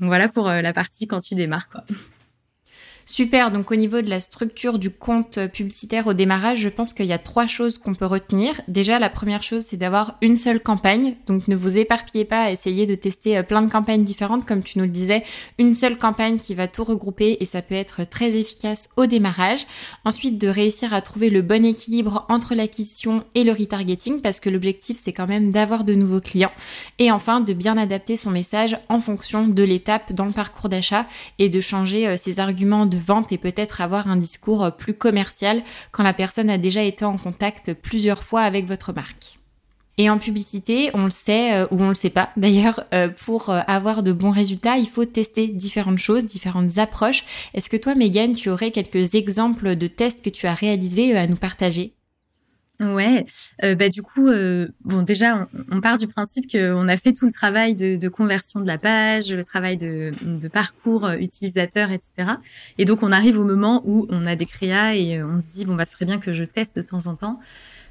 Donc 0.00 0.08
voilà 0.08 0.30
pour 0.30 0.48
euh, 0.48 0.62
la 0.62 0.72
partie 0.72 1.06
quand 1.06 1.20
tu 1.20 1.34
démarres, 1.34 1.68
quoi. 1.68 1.84
Super, 3.08 3.52
donc 3.52 3.70
au 3.70 3.76
niveau 3.76 4.02
de 4.02 4.10
la 4.10 4.18
structure 4.18 4.80
du 4.80 4.90
compte 4.90 5.38
publicitaire 5.52 6.08
au 6.08 6.12
démarrage, 6.12 6.58
je 6.58 6.68
pense 6.68 6.92
qu'il 6.92 7.06
y 7.06 7.12
a 7.12 7.18
trois 7.18 7.46
choses 7.46 7.78
qu'on 7.78 7.94
peut 7.94 8.04
retenir. 8.04 8.60
Déjà, 8.66 8.98
la 8.98 9.08
première 9.08 9.44
chose, 9.44 9.64
c'est 9.64 9.76
d'avoir 9.76 10.16
une 10.22 10.36
seule 10.36 10.60
campagne. 10.60 11.14
Donc 11.28 11.46
ne 11.46 11.54
vous 11.54 11.78
éparpillez 11.78 12.24
pas 12.24 12.42
à 12.42 12.50
essayer 12.50 12.84
de 12.84 12.96
tester 12.96 13.38
euh, 13.38 13.44
plein 13.44 13.62
de 13.62 13.70
campagnes 13.70 14.02
différentes, 14.02 14.44
comme 14.44 14.64
tu 14.64 14.78
nous 14.78 14.86
le 14.86 14.90
disais. 14.90 15.22
Une 15.60 15.72
seule 15.72 15.98
campagne 15.98 16.40
qui 16.40 16.56
va 16.56 16.66
tout 16.66 16.82
regrouper 16.82 17.36
et 17.38 17.44
ça 17.44 17.62
peut 17.62 17.76
être 17.76 18.02
très 18.02 18.34
efficace 18.34 18.88
au 18.96 19.06
démarrage. 19.06 19.68
Ensuite, 20.04 20.36
de 20.38 20.48
réussir 20.48 20.92
à 20.92 21.00
trouver 21.00 21.30
le 21.30 21.42
bon 21.42 21.64
équilibre 21.64 22.26
entre 22.28 22.56
l'acquisition 22.56 23.22
et 23.36 23.44
le 23.44 23.52
retargeting, 23.52 24.20
parce 24.20 24.40
que 24.40 24.50
l'objectif, 24.50 24.98
c'est 25.00 25.12
quand 25.12 25.28
même 25.28 25.52
d'avoir 25.52 25.84
de 25.84 25.94
nouveaux 25.94 26.20
clients. 26.20 26.52
Et 26.98 27.12
enfin, 27.12 27.40
de 27.40 27.52
bien 27.52 27.78
adapter 27.78 28.16
son 28.16 28.32
message 28.32 28.76
en 28.88 28.98
fonction 28.98 29.46
de 29.46 29.62
l'étape 29.62 30.12
dans 30.12 30.24
le 30.24 30.32
parcours 30.32 30.68
d'achat 30.68 31.06
et 31.38 31.48
de 31.48 31.60
changer 31.60 32.08
euh, 32.08 32.16
ses 32.16 32.40
arguments 32.40 32.84
de 32.84 32.95
vente 32.98 33.32
et 33.32 33.38
peut-être 33.38 33.80
avoir 33.80 34.08
un 34.08 34.16
discours 34.16 34.72
plus 34.76 34.94
commercial 34.94 35.62
quand 35.92 36.02
la 36.02 36.14
personne 36.14 36.50
a 36.50 36.58
déjà 36.58 36.82
été 36.82 37.04
en 37.04 37.16
contact 37.16 37.74
plusieurs 37.74 38.22
fois 38.22 38.42
avec 38.42 38.66
votre 38.66 38.92
marque. 38.92 39.38
Et 39.98 40.10
en 40.10 40.18
publicité, 40.18 40.90
on 40.92 41.04
le 41.04 41.10
sait 41.10 41.54
euh, 41.54 41.66
ou 41.70 41.82
on 41.82 41.88
le 41.88 41.94
sait 41.94 42.10
pas. 42.10 42.30
D'ailleurs, 42.36 42.84
euh, 42.92 43.08
pour 43.08 43.48
euh, 43.48 43.60
avoir 43.66 44.02
de 44.02 44.12
bons 44.12 44.30
résultats, 44.30 44.76
il 44.76 44.88
faut 44.88 45.06
tester 45.06 45.48
différentes 45.48 45.98
choses, 45.98 46.26
différentes 46.26 46.78
approches. 46.78 47.24
Est-ce 47.54 47.70
que 47.70 47.76
toi, 47.76 47.94
Megan, 47.94 48.34
tu 48.34 48.50
aurais 48.50 48.70
quelques 48.70 49.14
exemples 49.14 49.76
de 49.76 49.86
tests 49.86 50.22
que 50.22 50.30
tu 50.30 50.46
as 50.46 50.54
réalisés 50.54 51.16
à 51.16 51.26
nous 51.26 51.36
partager? 51.36 51.94
Ouais, 52.78 53.24
euh, 53.64 53.74
bah 53.74 53.88
du 53.88 54.02
coup, 54.02 54.28
euh, 54.28 54.68
bon 54.84 55.00
déjà, 55.00 55.48
on, 55.70 55.80
part 55.80 55.96
du 55.96 56.06
principe 56.06 56.50
qu'on 56.50 56.88
a 56.88 56.96
fait 56.98 57.14
tout 57.14 57.24
le 57.24 57.32
travail 57.32 57.74
de, 57.74 58.08
conversion 58.08 58.60
de 58.60 58.66
la 58.66 58.76
page, 58.76 59.32
le 59.32 59.44
travail 59.44 59.78
de, 59.78 60.12
parcours 60.48 61.06
euh, 61.06 61.16
utilisateur, 61.16 61.90
etc. 61.90 62.32
Et 62.76 62.84
donc 62.84 63.02
on 63.02 63.12
arrive 63.12 63.38
au 63.38 63.44
moment 63.44 63.80
où 63.86 64.06
on 64.10 64.26
a 64.26 64.36
des 64.36 64.44
créas 64.44 64.94
et 64.94 65.22
on 65.22 65.40
se 65.40 65.52
dit 65.54 65.64
bon 65.64 65.74
bah 65.74 65.86
ce 65.86 65.92
serait 65.92 66.04
bien 66.04 66.18
que 66.18 66.34
je 66.34 66.44
teste 66.44 66.76
de 66.76 66.82
temps 66.82 67.06
en 67.06 67.14
temps. 67.14 67.40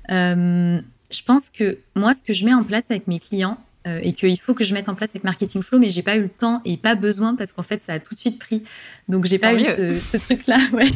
je 0.08 1.22
pense 1.26 1.50
que 1.50 1.80
moi, 1.96 2.14
ce 2.14 2.24
que 2.24 2.34
je 2.34 2.46
mets 2.46 2.54
en 2.54 2.64
place 2.64 2.86
avec 2.90 3.08
mes 3.08 3.20
clients, 3.20 3.58
euh, 3.88 4.00
et 4.02 4.14
qu'il 4.14 4.40
faut 4.40 4.54
que 4.54 4.64
je 4.64 4.74
mette 4.74 4.90
en 4.90 4.96
place 4.96 5.12
avec 5.12 5.24
Marketing 5.24 5.62
Flow, 5.62 5.80
mais 5.80 5.90
j'ai 5.90 6.02
pas 6.02 6.16
eu 6.16 6.24
le 6.24 6.30
temps 6.30 6.62
et 6.66 6.78
pas 6.78 6.96
besoin 6.96 7.36
parce 7.36 7.54
qu'en 7.54 7.64
fait 7.64 7.82
ça 7.82 7.94
a 7.94 8.00
tout 8.00 8.16
de 8.16 8.20
suite 8.20 8.40
pris. 8.40 8.64
Donc 9.08 9.26
j'ai 9.26 9.38
pas 9.38 9.54
eu 9.54 9.64
ce, 9.64 10.18
truc-là. 10.18 10.58
Ouais. 10.74 10.90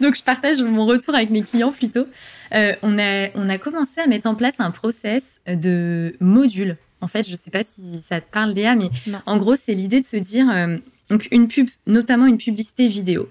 Donc 0.00 0.16
je 0.16 0.22
partage 0.22 0.62
mon 0.62 0.86
retour 0.86 1.14
avec 1.14 1.30
mes 1.30 1.42
clients 1.42 1.72
plutôt. 1.72 2.06
Euh, 2.54 2.74
on 2.82 2.98
a 2.98 3.28
on 3.34 3.48
a 3.48 3.58
commencé 3.58 4.00
à 4.00 4.06
mettre 4.06 4.26
en 4.26 4.34
place 4.34 4.54
un 4.58 4.70
process 4.70 5.40
de 5.46 6.16
modules. 6.20 6.76
En 7.00 7.08
fait, 7.08 7.28
je 7.28 7.36
sais 7.36 7.50
pas 7.50 7.62
si 7.62 8.02
ça 8.08 8.20
te 8.20 8.30
parle 8.30 8.52
Léa, 8.52 8.74
mais 8.74 8.90
en 9.26 9.36
gros 9.36 9.56
c'est 9.56 9.74
l'idée 9.74 10.00
de 10.00 10.06
se 10.06 10.16
dire 10.16 10.48
euh, 10.50 10.78
donc 11.10 11.28
une 11.30 11.48
pub, 11.48 11.68
notamment 11.86 12.26
une 12.26 12.38
publicité 12.38 12.88
vidéo. 12.88 13.28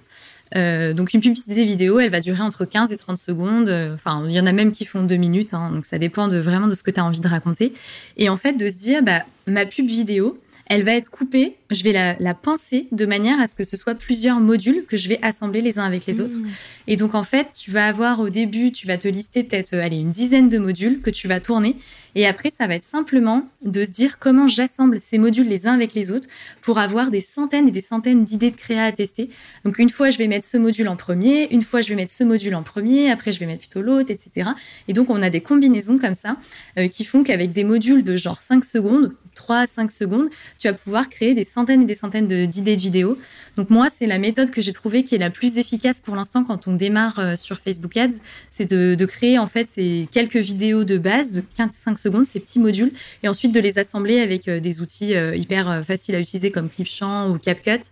Euh, 0.56 0.94
donc 0.94 1.14
une 1.14 1.22
publicité 1.22 1.66
vidéo, 1.66 2.00
elle 2.00 2.12
va 2.12 2.22
durer 2.22 2.42
entre 2.42 2.66
15 2.66 2.92
et 2.92 2.98
30 2.98 3.18
secondes. 3.18 3.70
Enfin, 3.96 4.24
il 4.28 4.32
y 4.32 4.40
en 4.40 4.46
a 4.46 4.52
même 4.52 4.72
qui 4.72 4.86
font 4.86 5.04
deux 5.04 5.16
minutes. 5.16 5.54
Hein, 5.54 5.72
donc 5.72 5.86
ça 5.86 5.98
dépend 5.98 6.28
vraiment 6.28 6.68
de 6.68 6.76
ce 6.76 6.84
que 6.84 6.92
tu 6.92 7.00
as 7.00 7.06
envie 7.06 7.20
de 7.20 7.28
raconter. 7.28 7.74
Et 8.18 8.30
en 8.30 8.38
fait, 8.38 8.54
de 8.54 8.70
se 8.70 8.76
dire, 8.76 9.04
bah, 9.04 9.24
ma 9.48 9.66
pub 9.66 9.88
vidéo, 9.88 10.40
elle 10.68 10.84
va 10.84 10.94
être 10.94 11.10
coupée. 11.10 11.56
Je 11.72 11.84
vais 11.84 11.94
la, 11.94 12.34
penser 12.36 12.88
de 12.92 13.08
manière 13.08 13.40
à 13.40 13.48
ce 13.48 13.56
que 13.56 13.64
ce 13.64 13.76
soit 13.76 13.96
plusieurs 13.96 14.40
modules 14.40 14.86
que 14.88 14.98
je 14.98 15.10
vais 15.10 15.18
assembler 15.24 15.62
les 15.62 15.80
uns 15.80 15.84
avec 15.84 16.06
les 16.06 16.22
autres. 16.22 16.36
Mmh. 16.36 16.50
Et 16.88 16.96
donc, 16.96 17.16
en 17.16 17.24
fait, 17.24 17.48
tu 17.60 17.72
vas 17.72 17.88
avoir 17.88 18.20
au 18.20 18.30
début, 18.30 18.72
tu 18.72 18.86
vas 18.86 19.00
te 19.00 19.08
lister 19.08 19.44
peut-être, 19.44 19.74
euh, 19.74 19.84
allez, 19.84 19.98
une 19.98 20.12
dizaine 20.12 20.48
de 20.48 20.60
modules 20.60 21.02
que 21.02 21.10
tu 21.10 21.28
vas 21.28 21.40
tourner. 21.40 21.76
Et 22.14 22.28
après, 22.28 22.52
ça 22.52 22.68
va 22.68 22.76
être 22.76 22.84
simplement 22.84 23.50
de 23.64 23.84
se 23.84 23.90
dire 23.90 24.20
comment 24.20 24.48
j'assemble 24.48 25.02
ces 25.02 25.18
modules 25.18 25.50
les 25.50 25.66
uns 25.66 25.74
avec 25.74 25.96
les 25.96 26.12
autres 26.12 26.30
pour 26.62 26.78
avoir 26.78 27.10
des 27.10 27.20
centaines 27.20 27.68
et 27.68 27.72
des 27.72 27.82
centaines 27.82 28.24
d'idées 28.24 28.52
de 28.52 28.56
créa 28.56 28.86
à 28.86 28.92
tester. 28.92 29.32
Donc, 29.64 29.80
une 29.80 29.90
fois, 29.90 30.12
je 30.12 30.20
vais 30.20 30.28
mettre 30.28 30.46
ce 30.46 30.58
module 30.58 30.88
en 30.88 30.96
premier, 30.96 31.52
une 31.52 31.64
fois, 31.64 31.82
je 31.82 31.90
vais 31.90 31.96
mettre 31.96 32.14
ce 32.14 32.24
module 32.24 32.54
en 32.54 32.64
premier, 32.64 33.10
après, 33.10 33.32
je 33.32 33.40
vais 33.40 33.48
mettre 33.48 33.62
plutôt 33.62 33.82
l'autre, 33.82 34.12
etc. 34.12 34.52
Et 34.88 34.94
donc, 34.94 35.10
on 35.10 35.22
a 35.22 35.32
des 35.32 35.42
combinaisons 35.42 35.98
comme 35.98 36.14
ça 36.14 36.38
euh, 36.78 36.88
qui 36.88 37.06
font 37.06 37.24
qu'avec 37.24 37.52
des 37.52 37.64
modules 37.64 38.04
de 38.04 38.18
genre 38.18 38.42
5 38.42 38.64
secondes, 38.64 39.14
3 39.34 39.58
à 39.58 39.68
5 39.68 39.92
secondes, 39.92 40.30
tu 40.60 40.68
vas 40.68 40.74
pouvoir 40.74 41.10
créer 41.10 41.34
des 41.34 41.44
centaines 41.56 41.82
et 41.82 41.86
des 41.86 41.96
centaines 41.96 42.28
d'idées 42.28 42.76
de, 42.76 42.82
vidéos. 42.82 43.18
Donc 43.58 43.70
moi, 43.70 43.88
c'est 43.90 44.08
la 44.08 44.20
méthode 44.20 44.52
que 44.52 44.62
j'ai 44.62 44.74
trouvée 44.74 45.04
qui 45.04 45.16
est 45.16 45.18
la 45.18 45.30
plus 45.30 45.58
efficace 45.58 46.02
pour 46.02 46.16
l'instant 46.16 46.44
quand 46.44 46.68
on 46.68 46.74
démarre 46.74 47.18
euh, 47.20 47.36
sur 47.38 47.60
Facebook 47.60 47.96
Ads, 47.96 48.20
c'est 48.52 48.70
de, 48.70 49.06
créer 49.06 49.40
en 49.40 49.48
fait 49.48 49.70
ces 49.70 50.08
quelques 50.12 50.38
vidéos 50.38 50.84
de 50.84 50.98
base 50.98 51.32
de 51.32 51.44
15-5 51.58 51.98
secondes, 51.98 52.26
ces 52.28 52.40
petits 52.40 52.60
modules, 52.60 52.92
et 53.24 53.30
ensuite 53.30 53.54
de 53.54 53.60
les 53.60 53.80
assembler 53.80 54.20
avec 54.20 54.48
euh, 54.48 54.60
des 54.60 54.82
outils 54.82 55.16
euh, 55.16 55.36
hyper 55.36 55.84
faciles 55.86 56.16
à 56.16 56.20
utiliser 56.20 56.52
comme 56.52 56.70
Clipchamp 56.70 57.30
ou 57.32 57.38
CapCut. 57.38 57.84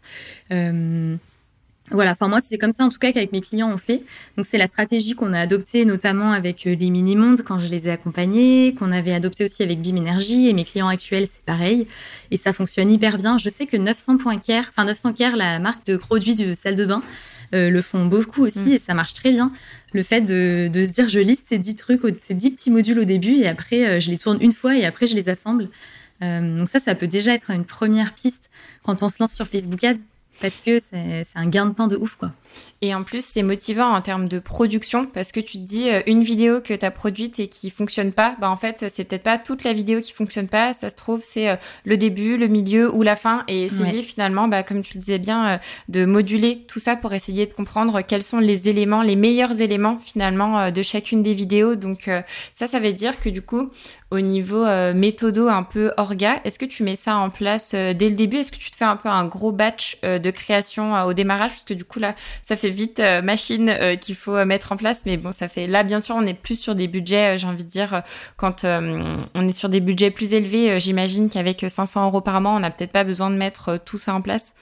Voilà, 1.92 2.14
enfin 2.14 2.30
moi 2.30 2.40
c'est 2.42 2.58
comme 2.58 2.72
ça 2.72 2.86
en 2.86 2.90
tout 2.90 2.98
cas 2.98 3.12
qu'avec 3.12 3.34
mes 3.34 3.42
clients 3.42 3.70
on 3.72 3.78
fait. 3.78 4.04
Donc 4.38 4.46
c'est 4.46 4.58
la 4.58 4.68
stratégie 4.68 5.16
qu'on 5.16 5.34
a 5.34 5.40
adoptée 5.40 5.84
notamment 5.84 6.32
avec 6.32 6.66
euh, 6.66 6.76
les 6.76 6.90
mini-mondes 6.90 7.42
quand 7.44 7.60
je 7.60 7.68
les 7.68 7.88
ai 7.88 7.92
accompagnés, 7.92 8.74
qu'on 8.74 8.92
avait 8.94 9.14
adopté 9.14 9.44
aussi 9.44 9.64
avec 9.64 9.82
BIM 9.82 9.98
Energy 9.98 10.48
et 10.48 10.54
mes 10.54 10.64
clients 10.64 10.88
actuels 10.88 11.28
c'est 11.28 11.44
pareil 11.44 11.88
et 12.32 12.38
ça 12.38 12.54
fonctionne 12.54 12.90
hyper 12.90 13.18
bien. 13.18 13.38
Je 13.38 13.50
sais 13.50 13.66
que 13.66 13.76
900 13.76 14.18
Care, 14.40 14.66
enfin 14.70 14.86
900 14.86 15.14
Care, 15.14 15.36
la 15.36 15.60
marque 15.60 15.86
de 15.86 15.98
produits 15.98 16.36
de 16.36 16.56
salle 16.56 16.78
de 16.78 16.86
bain, 16.86 17.04
euh, 17.54 17.70
le 17.70 17.82
font 17.82 18.06
beaucoup 18.06 18.46
aussi 18.46 18.60
mm. 18.60 18.74
et 18.74 18.80
ça 18.80 18.94
marche 18.94 19.14
très 19.14 19.32
bien. 19.32 19.52
Le 19.92 20.04
fait 20.04 20.22
de, 20.22 20.72
se 20.74 20.90
dire 20.90 21.10
je 21.10 21.20
liste 21.20 21.48
ces 21.50 21.60
10 21.60 21.76
trucs, 21.76 22.02
ces 22.26 22.34
10 22.34 22.52
petits 22.52 22.72
modules 22.72 23.00
au 23.00 23.06
début 23.06 23.36
et 23.36 23.48
après 23.48 23.86
euh, 23.86 24.00
je 24.00 24.10
les 24.10 24.18
tourne 24.18 24.38
une 24.40 24.54
fois 24.54 24.78
et 24.78 24.86
après 24.86 25.06
je 25.06 25.16
les 25.16 25.28
assemble. 25.28 25.68
donc 26.22 26.70
ça, 26.70 26.80
ça 26.80 26.96
peut 26.96 27.08
déjà 27.08 27.34
être 27.34 27.50
une 27.52 27.66
première 27.66 28.14
piste 28.14 28.50
quand 28.84 29.04
on 29.04 29.10
se 29.10 29.18
lance 29.20 29.34
sur 29.34 29.48
Facebook 29.48 29.84
Ads 29.84 30.00
parce 30.44 30.60
que 30.60 30.78
c'est 30.78 31.26
un 31.36 31.48
gain 31.48 31.68
de 31.68 31.74
temps 31.74 31.88
de 31.88 31.96
ouf, 31.96 32.18
quoi. 32.18 32.34
Et 32.84 32.94
en 32.94 33.04
plus, 33.04 33.24
c'est 33.24 33.44
motivant 33.44 33.94
en 33.94 34.02
termes 34.02 34.28
de 34.28 34.40
production 34.40 35.06
parce 35.06 35.32
que 35.32 35.40
tu 35.40 35.54
te 35.54 35.64
dis 35.64 35.90
euh, 35.90 36.02
une 36.06 36.22
vidéo 36.22 36.60
que 36.60 36.74
tu 36.74 36.86
as 36.86 36.92
produite 36.92 37.40
et 37.40 37.48
qui 37.48 37.70
fonctionne 37.70 38.12
pas, 38.12 38.36
bah 38.42 38.50
en 38.50 38.58
fait, 38.58 38.90
c'est 38.90 39.06
peut-être 39.06 39.24
pas 39.24 39.38
toute 39.38 39.64
la 39.64 39.72
vidéo 39.72 40.02
qui 40.02 40.12
fonctionne 40.12 40.50
pas, 40.50 40.74
ça 40.74 40.90
se 40.90 40.96
trouve 40.96 41.22
c'est 41.24 41.48
euh, 41.48 41.56
le 41.86 41.96
début, 41.96 42.36
le 42.36 42.48
milieu 42.48 42.94
ou 42.94 43.02
la 43.02 43.16
fin. 43.16 43.46
Et 43.48 43.64
essayer 43.64 44.04
finalement 44.04 44.50
bah 44.50 44.64
comme 44.64 44.82
tu 44.82 44.96
le 44.96 45.00
disais 45.00 45.18
bien 45.18 45.48
euh, 45.48 45.58
de 45.88 46.04
moduler 46.04 46.66
tout 46.68 46.80
ça 46.80 46.98
pour 46.98 47.14
essayer 47.14 47.46
de 47.46 47.54
comprendre 47.54 48.02
quels 48.02 48.22
sont 48.22 48.40
les 48.40 48.68
éléments, 48.68 49.02
les 49.02 49.16
meilleurs 49.16 49.62
éléments 49.62 50.00
finalement 50.04 50.70
de 50.70 50.82
chacune 50.82 51.24
des 51.24 51.34
vidéos. 51.34 51.76
Donc 51.76 52.10
ça 52.52 52.68
ça 52.68 52.80
veut 52.82 52.92
dire 52.92 53.22
que 53.22 53.30
du 53.30 53.42
coup 53.42 53.70
au 54.12 54.20
niveau 54.20 54.66
méthodo 54.94 55.48
un 55.48 55.64
peu 55.64 55.92
orga, 55.98 56.40
est-ce 56.44 56.60
que 56.60 56.66
tu 56.66 56.84
mets 56.84 56.96
ça 56.96 57.16
en 57.16 57.30
place 57.30 57.74
dès 57.74 58.10
le 58.10 58.16
début? 58.16 58.38
Est-ce 58.38 58.52
que 58.52 58.58
tu 58.58 58.70
te 58.70 58.76
fais 58.76 58.86
un 58.86 58.96
peu 58.96 59.10
un 59.10 59.26
gros 59.26 59.52
batch 59.52 60.00
de 60.02 60.32
création 60.32 60.94
au 61.04 61.14
démarrage? 61.14 61.52
Parce 61.52 61.64
que 61.64 61.74
du 61.74 61.86
coup 61.86 62.00
là 62.00 62.14
ça 62.44 62.58
fait 62.58 62.70
vite 62.70 63.00
euh, 63.00 63.22
machine 63.22 63.70
euh, 63.70 63.96
qu'il 63.96 64.16
faut 64.16 64.36
euh, 64.36 64.46
mettre 64.46 64.74
en 64.74 64.78
place. 64.78 65.06
Mais 65.06 65.18
bon, 65.18 65.32
ça 65.32 65.48
fait 65.48 65.66
là, 65.66 65.84
bien 65.84 66.00
sûr, 66.00 66.16
on 66.16 66.26
est 66.26 66.34
plus 66.34 66.60
sur 66.60 66.76
des 66.76 66.88
budgets, 66.88 67.38
j'ai 67.38 67.48
envie 67.48 67.64
de 67.64 67.70
dire, 67.70 68.04
quand 68.38 68.66
on 68.66 69.48
est 69.48 69.54
sur 69.54 69.70
des 69.70 69.80
budgets 69.80 70.12
plus 70.12 70.34
élevés, 70.34 70.80
j'imagine 70.80 71.30
qu'avec 71.30 71.66
500 71.68 72.06
euros 72.06 72.22
par 72.22 72.42
mois, 72.42 72.52
on 72.52 72.60
n'a 72.60 72.70
peut-être 72.70 72.92
pas 72.92 73.04
besoin 73.04 73.30
de 73.30 73.36
mettre 73.36 73.80
tout 73.84 73.98
ça 73.98 74.14
en 74.14 74.22
place. 74.22 74.54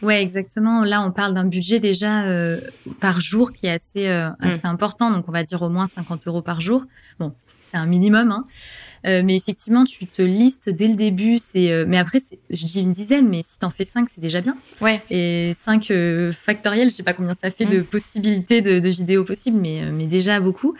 Ouais, 0.00 0.22
exactement. 0.22 0.84
Là, 0.84 1.02
on 1.02 1.10
parle 1.10 1.34
d'un 1.34 1.44
budget 1.44 1.80
déjà 1.80 2.24
par 3.00 3.20
jour 3.20 3.52
qui 3.52 3.66
est 3.66 3.72
assez, 3.72 4.08
mm. 4.08 4.36
assez 4.40 4.66
important. 4.66 5.10
Donc, 5.10 5.28
on 5.28 5.32
va 5.32 5.42
dire 5.42 5.62
au 5.62 5.68
moins 5.68 5.86
50 5.86 6.26
euros 6.28 6.42
par 6.42 6.60
jour. 6.60 6.84
Bon, 7.18 7.34
c'est 7.60 7.76
un 7.76 7.86
minimum. 7.86 8.30
Hein. 8.30 8.44
Euh, 9.06 9.22
mais 9.24 9.36
effectivement, 9.36 9.84
tu 9.84 10.06
te 10.06 10.22
listes 10.22 10.70
dès 10.70 10.88
le 10.88 10.94
début. 10.94 11.38
C'est, 11.38 11.70
euh, 11.70 11.84
mais 11.86 11.98
après, 11.98 12.20
je 12.50 12.66
dis 12.66 12.80
une 12.80 12.92
dizaine, 12.92 13.28
mais 13.28 13.42
si 13.44 13.58
t'en 13.58 13.70
fais 13.70 13.84
cinq, 13.84 14.08
c'est 14.10 14.20
déjà 14.20 14.40
bien. 14.40 14.56
Ouais. 14.80 15.02
Et 15.10 15.52
cinq 15.56 15.90
euh, 15.90 16.32
factoriels, 16.32 16.90
je 16.90 16.94
sais 16.94 17.02
pas 17.02 17.14
combien 17.14 17.34
ça 17.34 17.50
fait 17.50 17.66
de 17.66 17.78
mm. 17.78 17.84
possibilités 17.84 18.60
de, 18.62 18.78
de, 18.78 18.88
vidéos 18.88 19.24
possibles, 19.24 19.58
mais, 19.60 19.90
mais 19.92 20.06
déjà 20.06 20.40
beaucoup. 20.40 20.74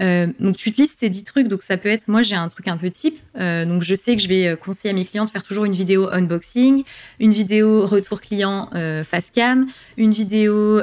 Euh, 0.00 0.28
donc 0.40 0.56
tu 0.56 0.72
te 0.72 0.80
listes 0.80 1.00
ces 1.00 1.10
10 1.10 1.24
trucs, 1.24 1.48
donc 1.48 1.62
ça 1.62 1.76
peut 1.76 1.88
être, 1.88 2.08
moi 2.08 2.22
j'ai 2.22 2.34
un 2.34 2.48
truc 2.48 2.68
un 2.68 2.76
peu 2.76 2.90
type, 2.90 3.18
euh, 3.38 3.66
donc 3.66 3.82
je 3.82 3.94
sais 3.94 4.16
que 4.16 4.22
je 4.22 4.28
vais 4.28 4.48
euh, 4.48 4.56
conseiller 4.56 4.90
à 4.90 4.94
mes 4.94 5.04
clients 5.04 5.26
de 5.26 5.30
faire 5.30 5.42
toujours 5.42 5.64
une 5.64 5.74
vidéo 5.74 6.08
unboxing, 6.10 6.84
une 7.18 7.32
vidéo 7.32 7.86
retour 7.86 8.20
client 8.20 8.70
euh, 8.74 9.04
face 9.04 9.30
cam, 9.30 9.66
une 9.96 10.12
vidéo 10.12 10.80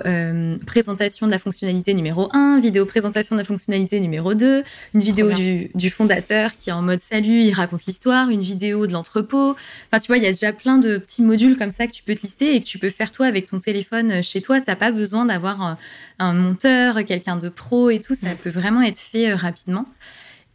présentation 0.65 1.25
de 1.25 1.31
la 1.31 1.39
fonctionnalité 1.39 1.93
numéro 1.93 2.29
1, 2.33 2.59
vidéo 2.59 2.85
présentation 2.85 3.35
de 3.35 3.41
la 3.41 3.45
fonctionnalité 3.45 3.99
numéro 3.99 4.33
2, 4.33 4.63
une 4.93 5.01
vidéo 5.01 5.31
du, 5.31 5.69
du, 5.73 5.89
fondateur 5.89 6.55
qui 6.55 6.69
est 6.69 6.73
en 6.73 6.81
mode 6.81 7.01
salut, 7.01 7.41
il 7.41 7.53
raconte 7.53 7.85
l'histoire, 7.85 8.29
une 8.29 8.41
vidéo 8.41 8.87
de 8.87 8.93
l'entrepôt. 8.93 9.55
Enfin 9.87 9.99
tu 9.99 10.07
vois, 10.07 10.17
il 10.17 10.23
y 10.23 10.27
a 10.27 10.31
déjà 10.31 10.53
plein 10.53 10.77
de 10.77 10.97
petits 10.97 11.23
modules 11.23 11.57
comme 11.57 11.71
ça 11.71 11.87
que 11.87 11.91
tu 11.91 12.03
peux 12.03 12.15
te 12.15 12.21
lister 12.21 12.55
et 12.55 12.59
que 12.59 12.65
tu 12.65 12.77
peux 12.77 12.89
faire 12.89 13.11
toi 13.11 13.25
avec 13.25 13.47
ton 13.47 13.59
téléphone 13.59 14.21
chez 14.21 14.41
toi. 14.41 14.61
T'as 14.61 14.75
pas 14.75 14.91
besoin 14.91 15.25
d'avoir 15.25 15.77
un 16.19 16.33
monteur, 16.33 17.03
quelqu'un 17.05 17.37
de 17.37 17.49
pro 17.49 17.89
et 17.89 17.99
tout. 17.99 18.15
Ça 18.15 18.27
peut 18.41 18.49
vraiment 18.49 18.81
être 18.81 18.99
fait 18.99 19.31
euh, 19.31 19.35
rapidement. 19.35 19.85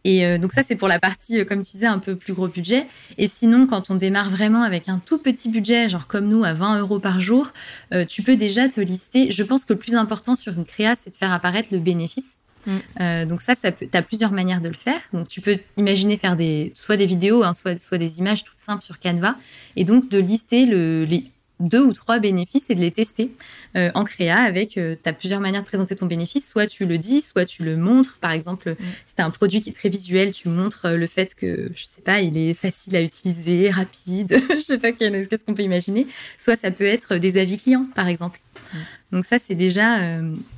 Et 0.05 0.25
euh, 0.25 0.37
donc 0.37 0.51
ça, 0.51 0.63
c'est 0.63 0.75
pour 0.75 0.89
la 0.89 0.99
partie, 0.99 1.39
euh, 1.39 1.45
comme 1.45 1.61
tu 1.61 1.71
disais, 1.71 1.85
un 1.85 1.99
peu 1.99 2.15
plus 2.15 2.33
gros 2.33 2.49
budget. 2.49 2.87
Et 3.17 3.29
sinon, 3.29 3.67
quand 3.67 3.89
on 3.89 3.95
démarre 3.95 4.29
vraiment 4.29 4.61
avec 4.61 4.89
un 4.89 4.99
tout 4.99 5.17
petit 5.17 5.49
budget, 5.49 5.87
genre 5.87 6.07
comme 6.07 6.27
nous, 6.27 6.43
à 6.43 6.53
20 6.53 6.79
euros 6.79 6.99
par 6.99 7.21
jour, 7.21 7.51
tu 8.09 8.21
peux 8.23 8.35
déjà 8.35 8.67
te 8.67 8.81
lister. 8.81 9.31
Je 9.31 9.43
pense 9.43 9.65
que 9.65 9.73
le 9.73 9.79
plus 9.79 9.95
important 9.95 10.35
sur 10.35 10.53
une 10.53 10.65
créa, 10.65 10.95
c'est 10.95 11.11
de 11.11 11.15
faire 11.15 11.31
apparaître 11.31 11.69
le 11.71 11.79
bénéfice. 11.79 12.37
Mm. 12.65 13.25
donc 13.25 13.41
ça, 13.41 13.55
ça 13.55 13.73
tu 13.73 13.89
as 13.91 14.01
plusieurs 14.01 14.31
manières 14.31 14.61
de 14.61 14.67
le 14.67 14.75
faire. 14.75 14.99
Donc 15.13 15.27
tu 15.27 15.41
peux 15.41 15.59
imaginer 15.77 16.17
faire 16.17 16.35
des, 16.35 16.73
soit 16.75 16.97
des 16.97 17.05
vidéos, 17.05 17.43
hein, 17.43 17.53
soit, 17.53 17.79
soit 17.79 17.97
des 17.97 18.19
images 18.19 18.43
toutes 18.43 18.59
simples 18.59 18.83
sur 18.83 18.99
Canva, 18.99 19.35
et 19.75 19.83
donc 19.85 20.09
de 20.09 20.17
lister 20.17 20.65
le, 20.65 21.05
les 21.05 21.25
deux 21.63 21.81
ou 21.81 21.93
trois 21.93 22.19
bénéfices 22.19 22.69
et 22.69 22.75
de 22.75 22.79
les 22.79 22.91
tester 22.91 23.31
euh, 23.75 23.89
en 23.95 24.03
créa 24.03 24.37
avec 24.37 24.77
euh, 24.77 24.95
tu 25.01 25.09
as 25.09 25.13
plusieurs 25.13 25.39
manières 25.39 25.61
de 25.61 25.67
présenter 25.67 25.95
ton 25.95 26.05
bénéfice 26.05 26.47
soit 26.47 26.67
tu 26.67 26.85
le 26.85 26.97
dis 26.97 27.21
soit 27.21 27.45
tu 27.45 27.63
le 27.63 27.77
montres 27.77 28.17
par 28.19 28.31
exemple 28.31 28.71
mm. 28.71 28.85
si 29.05 29.15
tu 29.15 29.21
un 29.21 29.29
produit 29.29 29.61
qui 29.61 29.69
est 29.69 29.73
très 29.73 29.89
visuel 29.89 30.31
tu 30.31 30.49
montres 30.49 30.85
euh, 30.85 30.97
le 30.97 31.07
fait 31.07 31.33
que 31.35 31.71
je 31.75 31.85
sais 31.85 32.01
pas 32.01 32.21
il 32.21 32.37
est 32.37 32.53
facile 32.53 32.95
à 32.95 33.01
utiliser 33.01 33.69
rapide 33.69 34.41
je 34.49 34.59
sais 34.59 34.77
pas 34.77 34.91
qu'est-ce 34.91 35.43
qu'on 35.43 35.53
peut 35.53 35.63
imaginer 35.63 36.07
soit 36.37 36.55
ça 36.55 36.71
peut 36.71 36.85
être 36.85 37.15
des 37.15 37.39
avis 37.39 37.57
clients 37.57 37.87
par 37.95 38.07
exemple. 38.07 38.42
Donc 39.11 39.25
ça 39.25 39.37
c'est 39.39 39.55
déjà 39.55 39.99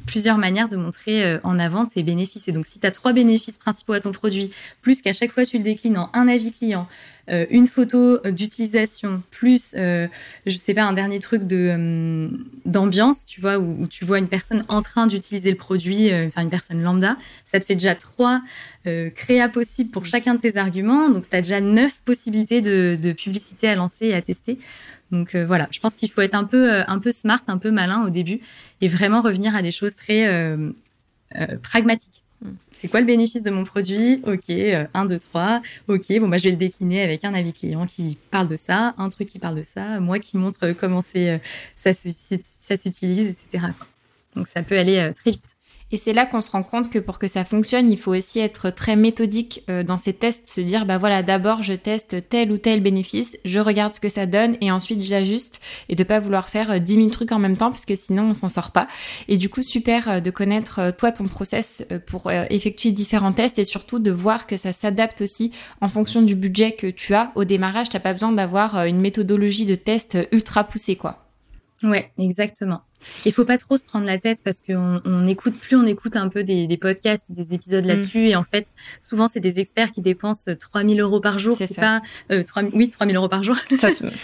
plusieurs 0.06 0.38
manières 0.38 0.70
de 0.70 0.78
montrer 0.78 1.38
en 1.44 1.60
avant 1.60 1.86
tes 1.86 2.04
bénéfices 2.04 2.48
et 2.48 2.52
donc 2.52 2.66
si 2.66 2.80
tu 2.80 2.88
as 2.88 2.92
trois 2.92 3.12
bénéfices 3.12 3.58
principaux 3.58 3.94
à 3.94 4.00
ton 4.00 4.12
produit 4.12 4.52
plus 4.82 5.02
qu'à 5.02 5.14
chaque 5.14 5.32
fois 5.32 5.46
tu 5.46 5.58
le 5.58 5.64
déclines 5.64 5.98
en 5.98 6.10
un 6.14 6.28
avis 6.28 6.52
client 6.54 6.88
euh, 7.32 7.46
une 7.50 7.66
photo 7.66 8.20
d'utilisation 8.20 9.24
plus, 9.32 9.74
euh, 9.76 10.08
je 10.46 10.58
sais 10.58 10.76
pas, 10.76 10.84
un 10.84 10.94
dernier 10.94 11.20
truc 11.20 11.44
de 11.44 11.72
euh, 11.72 12.28
d'ambiance, 12.66 13.26
tu 13.26 13.42
vois, 13.42 13.58
où, 13.58 13.88
tu 13.88 14.06
vois 14.06 14.20
une 14.20 14.28
personne 14.28 14.64
en 14.68 14.84
train 14.84 15.08
d'utiliser 15.08 15.50
le 15.50 15.58
produit, 15.58 16.14
enfin 16.14 16.44
une 16.44 16.50
personne 16.50 16.82
lambda, 16.82 17.18
ça 17.44 17.60
te 17.60 17.66
fait 17.66 17.76
déjà 17.76 17.96
trois 17.96 18.42
créas 19.16 19.50
possibles 19.50 19.90
pour 19.90 20.06
chacun 20.06 20.36
de 20.36 20.40
tes 20.40 20.58
arguments. 20.58 21.10
Donc, 21.10 21.28
tu 21.28 21.36
as 21.36 21.42
déjà 21.42 21.60
neuf 21.60 22.00
possibilités 22.06 22.62
de, 22.62 22.96
de 23.02 23.14
publicité 23.14 23.68
à 23.68 23.74
lancer 23.74 24.06
et 24.06 24.14
à 24.14 24.22
tester. 24.22 24.60
Donc 25.16 25.36
voilà, 25.36 25.68
je 25.72 25.80
pense 25.80 25.96
qu'il 25.96 26.12
faut 26.12 26.22
être 26.22 26.36
un 26.36 26.44
peu, 26.44 26.82
un 26.88 27.00
peu 27.00 27.12
smart, 27.12 27.42
un 27.48 27.58
peu 27.58 27.72
malin 27.72 28.04
au 28.06 28.10
début 28.10 28.42
et 28.82 28.88
vraiment 28.88 29.22
revenir 29.22 29.56
à 29.56 29.62
des 29.62 29.72
choses 29.72 29.96
très 29.96 30.58
pragmatiques. 31.64 32.24
Hmm. 32.42 32.56
C'est 32.74 32.90
quoi 32.90 33.00
le 33.00 33.06
bénéfice 33.06 33.44
de 33.44 33.50
mon 33.50 33.64
produit? 33.64 34.22
Ok, 34.28 34.50
1, 34.50 35.06
2, 35.06 35.20
3. 35.20 35.62
Ok, 35.88 36.06
bon, 36.20 36.28
bah, 36.28 36.36
je 36.38 36.44
vais 36.44 36.52
le 36.52 36.58
décliner 36.58 37.02
avec 37.02 37.24
un 37.24 37.34
avis 37.34 37.54
client 37.54 37.88
qui 37.88 38.18
parle 38.30 38.50
de 38.50 38.58
ça, 38.58 38.94
un 38.98 39.08
truc 39.08 39.30
qui 39.30 39.40
parle 39.40 39.56
de 39.56 39.64
ça, 39.64 40.02
moi 40.02 40.20
qui 40.20 40.38
montre 40.38 40.72
comment 40.74 41.02
ça 41.02 41.94
s'utilise, 41.94 43.28
etc. 43.28 43.68
Donc 44.36 44.48
ça 44.48 44.64
peut 44.64 44.78
aller 44.78 45.12
très 45.16 45.32
vite. 45.32 45.56
Et 45.96 45.98
c'est 45.98 46.12
là 46.12 46.26
qu'on 46.26 46.42
se 46.42 46.52
rend 46.52 46.64
compte 46.64 46.90
que 46.90 47.00
pour 47.00 47.18
que 47.20 47.30
ça 47.30 47.46
fonctionne, 47.46 47.90
il 47.90 47.98
faut 47.98 48.14
aussi 48.14 48.42
être 48.42 48.70
très 48.70 48.98
méthodique 48.98 49.64
euh, 49.70 49.82
dans 49.82 49.96
ces 49.96 50.12
tests, 50.12 50.50
se 50.50 50.60
dire 50.60 50.86
bah 50.86 50.98
voilà, 50.98 51.24
d'abord 51.24 51.64
je 51.64 51.72
teste 51.72 52.28
tel 52.28 52.52
ou 52.52 52.58
tel 52.58 52.84
bénéfice, 52.84 53.38
je 53.46 53.62
regarde 53.62 53.94
ce 53.94 54.02
que 54.02 54.10
ça 54.10 54.26
donne 54.26 54.58
et 54.60 54.72
ensuite 54.72 55.02
j'ajuste 55.02 55.62
et 55.88 55.96
de 55.96 56.04
pas 56.04 56.20
vouloir 56.20 56.50
faire 56.50 56.82
10 56.82 56.94
euh, 56.94 56.98
000 56.98 57.10
trucs 57.12 57.32
en 57.32 57.40
même 57.40 57.56
temps 57.56 57.72
parce 57.72 57.86
que 57.86 57.96
sinon 57.96 58.24
on 58.24 58.34
s'en 58.34 58.50
sort 58.50 58.72
pas. 58.72 58.90
Et 59.30 59.38
du 59.38 59.48
coup, 59.48 59.62
super 59.62 60.10
euh, 60.10 60.20
de 60.20 60.32
connaître 60.32 60.92
toi 60.98 61.14
ton 61.14 61.30
process 61.30 61.88
pour 62.08 62.30
effectuer 62.30 62.92
différents 62.92 63.32
tests 63.32 63.58
et 63.58 63.64
surtout 63.64 64.00
de 64.00 64.12
voir 64.12 64.48
que 64.48 64.58
ça 64.58 64.74
s'adapte 64.74 65.22
aussi 65.22 65.54
en 65.80 65.88
fonction 65.88 66.22
du 66.22 66.36
budget 66.36 66.74
que 66.74 66.88
tu 66.88 67.14
as 67.14 67.32
au 67.36 67.46
démarrage, 67.46 67.88
t'as 67.88 68.02
pas 68.02 68.12
besoin 68.12 68.34
d'avoir 68.34 68.84
une 68.84 69.00
méthodologie 69.00 69.64
de 69.64 69.76
test 69.76 70.18
ultra 70.34 70.66
poussée 70.66 70.98
quoi. 70.98 71.26
Ouais, 71.84 72.12
exactement. 72.18 72.82
Il 73.26 73.34
faut 73.34 73.46
pas 73.46 73.58
trop 73.58 73.78
se 73.78 73.86
prendre 73.86 74.06
la 74.06 74.18
tête 74.18 74.40
parce 74.44 74.62
qu'on 74.62 75.02
on 75.06 75.28
écoute 75.28 75.56
plus, 75.60 75.76
on 75.76 75.86
écoute 75.86 76.16
un 76.16 76.30
peu 76.30 76.44
des, 76.44 76.68
des 76.68 76.78
podcasts, 76.78 77.32
des 77.32 77.54
épisodes 77.54 77.84
mm. 77.84 77.88
là-dessus 77.88 78.30
et 78.30 78.36
en 78.36 78.44
fait, 78.44 78.74
souvent 79.00 79.28
c'est 79.28 79.40
des 79.40 79.60
experts 79.60 79.92
qui 79.92 80.02
dépensent 80.02 80.52
3000 80.56 81.00
euros 81.00 81.20
par 81.20 81.40
jour. 81.40 81.56
C'est 81.58 81.76
pas 81.76 82.02
euh, 82.32 82.44
3, 82.44 82.64
oui 82.74 82.90
3000 82.90 83.16
euros 83.16 83.30
par 83.30 83.44
jour. 83.44 83.56
Ça 83.70 83.90
se... 83.90 84.06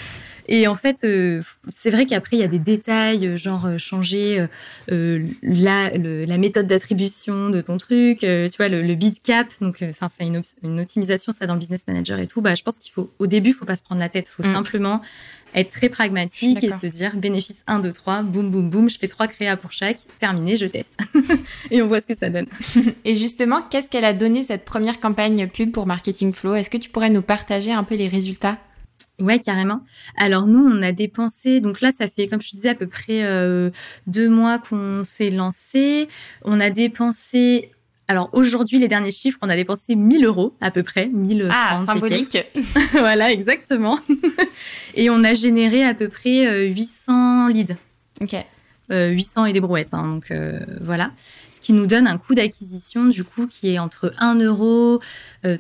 Et 0.48 0.68
en 0.68 0.76
fait, 0.76 1.04
euh, 1.04 1.42
c'est 1.70 1.90
vrai 1.90 2.06
qu'après, 2.06 2.36
il 2.36 2.40
y 2.40 2.44
a 2.44 2.48
des 2.48 2.60
détails, 2.60 3.26
euh, 3.26 3.38
genre 3.38 3.66
euh, 3.66 3.78
changer 3.78 4.46
la, 4.90 5.92
la 5.96 6.38
méthode 6.38 6.68
d'attribution 6.68 7.50
de 7.50 7.62
ton 7.62 7.78
truc, 7.78 8.20
tu 8.20 8.58
vois, 8.58 8.68
le, 8.68 8.82
le 8.82 8.96
bid 8.96 9.22
cap. 9.22 9.48
Donc, 9.62 9.84
enfin, 9.90 10.10
c'est 10.10 10.26
une, 10.26 10.42
une, 10.64 10.82
optimisation, 10.82 11.32
ça, 11.32 11.48
dans 11.48 11.54
le 11.54 11.60
business 11.60 11.88
manager 11.88 12.20
et 12.20 12.28
tout. 12.28 12.42
Bah, 12.42 12.56
je 12.56 12.64
pense 12.64 12.80
qu'il 12.80 12.92
faut, 12.92 13.12
au 13.20 13.28
début, 13.28 13.50
il 13.50 13.54
faut 13.54 13.66
pas 13.66 13.78
se 13.78 13.84
prendre 13.84 14.02
la 14.02 14.10
tête. 14.10 14.30
Il 14.30 14.44
faut 14.44 14.50
mm. 14.50 14.54
simplement 14.54 15.02
être 15.54 15.70
très 15.70 15.90
pragmatique 15.90 16.64
et 16.64 16.72
se 16.72 16.88
dire 16.88 17.16
bénéfice 17.16 17.64
1, 17.68 17.80
2, 17.80 17.92
3, 17.92 18.24
boum, 18.24 18.50
boum, 18.50 18.70
boum, 18.70 18.90
je 18.90 18.98
fais 18.98 19.08
trois 19.08 19.28
créas 19.28 19.58
pour 19.58 19.72
chaque, 19.72 20.00
terminé, 20.20 20.58
je 20.58 20.66
teste. 20.66 20.98
et 21.72 21.82
on 21.82 21.88
voit 21.88 22.02
ce 22.02 22.08
que 22.08 22.18
ça 22.18 22.30
donne. 22.30 22.48
et 23.06 23.16
justement, 23.16 23.62
qu'est-ce 23.62 23.90
qu'elle 23.90 24.06
a 24.06 24.14
donné 24.14 24.44
cette 24.44 24.66
première 24.66 25.00
campagne 25.00 25.48
pub 25.48 25.72
pour 25.72 25.86
Marketing 25.86 26.34
Flow? 26.34 26.56
Est-ce 26.56 26.70
que 26.70 26.78
tu 26.78 26.90
pourrais 26.90 27.10
nous 27.10 27.22
partager 27.22 27.72
un 27.72 27.84
peu 27.84 27.96
les 27.96 28.08
résultats? 28.08 28.58
Ouais, 29.20 29.40
carrément. 29.40 29.82
Alors 30.18 30.48
nous, 30.48 30.66
on 30.66 30.82
a 30.82 30.92
dépensé, 30.92 31.60
donc 31.60 31.82
là, 31.82 31.92
ça 31.92 32.08
fait, 32.08 32.28
comme 32.28 32.42
je 32.42 32.50
disais, 32.50 32.70
à 32.70 32.76
peu 32.76 32.88
près 32.88 33.24
euh, 33.24 33.70
deux 34.08 34.30
mois 34.30 34.58
qu'on 34.58 35.04
s'est 35.06 35.30
lancé. 35.30 36.08
On 36.44 36.60
a 36.60 36.70
dépensé 36.70 37.72
alors 38.12 38.30
aujourd'hui, 38.34 38.78
les 38.78 38.90
derniers 38.90 39.14
chiffres, 39.14 39.38
on 39.42 39.48
a 39.48 39.56
dépensé 39.56 39.96
1000 39.96 40.26
euros 40.26 40.54
à 40.60 40.70
peu 40.70 40.84
près, 40.84 41.08
1000 41.08 41.48
Ah, 41.50 41.82
symbolique. 41.86 42.38
voilà, 42.92 43.32
exactement. 43.32 43.98
et 44.96 45.10
on 45.10 45.24
a 45.24 45.34
généré 45.34 45.86
à 45.86 45.94
peu 45.94 46.10
près 46.10 46.68
800 46.68 47.48
euh, 47.48 47.54
leads. 47.54 47.78
Ok. 48.20 48.36
800 48.90 49.44
euh, 49.44 49.46
et 49.46 49.54
des 49.54 49.62
brouettes. 49.62 49.94
Hein, 49.94 50.08
donc 50.08 50.30
euh, 50.30 50.60
voilà. 50.82 51.12
Ce 51.54 51.62
qui 51.62 51.72
nous 51.72 51.86
donne 51.86 52.06
un 52.06 52.18
coût 52.18 52.36
d'acquisition 52.36 53.06
du 53.06 53.24
coup 53.24 53.48
qui 53.48 53.74
est 53.74 53.80
entre 53.80 54.14
1 54.18 54.36
euro 54.42 55.00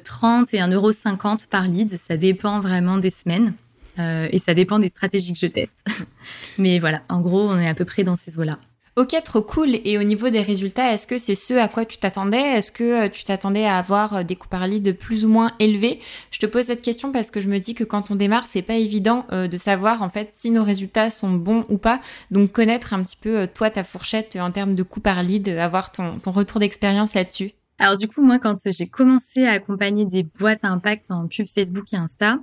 30 0.04 0.54
et 0.54 0.60
1 0.60 0.72
euro 0.72 0.92
50 0.92 1.48
par 1.48 1.70
lead. 1.70 1.98
Ça 2.06 2.18
dépend 2.18 2.60
vraiment 2.60 2.98
des 2.98 3.12
semaines. 3.12 3.54
et 3.98 4.40
ça 4.40 4.54
dépend 4.54 4.78
des 4.78 4.90
stratégies 4.90 5.32
que 5.32 5.40
je 5.40 5.46
teste. 5.46 5.86
Mais 6.58 6.80
voilà, 6.80 7.02
en 7.08 7.22
gros, 7.22 7.50
on 7.50 7.58
est 7.58 7.70
à 7.70 7.76
peu 7.76 7.86
près 7.86 8.04
dans 8.04 8.18
ces 8.18 8.38
eaux-là. 8.38 8.60
Ok, 8.98 9.16
trop 9.24 9.42
cool. 9.42 9.80
Et 9.86 9.98
au 9.98 10.04
niveau 10.04 10.30
des 10.30 10.42
résultats, 10.42 10.92
est-ce 10.92 11.08
que 11.08 11.18
c'est 11.18 11.36
ce 11.36 11.54
à 11.54 11.70
quoi 11.70 11.86
tu 11.86 11.98
t'attendais? 11.98 12.42
Est-ce 12.42 12.74
que 12.74 13.06
euh, 13.06 13.10
tu 13.10 13.24
t'attendais 13.24 13.64
à 13.64 13.78
avoir 13.78 14.18
euh, 14.18 14.24
des 14.24 14.36
coûts 14.36 14.50
par 14.50 14.68
lead 14.68 14.98
plus 14.98 15.24
ou 15.24 15.30
moins 15.30 15.54
élevés 15.60 16.02
Je 16.30 16.40
te 16.40 16.46
pose 16.46 16.66
cette 16.66 16.82
question 16.82 17.14
parce 17.14 17.32
que 17.32 17.40
je 17.40 17.48
me 17.48 17.58
dis 17.58 17.74
que 17.74 17.86
quand 17.86 18.12
on 18.12 18.16
démarre, 18.16 18.44
c'est 18.44 18.62
pas 18.62 18.76
évident 18.76 19.26
euh, 19.32 19.48
de 19.48 19.56
savoir 19.56 20.02
en 20.02 20.10
fait 20.10 20.34
si 20.34 20.52
nos 20.52 20.66
résultats 20.66 21.10
sont 21.10 21.32
bons 21.32 21.66
ou 21.70 21.78
pas. 21.78 22.02
Donc 22.32 22.52
connaître 22.52 22.94
un 22.94 23.02
petit 23.02 23.16
peu 23.16 23.48
toi 23.48 23.70
ta 23.70 23.86
fourchette 23.86 24.36
en 24.36 24.52
termes 24.52 24.76
de 24.76 24.84
coûts 24.84 25.00
par 25.00 25.24
lead, 25.24 25.48
avoir 25.48 25.94
ton 25.94 26.20
retour 26.26 26.60
d'expérience 26.60 27.14
là-dessus. 27.14 27.54
Alors 27.82 27.98
du 27.98 28.08
coup, 28.08 28.22
moi, 28.22 28.38
quand 28.38 28.60
j'ai 28.68 28.86
commencé 28.86 29.44
à 29.44 29.54
accompagner 29.54 30.06
des 30.06 30.22
boîtes 30.22 30.64
à 30.64 30.68
impact 30.68 31.10
en 31.10 31.28
pub 31.28 31.48
Facebook 31.48 31.92
et 31.92 31.96
Insta, 31.96 32.38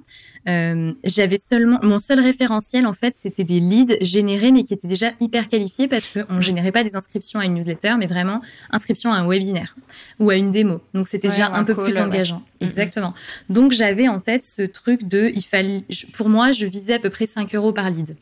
euh, 0.48 0.92
j'avais 1.04 1.38
seulement 1.38 1.78
mon 1.80 2.00
seul 2.00 2.18
référentiel 2.18 2.88
en 2.88 2.92
fait, 2.92 3.14
c'était 3.16 3.44
des 3.44 3.60
leads 3.60 3.98
générés 4.00 4.50
mais 4.50 4.64
qui 4.64 4.74
étaient 4.74 4.88
déjà 4.88 5.12
hyper 5.20 5.46
qualifiés 5.46 5.86
parce 5.86 6.08
qu'on 6.08 6.40
générait 6.40 6.72
pas 6.72 6.82
des 6.82 6.96
inscriptions 6.96 7.38
à 7.38 7.44
une 7.44 7.54
newsletter, 7.54 7.94
mais 8.00 8.06
vraiment 8.06 8.40
inscription 8.72 9.12
à 9.12 9.18
un 9.18 9.28
webinaire 9.28 9.76
ou 10.18 10.28
à 10.28 10.34
une 10.34 10.50
démo. 10.50 10.80
Donc 10.92 11.06
c'était 11.06 11.28
déjà 11.28 11.54
un 11.54 11.62
peu 11.62 11.76
plus 11.76 11.96
engageant. 11.98 12.42
Mm-hmm. 12.60 12.66
Exactement. 12.66 13.14
Donc 13.48 13.70
j'avais 13.70 14.08
en 14.08 14.18
tête 14.18 14.44
ce 14.44 14.62
truc 14.62 15.06
de, 15.06 15.30
il 15.32 15.44
fallait, 15.44 15.84
pour 16.14 16.28
moi, 16.28 16.50
je 16.50 16.66
visais 16.66 16.94
à 16.94 16.98
peu 16.98 17.10
près 17.10 17.26
5 17.26 17.54
euros 17.54 17.72
par 17.72 17.88
lead. 17.90 18.16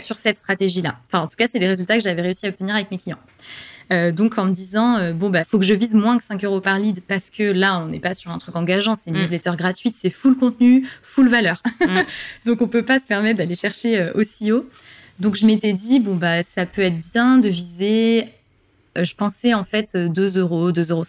Sur 0.00 0.18
cette 0.18 0.38
stratégie-là. 0.38 0.96
Enfin, 1.06 1.22
en 1.22 1.28
tout 1.28 1.36
cas, 1.36 1.48
c'est 1.52 1.58
les 1.58 1.68
résultats 1.68 1.98
que 1.98 2.02
j'avais 2.02 2.22
réussi 2.22 2.46
à 2.46 2.48
obtenir 2.48 2.74
avec 2.74 2.90
mes 2.90 2.96
clients. 2.96 3.18
Euh, 3.92 4.10
donc 4.10 4.36
en 4.36 4.46
me 4.46 4.52
disant 4.52 4.96
euh, 4.96 5.12
bon 5.12 5.30
bah 5.30 5.44
faut 5.44 5.60
que 5.60 5.64
je 5.64 5.72
vise 5.72 5.94
moins 5.94 6.18
que 6.18 6.24
5 6.24 6.44
euros 6.44 6.60
par 6.60 6.78
lead 6.78 7.02
parce 7.06 7.30
que 7.30 7.44
là 7.44 7.78
on 7.78 7.86
n'est 7.86 8.00
pas 8.00 8.14
sur 8.14 8.32
un 8.32 8.38
truc 8.38 8.56
engageant, 8.56 8.96
c'est 8.96 9.10
une 9.10 9.16
mm. 9.16 9.20
newsletter 9.20 9.52
gratuite, 9.56 9.94
c'est 9.96 10.10
full 10.10 10.36
contenu, 10.36 10.88
full 11.02 11.28
valeur. 11.28 11.62
Mm. 11.80 12.00
donc 12.46 12.62
on 12.62 12.68
peut 12.68 12.82
pas 12.82 12.98
se 12.98 13.04
permettre 13.04 13.38
d'aller 13.38 13.54
chercher 13.54 14.00
euh, 14.00 14.12
aussi 14.14 14.50
haut. 14.50 14.68
Donc 15.20 15.36
je 15.36 15.46
m'étais 15.46 15.72
dit 15.72 16.00
bon 16.00 16.16
bah 16.16 16.42
ça 16.42 16.66
peut 16.66 16.82
être 16.82 17.00
bien 17.12 17.38
de 17.38 17.48
viser. 17.48 18.28
je 19.00 19.14
pensais 19.14 19.54
en 19.54 19.64
fait 19.64 19.96
2 19.96 20.36
euros, 20.36 20.72
2,50 20.72 20.90
euros. 20.90 21.04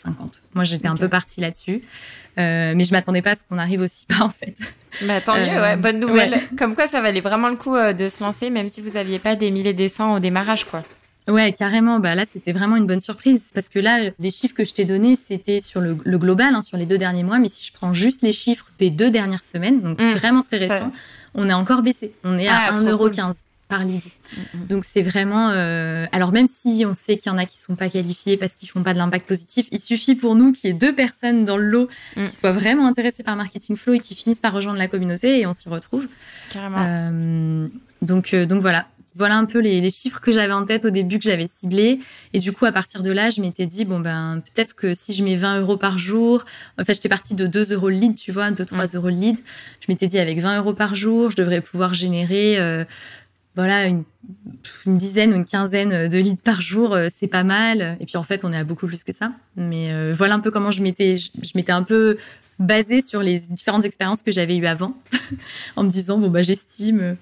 Moi 0.53 0.63
j'étais 0.63 0.87
un 0.87 0.95
peu 0.95 1.09
partie 1.09 1.41
là-dessus. 1.41 1.81
mais 2.37 2.83
je 2.83 2.91
m'attendais 2.91 3.23
pas 3.23 3.31
à 3.31 3.35
ce 3.35 3.43
qu'on 3.43 3.57
arrive 3.57 3.81
aussi 3.81 4.05
bas 4.07 4.23
en 4.23 4.29
fait. 4.29 4.55
Bah, 5.01 5.19
tant 5.19 5.35
mieux, 5.35 5.61
ouais, 5.61 5.77
bonne 5.77 5.99
nouvelle. 5.99 6.39
Comme 6.57 6.73
quoi, 6.73 6.87
ça 6.87 7.01
valait 7.01 7.21
vraiment 7.21 7.49
le 7.49 7.55
coup 7.55 7.75
de 7.75 8.07
se 8.07 8.23
lancer, 8.23 8.49
même 8.49 8.69
si 8.69 8.81
vous 8.81 8.97
aviez 8.97 9.19
pas 9.19 9.35
des 9.35 9.51
milliers 9.51 9.73
des 9.73 9.89
cents 9.89 10.15
au 10.15 10.19
démarrage, 10.19 10.63
quoi. 10.65 10.83
Ouais, 11.27 11.51
carrément. 11.51 11.99
Bah 11.99 12.15
là, 12.15 12.25
c'était 12.25 12.53
vraiment 12.53 12.77
une 12.77 12.87
bonne 12.87 13.01
surprise 13.01 13.49
parce 13.53 13.69
que 13.69 13.79
là, 13.79 14.11
les 14.19 14.31
chiffres 14.31 14.55
que 14.55 14.63
je 14.63 14.73
t'ai 14.73 14.85
donnés, 14.85 15.15
c'était 15.15 15.59
sur 15.59 15.81
le, 15.81 15.93
global, 15.95 16.55
hein, 16.55 16.61
sur 16.61 16.77
les 16.77 16.85
deux 16.85 16.97
derniers 16.97 17.23
mois. 17.23 17.39
Mais 17.39 17.49
si 17.49 17.65
je 17.65 17.73
prends 17.73 17.93
juste 17.93 18.21
les 18.21 18.33
chiffres 18.33 18.65
des 18.79 18.89
deux 18.89 19.11
dernières 19.11 19.43
semaines, 19.43 19.81
donc 19.81 19.99
mmh. 19.99 20.11
vraiment 20.13 20.41
très 20.41 20.57
récent, 20.57 20.91
on 21.35 21.49
a 21.49 21.55
encore 21.55 21.81
baissé. 21.81 22.13
On 22.23 22.37
est 22.37 22.47
à 22.47 22.71
1,15€ 22.73 23.19
ah, 23.19 23.33
par 23.67 23.83
lead. 23.83 24.01
Mmh. 24.01 24.65
Donc 24.69 24.85
c'est 24.85 25.01
vraiment. 25.01 25.49
Euh... 25.49 26.05
Alors 26.13 26.31
même 26.31 26.47
si 26.47 26.85
on 26.87 26.95
sait 26.95 27.17
qu'il 27.17 27.29
y 27.29 27.35
en 27.35 27.37
a 27.37 27.45
qui 27.45 27.57
sont 27.57 27.75
pas 27.75 27.89
qualifiés 27.89 28.37
parce 28.37 28.55
qu'ils 28.55 28.69
font 28.69 28.81
pas 28.81 28.93
de 28.93 28.97
l'impact 28.97 29.27
positif, 29.27 29.67
il 29.71 29.81
suffit 29.81 30.15
pour 30.15 30.35
nous 30.35 30.53
qu'il 30.53 30.69
y 30.69 30.71
ait 30.71 30.77
deux 30.77 30.95
personnes 30.95 31.43
dans 31.43 31.57
le 31.57 31.65
lot 31.65 31.89
qui 32.15 32.33
soient 32.33 32.53
vraiment 32.53 32.87
intéressées 32.87 33.23
par 33.23 33.35
Marketing 33.35 33.75
Flow 33.75 33.95
et 33.95 33.99
qui 33.99 34.15
finissent 34.15 34.39
par 34.39 34.53
rejoindre 34.53 34.79
la 34.79 34.87
communauté 34.87 35.41
et 35.41 35.45
on 35.45 35.53
s'y 35.53 35.67
retrouve. 35.67 36.07
Carrément. 36.49 36.77
Euh... 36.79 37.67
donc 38.01 38.33
euh, 38.33 38.45
donc 38.45 38.61
voilà 38.61 38.87
voilà 39.17 39.37
un 39.37 39.45
peu 39.45 39.59
les, 39.59 39.89
chiffres 39.89 40.21
que 40.21 40.31
j'avais 40.31 40.53
en 40.53 40.65
tête 40.65 40.85
au 40.85 40.89
début 40.89 41.17
que 41.17 41.25
j'avais 41.25 41.47
ciblés. 41.47 41.99
Et 42.33 42.39
du 42.39 42.51
coup, 42.51 42.65
à 42.65 42.71
partir 42.71 43.01
de 43.01 43.11
là, 43.11 43.29
je 43.29 43.41
m'étais 43.41 43.65
dit, 43.65 43.83
bon, 43.83 43.99
ben, 43.99 44.41
peut-être 44.45 44.75
que 44.75 44.93
si 44.93 45.13
je 45.13 45.23
mets 45.23 45.35
20 45.35 45.61
euros 45.61 45.77
par 45.77 45.97
jour, 45.97 46.45
en 46.79 46.85
fait, 46.85 46.93
j'étais 46.93 47.09
partie 47.09 47.33
de 47.33 47.47
2 47.47 47.73
euros 47.73 47.89
le 47.89 47.95
lead, 47.95 48.15
tu 48.15 48.31
vois, 48.31 48.51
2, 48.51 48.63
3 48.63 48.85
euros 48.87 49.09
le 49.09 49.15
lead. 49.15 49.37
Je 49.81 49.85
m'étais 49.89 50.07
dit, 50.07 50.19
avec 50.19 50.39
20 50.39 50.59
euros 50.59 50.73
par 50.73 50.95
jour, 50.95 51.31
je 51.31 51.35
devrais 51.35 51.61
pouvoir 51.61 51.93
générer, 51.93 52.59
euh, 52.59 52.85
voilà, 53.55 53.87
une, 53.87 54.03
dizaine 54.85 55.33
ou 55.33 55.35
une 55.35 55.45
quinzaine 55.45 56.07
de 56.07 56.17
leads 56.17 56.41
par 56.43 56.61
jour, 56.61 56.93
euh, 56.93 57.07
c'est 57.11 57.27
pas 57.27 57.43
mal. 57.43 57.97
Et 57.99 58.05
puis, 58.05 58.17
en 58.17 58.23
fait, 58.23 58.45
on 58.45 58.53
est 58.53 58.57
à 58.57 58.63
beaucoup 58.63 58.87
plus 58.87 59.03
que 59.03 59.13
ça. 59.13 59.31
Mais 59.55 59.91
euh, 59.91 60.13
voilà 60.15 60.35
un 60.35 60.39
peu 60.39 60.51
comment 60.51 60.71
je 60.71 60.83
m'étais, 60.83 61.17
je, 61.17 61.31
je 61.41 61.51
m'étais 61.55 61.71
un 61.71 61.83
peu 61.83 62.17
basée 62.59 63.01
sur 63.01 63.21
les 63.21 63.39
différentes 63.39 63.85
expériences 63.85 64.21
que 64.21 64.31
j'avais 64.31 64.57
eues 64.57 64.65
avant, 64.67 64.95
en 65.75 65.83
me 65.83 65.89
disant, 65.89 66.17
bon, 66.17 66.29
bah, 66.29 66.41
j'estime 66.41 67.17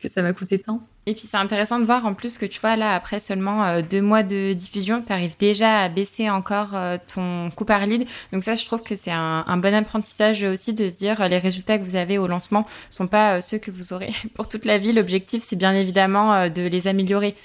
que 0.00 0.08
ça 0.08 0.22
va 0.22 0.32
coûter 0.32 0.58
tant. 0.58 0.86
Et 1.08 1.14
puis 1.14 1.22
c'est 1.22 1.36
intéressant 1.36 1.78
de 1.78 1.84
voir 1.84 2.04
en 2.04 2.14
plus 2.14 2.36
que 2.36 2.46
tu 2.46 2.60
vois 2.60 2.74
là 2.74 2.92
après 2.92 3.20
seulement 3.20 3.64
euh, 3.64 3.80
deux 3.80 4.02
mois 4.02 4.24
de 4.24 4.54
diffusion, 4.54 5.02
tu 5.06 5.12
arrives 5.12 5.36
déjà 5.38 5.82
à 5.82 5.88
baisser 5.88 6.28
encore 6.28 6.74
euh, 6.74 6.98
ton 7.14 7.48
coût 7.50 7.64
par 7.64 7.86
lead. 7.86 8.08
Donc 8.32 8.42
ça 8.42 8.56
je 8.56 8.64
trouve 8.64 8.82
que 8.82 8.96
c'est 8.96 9.12
un, 9.12 9.56
bon 9.56 9.72
apprentissage 9.72 10.42
aussi 10.42 10.74
de 10.74 10.88
se 10.88 10.96
dire 10.96 11.20
euh, 11.20 11.28
les 11.28 11.38
résultats 11.38 11.78
que 11.78 11.84
vous 11.84 11.94
avez 11.94 12.18
au 12.18 12.26
lancement 12.26 12.66
sont 12.90 13.06
pas 13.06 13.40
ceux 13.40 13.58
que 13.58 13.70
vous 13.70 13.92
aurez 13.92 14.12
pour 14.34 14.48
toute 14.48 14.64
la 14.64 14.78
vie. 14.78 14.92
L'objectif 14.92 15.44
c'est 15.46 15.54
bien 15.54 15.74
évidemment 15.74 16.48
de 16.48 16.62
les 16.62 16.88
améliorer. 16.88 17.36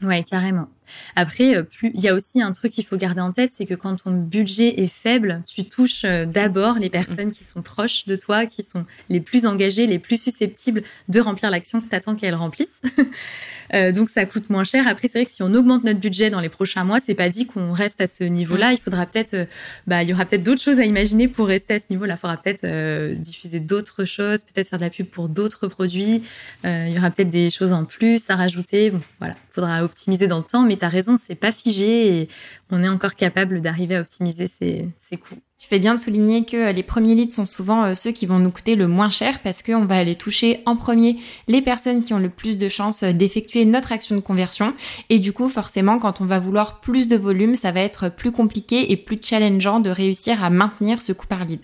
Ouais, 0.00 0.22
carrément. 0.22 0.68
Après, 1.16 1.56
euh, 1.56 1.62
plus 1.62 1.90
il 1.94 2.00
y 2.00 2.08
a 2.08 2.14
aussi 2.14 2.40
un 2.42 2.52
truc 2.52 2.72
qu'il 2.72 2.84
faut 2.84 2.96
garder 2.96 3.20
en 3.20 3.32
tête, 3.32 3.52
c'est 3.54 3.66
que 3.66 3.74
quand 3.74 3.96
ton 3.96 4.12
budget 4.12 4.80
est 4.80 4.92
faible, 4.92 5.42
tu 5.46 5.64
touches 5.64 6.04
euh, 6.04 6.26
d'abord 6.26 6.78
les 6.78 6.90
personnes 6.90 7.30
qui 7.30 7.44
sont 7.44 7.62
proches 7.62 8.06
de 8.06 8.16
toi, 8.16 8.46
qui 8.46 8.62
sont 8.62 8.84
les 9.08 9.20
plus 9.20 9.46
engagées, 9.46 9.86
les 9.86 9.98
plus 9.98 10.20
susceptibles 10.20 10.82
de 11.08 11.20
remplir 11.20 11.50
l'action 11.50 11.80
que 11.80 11.88
tu 11.88 11.94
attends 11.94 12.14
qu'elles 12.14 12.34
remplissent. 12.34 12.80
Euh, 13.74 13.92
donc 13.92 14.08
ça 14.08 14.24
coûte 14.24 14.48
moins 14.48 14.64
cher. 14.64 14.88
Après, 14.88 15.08
c'est 15.08 15.18
vrai 15.18 15.26
que 15.26 15.30
si 15.30 15.42
on 15.42 15.52
augmente 15.52 15.84
notre 15.84 16.00
budget 16.00 16.30
dans 16.30 16.40
les 16.40 16.48
prochains 16.48 16.84
mois, 16.84 17.00
c'est 17.04 17.14
pas 17.14 17.28
dit 17.28 17.44
qu'on 17.44 17.72
reste 17.72 18.00
à 18.00 18.06
ce 18.06 18.24
niveau-là. 18.24 18.72
Il 18.72 18.78
faudra 18.78 19.04
peut-être, 19.04 19.46
bah, 19.86 20.02
il 20.02 20.08
y 20.08 20.14
aura 20.14 20.24
peut-être 20.24 20.42
d'autres 20.42 20.62
choses 20.62 20.80
à 20.80 20.86
imaginer 20.86 21.28
pour 21.28 21.48
rester 21.48 21.74
à 21.74 21.78
ce 21.78 21.84
niveau-là. 21.90 22.14
Il 22.14 22.18
faudra 22.18 22.38
peut-être 22.38 23.18
diffuser 23.20 23.60
d'autres 23.60 24.06
choses, 24.06 24.42
peut-être 24.44 24.70
faire 24.70 24.78
de 24.78 24.84
la 24.84 24.88
pub 24.88 25.04
pour 25.04 25.28
d'autres 25.28 25.68
produits. 25.68 26.22
il 26.64 26.88
y 26.88 26.96
aura 26.96 27.10
peut-être 27.10 27.28
des 27.28 27.50
choses 27.50 27.74
en 27.74 27.84
plus 27.84 28.22
à 28.30 28.36
rajouter. 28.36 28.90
Bon, 28.90 29.02
voilà, 29.18 29.34
faudra 29.50 29.84
optimiser 29.84 30.28
dans 30.28 30.38
le 30.38 30.44
temps, 30.44 30.62
mais 30.62 30.77
tu 30.78 30.84
as 30.84 30.88
raison, 30.88 31.16
c'est 31.18 31.34
pas 31.34 31.52
figé 31.52 32.20
et 32.20 32.28
on 32.70 32.82
est 32.82 32.88
encore 32.88 33.14
capable 33.14 33.60
d'arriver 33.60 33.96
à 33.96 34.00
optimiser 34.00 34.48
ces, 34.48 34.88
ces 35.00 35.16
coûts. 35.16 35.36
Tu 35.58 35.66
fais 35.66 35.80
bien 35.80 35.94
de 35.94 35.98
souligner 35.98 36.44
que 36.44 36.70
les 36.72 36.84
premiers 36.84 37.16
leads 37.16 37.34
sont 37.34 37.44
souvent 37.44 37.84
euh, 37.84 37.94
ceux 37.94 38.12
qui 38.12 38.26
vont 38.26 38.38
nous 38.38 38.50
coûter 38.50 38.76
le 38.76 38.86
moins 38.86 39.10
cher 39.10 39.40
parce 39.40 39.62
qu'on 39.62 39.86
va 39.86 39.96
aller 39.96 40.14
toucher 40.14 40.62
en 40.66 40.76
premier 40.76 41.18
les 41.48 41.62
personnes 41.62 42.02
qui 42.02 42.14
ont 42.14 42.20
le 42.20 42.28
plus 42.28 42.58
de 42.58 42.68
chances 42.68 43.02
d'effectuer 43.02 43.64
notre 43.64 43.90
action 43.90 44.14
de 44.14 44.20
conversion. 44.20 44.74
Et 45.10 45.18
du 45.18 45.32
coup, 45.32 45.48
forcément, 45.48 45.98
quand 45.98 46.20
on 46.20 46.26
va 46.26 46.38
vouloir 46.38 46.80
plus 46.80 47.08
de 47.08 47.16
volume, 47.16 47.56
ça 47.56 47.72
va 47.72 47.80
être 47.80 48.08
plus 48.08 48.30
compliqué 48.30 48.92
et 48.92 48.96
plus 48.96 49.18
challengeant 49.20 49.80
de 49.80 49.90
réussir 49.90 50.44
à 50.44 50.50
maintenir 50.50 51.02
ce 51.02 51.12
coût 51.12 51.26
par 51.26 51.44
lead 51.44 51.60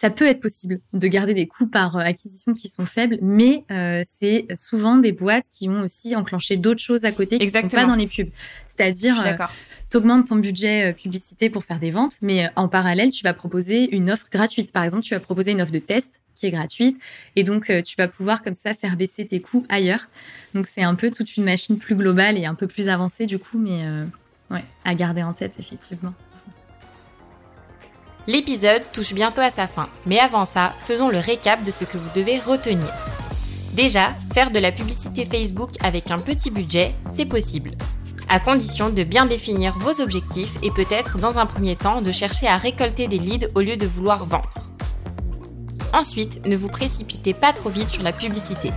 ça 0.00 0.10
peut 0.10 0.26
être 0.26 0.38
possible 0.38 0.78
de 0.92 1.08
garder 1.08 1.34
des 1.34 1.48
coûts 1.48 1.66
par 1.66 1.96
euh, 1.96 2.00
acquisition 2.00 2.52
qui 2.54 2.68
sont 2.68 2.86
faibles, 2.86 3.18
mais 3.20 3.64
euh, 3.72 4.04
c'est 4.04 4.46
souvent 4.54 4.96
des 4.96 5.10
boîtes 5.10 5.46
qui 5.52 5.68
ont 5.68 5.80
aussi 5.80 6.14
enclenché 6.14 6.56
d'autres 6.56 6.80
choses 6.80 7.04
à 7.04 7.10
côté 7.10 7.36
qui 7.36 7.46
ne 7.46 7.50
sont 7.50 7.66
pas 7.66 7.84
dans 7.84 7.96
les 7.96 8.06
pubs. 8.06 8.28
C'est-à-dire, 8.68 9.20
euh, 9.26 9.34
tu 9.90 9.96
augmentes 9.96 10.28
ton 10.28 10.36
budget 10.36 10.92
publicité 10.92 11.50
pour 11.50 11.64
faire 11.64 11.80
des 11.80 11.90
ventes, 11.90 12.16
mais 12.22 12.48
en 12.54 12.68
parallèle, 12.68 13.10
tu 13.10 13.24
vas 13.24 13.34
proposer 13.34 13.92
une 13.92 14.08
offre 14.08 14.26
gratuite. 14.30 14.70
Par 14.70 14.84
exemple, 14.84 15.02
tu 15.02 15.14
vas 15.14 15.20
proposer 15.20 15.50
une 15.50 15.60
offre 15.60 15.72
de 15.72 15.80
test 15.80 16.20
qui 16.36 16.46
est 16.46 16.52
gratuite, 16.52 16.96
et 17.34 17.42
donc 17.42 17.72
tu 17.84 17.96
vas 17.96 18.06
pouvoir 18.06 18.44
comme 18.44 18.54
ça 18.54 18.74
faire 18.74 18.96
baisser 18.96 19.26
tes 19.26 19.40
coûts 19.40 19.66
ailleurs. 19.68 20.06
Donc 20.54 20.68
c'est 20.68 20.84
un 20.84 20.94
peu 20.94 21.10
toute 21.10 21.36
une 21.36 21.42
machine 21.42 21.76
plus 21.76 21.96
globale 21.96 22.38
et 22.38 22.46
un 22.46 22.54
peu 22.54 22.68
plus 22.68 22.88
avancée 22.88 23.26
du 23.26 23.40
coup, 23.40 23.58
mais 23.58 23.82
ouais, 24.52 24.64
à 24.84 24.94
garder 24.94 25.24
en 25.24 25.32
tête 25.32 25.54
effectivement. 25.58 26.14
L'épisode 28.28 28.82
touche 28.92 29.14
bientôt 29.14 29.40
à 29.40 29.50
sa 29.50 29.66
fin, 29.66 29.88
mais 30.04 30.18
avant 30.18 30.44
ça, 30.44 30.74
faisons 30.86 31.08
le 31.08 31.16
récap 31.16 31.64
de 31.64 31.70
ce 31.70 31.84
que 31.84 31.96
vous 31.96 32.10
devez 32.14 32.38
retenir. 32.38 32.92
Déjà, 33.72 34.10
faire 34.34 34.50
de 34.50 34.58
la 34.58 34.70
publicité 34.70 35.24
Facebook 35.24 35.70
avec 35.82 36.10
un 36.10 36.18
petit 36.18 36.50
budget, 36.50 36.94
c'est 37.08 37.24
possible. 37.24 37.70
À 38.28 38.38
condition 38.38 38.90
de 38.90 39.02
bien 39.02 39.24
définir 39.24 39.78
vos 39.78 40.02
objectifs 40.02 40.58
et 40.62 40.70
peut-être 40.70 41.16
dans 41.16 41.38
un 41.38 41.46
premier 41.46 41.74
temps 41.74 42.02
de 42.02 42.12
chercher 42.12 42.46
à 42.46 42.58
récolter 42.58 43.08
des 43.08 43.16
leads 43.16 43.48
au 43.54 43.62
lieu 43.62 43.78
de 43.78 43.86
vouloir 43.86 44.26
vendre. 44.26 44.52
Ensuite, 45.94 46.44
ne 46.44 46.54
vous 46.54 46.68
précipitez 46.68 47.32
pas 47.32 47.54
trop 47.54 47.70
vite 47.70 47.88
sur 47.88 48.02
la 48.02 48.12
publicité. 48.12 48.72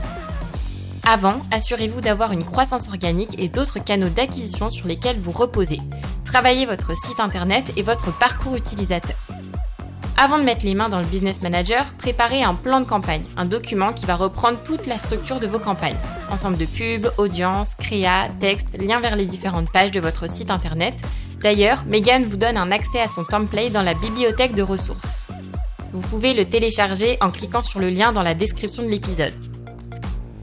Avant, 1.03 1.41
assurez-vous 1.51 1.99
d'avoir 1.99 2.31
une 2.31 2.45
croissance 2.45 2.87
organique 2.87 3.37
et 3.37 3.49
d'autres 3.49 3.83
canaux 3.83 4.07
d'acquisition 4.07 4.69
sur 4.69 4.87
lesquels 4.87 5.19
vous 5.19 5.31
reposez. 5.31 5.81
Travaillez 6.23 6.65
votre 6.65 6.95
site 6.95 7.19
internet 7.19 7.73
et 7.75 7.81
votre 7.81 8.17
parcours 8.17 8.55
utilisateur. 8.55 9.17
Avant 10.17 10.37
de 10.37 10.43
mettre 10.43 10.65
les 10.65 10.75
mains 10.75 10.89
dans 10.89 10.99
le 10.99 11.05
Business 11.05 11.41
Manager, 11.41 11.85
préparez 11.97 12.43
un 12.43 12.53
plan 12.53 12.79
de 12.79 12.85
campagne, 12.85 13.23
un 13.37 13.45
document 13.45 13.93
qui 13.93 14.05
va 14.05 14.15
reprendre 14.15 14.61
toute 14.63 14.85
la 14.85 14.97
structure 14.97 15.39
de 15.39 15.47
vos 15.47 15.59
campagnes. 15.59 15.97
Ensemble 16.29 16.57
de 16.57 16.65
pubs, 16.65 17.11
audience, 17.17 17.75
créa, 17.75 18.29
texte, 18.39 18.67
lien 18.77 18.99
vers 18.99 19.15
les 19.15 19.25
différentes 19.25 19.71
pages 19.71 19.91
de 19.91 19.99
votre 19.99 20.29
site 20.29 20.51
internet. 20.51 21.01
D'ailleurs, 21.41 21.83
Megan 21.87 22.25
vous 22.25 22.37
donne 22.37 22.57
un 22.57 22.71
accès 22.71 23.01
à 23.01 23.07
son 23.07 23.23
template 23.23 23.71
dans 23.71 23.81
la 23.81 23.95
bibliothèque 23.95 24.53
de 24.53 24.61
ressources. 24.61 25.27
Vous 25.91 26.01
pouvez 26.01 26.33
le 26.33 26.45
télécharger 26.45 27.17
en 27.19 27.31
cliquant 27.31 27.61
sur 27.61 27.79
le 27.79 27.89
lien 27.89 28.11
dans 28.11 28.23
la 28.23 28.35
description 28.35 28.83
de 28.83 28.89
l'épisode. 28.89 29.33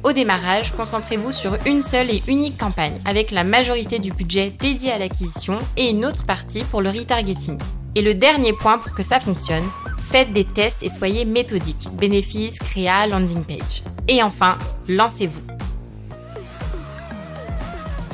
Au 0.02 0.12
démarrage, 0.12 0.72
concentrez-vous 0.72 1.32
sur 1.32 1.56
une 1.66 1.82
seule 1.82 2.10
et 2.10 2.22
unique 2.28 2.58
campagne, 2.58 2.98
avec 3.04 3.30
la 3.30 3.44
majorité 3.44 3.98
du 3.98 4.10
budget 4.10 4.50
dédié 4.58 4.92
à 4.92 4.98
l'acquisition 4.98 5.58
et 5.76 5.90
une 5.90 6.04
autre 6.04 6.24
partie 6.24 6.64
pour 6.64 6.80
le 6.80 6.90
retargeting. 6.90 7.58
Et 7.94 8.02
le 8.02 8.14
dernier 8.14 8.52
point 8.52 8.78
pour 8.78 8.94
que 8.94 9.02
ça 9.02 9.20
fonctionne, 9.20 9.64
faites 10.10 10.32
des 10.32 10.44
tests 10.44 10.82
et 10.82 10.88
soyez 10.88 11.24
méthodiques. 11.24 11.88
Bénéfices, 11.94 12.58
créa, 12.58 13.06
landing 13.06 13.44
page. 13.44 13.82
Et 14.06 14.22
enfin, 14.22 14.58
lancez-vous. 14.88 15.42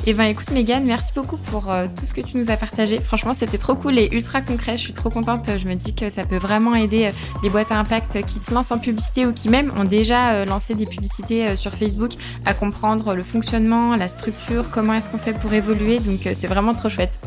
Eh 0.07 0.13
ben 0.13 0.25
écoute 0.25 0.51
Megan, 0.51 0.83
merci 0.85 1.11
beaucoup 1.15 1.37
pour 1.37 1.71
euh, 1.71 1.87
tout 1.87 2.05
ce 2.05 2.13
que 2.13 2.21
tu 2.21 2.37
nous 2.37 2.51
as 2.51 2.57
partagé. 2.57 2.99
Franchement, 2.99 3.33
c'était 3.33 3.57
trop 3.57 3.73
cool 3.73 3.97
et 3.97 4.07
ultra 4.11 4.41
concret. 4.41 4.73
Je 4.73 4.83
suis 4.83 4.93
trop 4.93 5.09
contente. 5.09 5.49
Je 5.57 5.67
me 5.67 5.73
dis 5.73 5.95
que 5.95 6.11
ça 6.11 6.25
peut 6.25 6.37
vraiment 6.37 6.75
aider 6.75 7.05
euh, 7.05 7.11
les 7.41 7.49
boîtes 7.49 7.71
à 7.71 7.79
impact 7.79 8.23
qui 8.23 8.37
se 8.37 8.53
lancent 8.53 8.69
en 8.69 8.77
publicité 8.77 9.25
ou 9.25 9.33
qui 9.33 9.49
même 9.49 9.71
ont 9.75 9.83
déjà 9.83 10.33
euh, 10.33 10.45
lancé 10.45 10.75
des 10.75 10.85
publicités 10.85 11.55
sur 11.55 11.73
Facebook 11.73 12.11
à 12.45 12.53
comprendre 12.53 13.15
le 13.15 13.23
fonctionnement, 13.23 13.95
la 13.95 14.07
structure, 14.07 14.65
comment 14.69 14.93
est-ce 14.93 15.09
qu'on 15.09 15.17
fait 15.17 15.33
pour 15.33 15.51
évoluer. 15.53 15.97
Donc 15.97 16.19
c'est 16.21 16.47
vraiment 16.47 16.75
trop 16.75 16.89
chouette. 16.89 17.17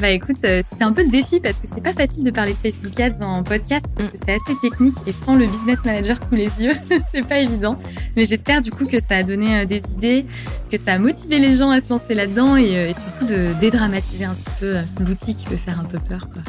Bah 0.00 0.10
écoute, 0.10 0.38
euh, 0.44 0.60
c'était 0.68 0.82
un 0.82 0.92
peu 0.92 1.04
le 1.04 1.08
défi 1.08 1.38
parce 1.38 1.60
que 1.60 1.68
c'est 1.72 1.80
pas 1.80 1.92
facile 1.92 2.24
de 2.24 2.30
parler 2.32 2.52
de 2.52 2.58
Facebook 2.58 2.98
Ads 2.98 3.24
en 3.24 3.44
podcast 3.44 3.86
parce 3.96 4.10
que 4.10 4.18
c'est 4.18 4.32
assez 4.32 4.58
technique 4.60 4.96
et 5.06 5.12
sans 5.12 5.36
le 5.36 5.46
business 5.46 5.78
manager 5.84 6.18
sous 6.20 6.34
les 6.34 6.50
yeux, 6.60 6.74
c'est 7.12 7.22
pas 7.22 7.38
évident. 7.38 7.78
Mais 8.16 8.24
j'espère 8.24 8.60
du 8.60 8.72
coup 8.72 8.86
que 8.86 8.98
ça 8.98 9.16
a 9.16 9.22
donné 9.22 9.60
euh, 9.60 9.64
des 9.66 9.82
idées, 9.92 10.26
que 10.70 10.78
ça 10.78 10.94
a 10.94 10.98
motivé 10.98 11.38
les 11.38 11.54
gens 11.54 11.70
à 11.70 11.80
se 11.80 11.88
lancer 11.88 12.14
là-dedans 12.14 12.56
et, 12.56 12.76
euh, 12.76 12.90
et 12.90 12.94
surtout 12.94 13.24
de 13.24 13.52
dédramatiser 13.60 14.24
un 14.24 14.34
petit 14.34 14.50
peu 14.58 14.78
l'outil 15.06 15.36
qui 15.36 15.44
peut 15.44 15.56
faire 15.56 15.78
un 15.78 15.84
peu 15.84 15.98
peur 16.00 16.28
quoi. 16.32 16.42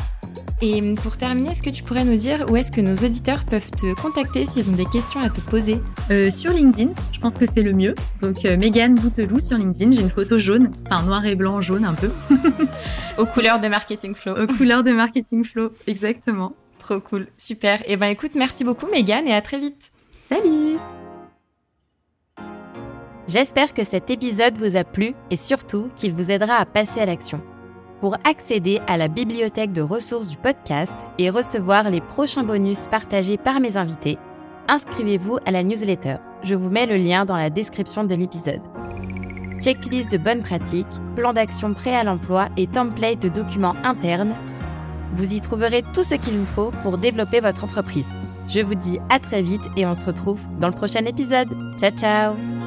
Et 0.62 0.82
pour 0.96 1.18
terminer, 1.18 1.52
est-ce 1.52 1.62
que 1.62 1.70
tu 1.70 1.84
pourrais 1.84 2.06
nous 2.06 2.16
dire 2.16 2.46
où 2.50 2.56
est-ce 2.56 2.72
que 2.72 2.80
nos 2.80 2.96
auditeurs 2.96 3.44
peuvent 3.44 3.70
te 3.72 3.94
contacter 3.94 4.46
s'ils 4.46 4.72
ont 4.72 4.76
des 4.76 4.86
questions 4.86 5.20
à 5.20 5.30
te 5.30 5.42
poser 5.42 5.82
euh, 6.12 6.32
Sur 6.32 6.52
LinkedIn, 6.52 6.92
je 7.12 7.20
pense 7.20 7.36
que 7.36 7.46
c'est 7.46 7.62
le 7.62 7.74
mieux. 7.74 7.94
Donc 8.22 8.46
euh, 8.46 8.56
Megan 8.56 8.96
Bouteloup 8.96 9.42
sur 9.42 9.58
LinkedIn, 9.58 9.92
j'ai 9.92 10.02
une 10.02 10.10
photo 10.10 10.40
jaune, 10.40 10.72
enfin 10.90 11.04
noir 11.04 11.26
et 11.26 11.36
blanc 11.36 11.60
jaune 11.60 11.84
un 11.84 11.94
peu. 11.94 12.10
Aux 13.18 13.26
couleurs 13.26 13.60
de 13.60 13.68
Marketing 13.68 14.16
Flow. 14.16 14.34
Aux 14.42 14.48
couleurs 14.48 14.84
de 14.84 14.92
Marketing 14.92 15.44
Flow, 15.44 15.72
exactement. 15.88 16.54
Trop 16.80 17.02
cool, 17.02 17.28
super. 17.36 17.82
Et 17.82 17.94
eh 17.94 17.98
ben 17.98 18.08
écoute, 18.08 18.32
merci 18.36 18.64
beaucoup 18.64 18.88
Megan 18.88 19.28
et 19.28 19.34
à 19.34 19.42
très 19.42 19.60
vite. 19.60 19.92
Salut 20.30 20.78
J'espère 23.28 23.74
que 23.74 23.84
cet 23.84 24.10
épisode 24.10 24.58
vous 24.58 24.78
a 24.78 24.84
plu 24.84 25.16
et 25.32 25.36
surtout 25.36 25.90
qu'il 25.96 26.14
vous 26.14 26.32
aidera 26.32 26.56
à 26.56 26.66
passer 26.66 27.02
à 27.02 27.06
l'action. 27.06 27.42
Pour 28.02 28.18
accéder 28.24 28.82
à 28.88 28.98
la 28.98 29.08
bibliothèque 29.08 29.72
de 29.72 29.82
ressources 29.82 30.30
du 30.30 30.38
podcast 30.38 30.96
et 31.18 31.30
recevoir 31.30 31.90
les 31.90 32.02
prochains 32.02 32.44
bonus 32.44 32.88
partagés 32.88 33.38
par 33.38 33.60
mes 33.60 33.78
invités, 33.78 34.18
inscrivez-vous 34.68 35.38
à 35.46 35.52
la 35.52 35.64
newsletter. 35.64 36.18
Je 36.44 36.56
vous 36.56 36.70
mets 36.70 36.86
le 36.86 36.98
lien 36.98 37.26
dans 37.26 37.38
la 37.38 37.50
description 37.50 38.04
de 38.04 38.16
l'épisode. 38.16 38.62
Checklist 39.62 40.12
de 40.12 40.18
bonnes 40.18 40.44
pratiques, 40.44 41.00
plan 41.16 41.34
d'action 41.34 41.74
prêt 41.74 41.96
à 41.96 42.04
l'emploi 42.04 42.50
et 42.58 42.68
template 42.68 43.22
de 43.22 43.30
documents 43.30 43.76
internes. 43.84 44.36
Vous 45.14 45.34
y 45.34 45.40
trouverez 45.40 45.84
tout 45.94 46.04
ce 46.04 46.16
qu'il 46.16 46.38
vous 46.38 46.46
faut 46.46 46.72
pour 46.84 46.98
développer 46.98 47.40
votre 47.40 47.64
entreprise. 47.64 48.10
Je 48.48 48.60
vous 48.60 48.76
dis 48.76 49.00
à 49.10 49.20
très 49.20 49.42
vite 49.42 49.64
et 49.78 49.86
on 49.86 49.94
se 49.94 50.06
retrouve 50.06 50.42
dans 50.60 50.68
le 50.68 50.74
prochain 50.74 51.06
épisode. 51.06 51.56
Ciao 51.80 51.92
ciao 51.92 52.65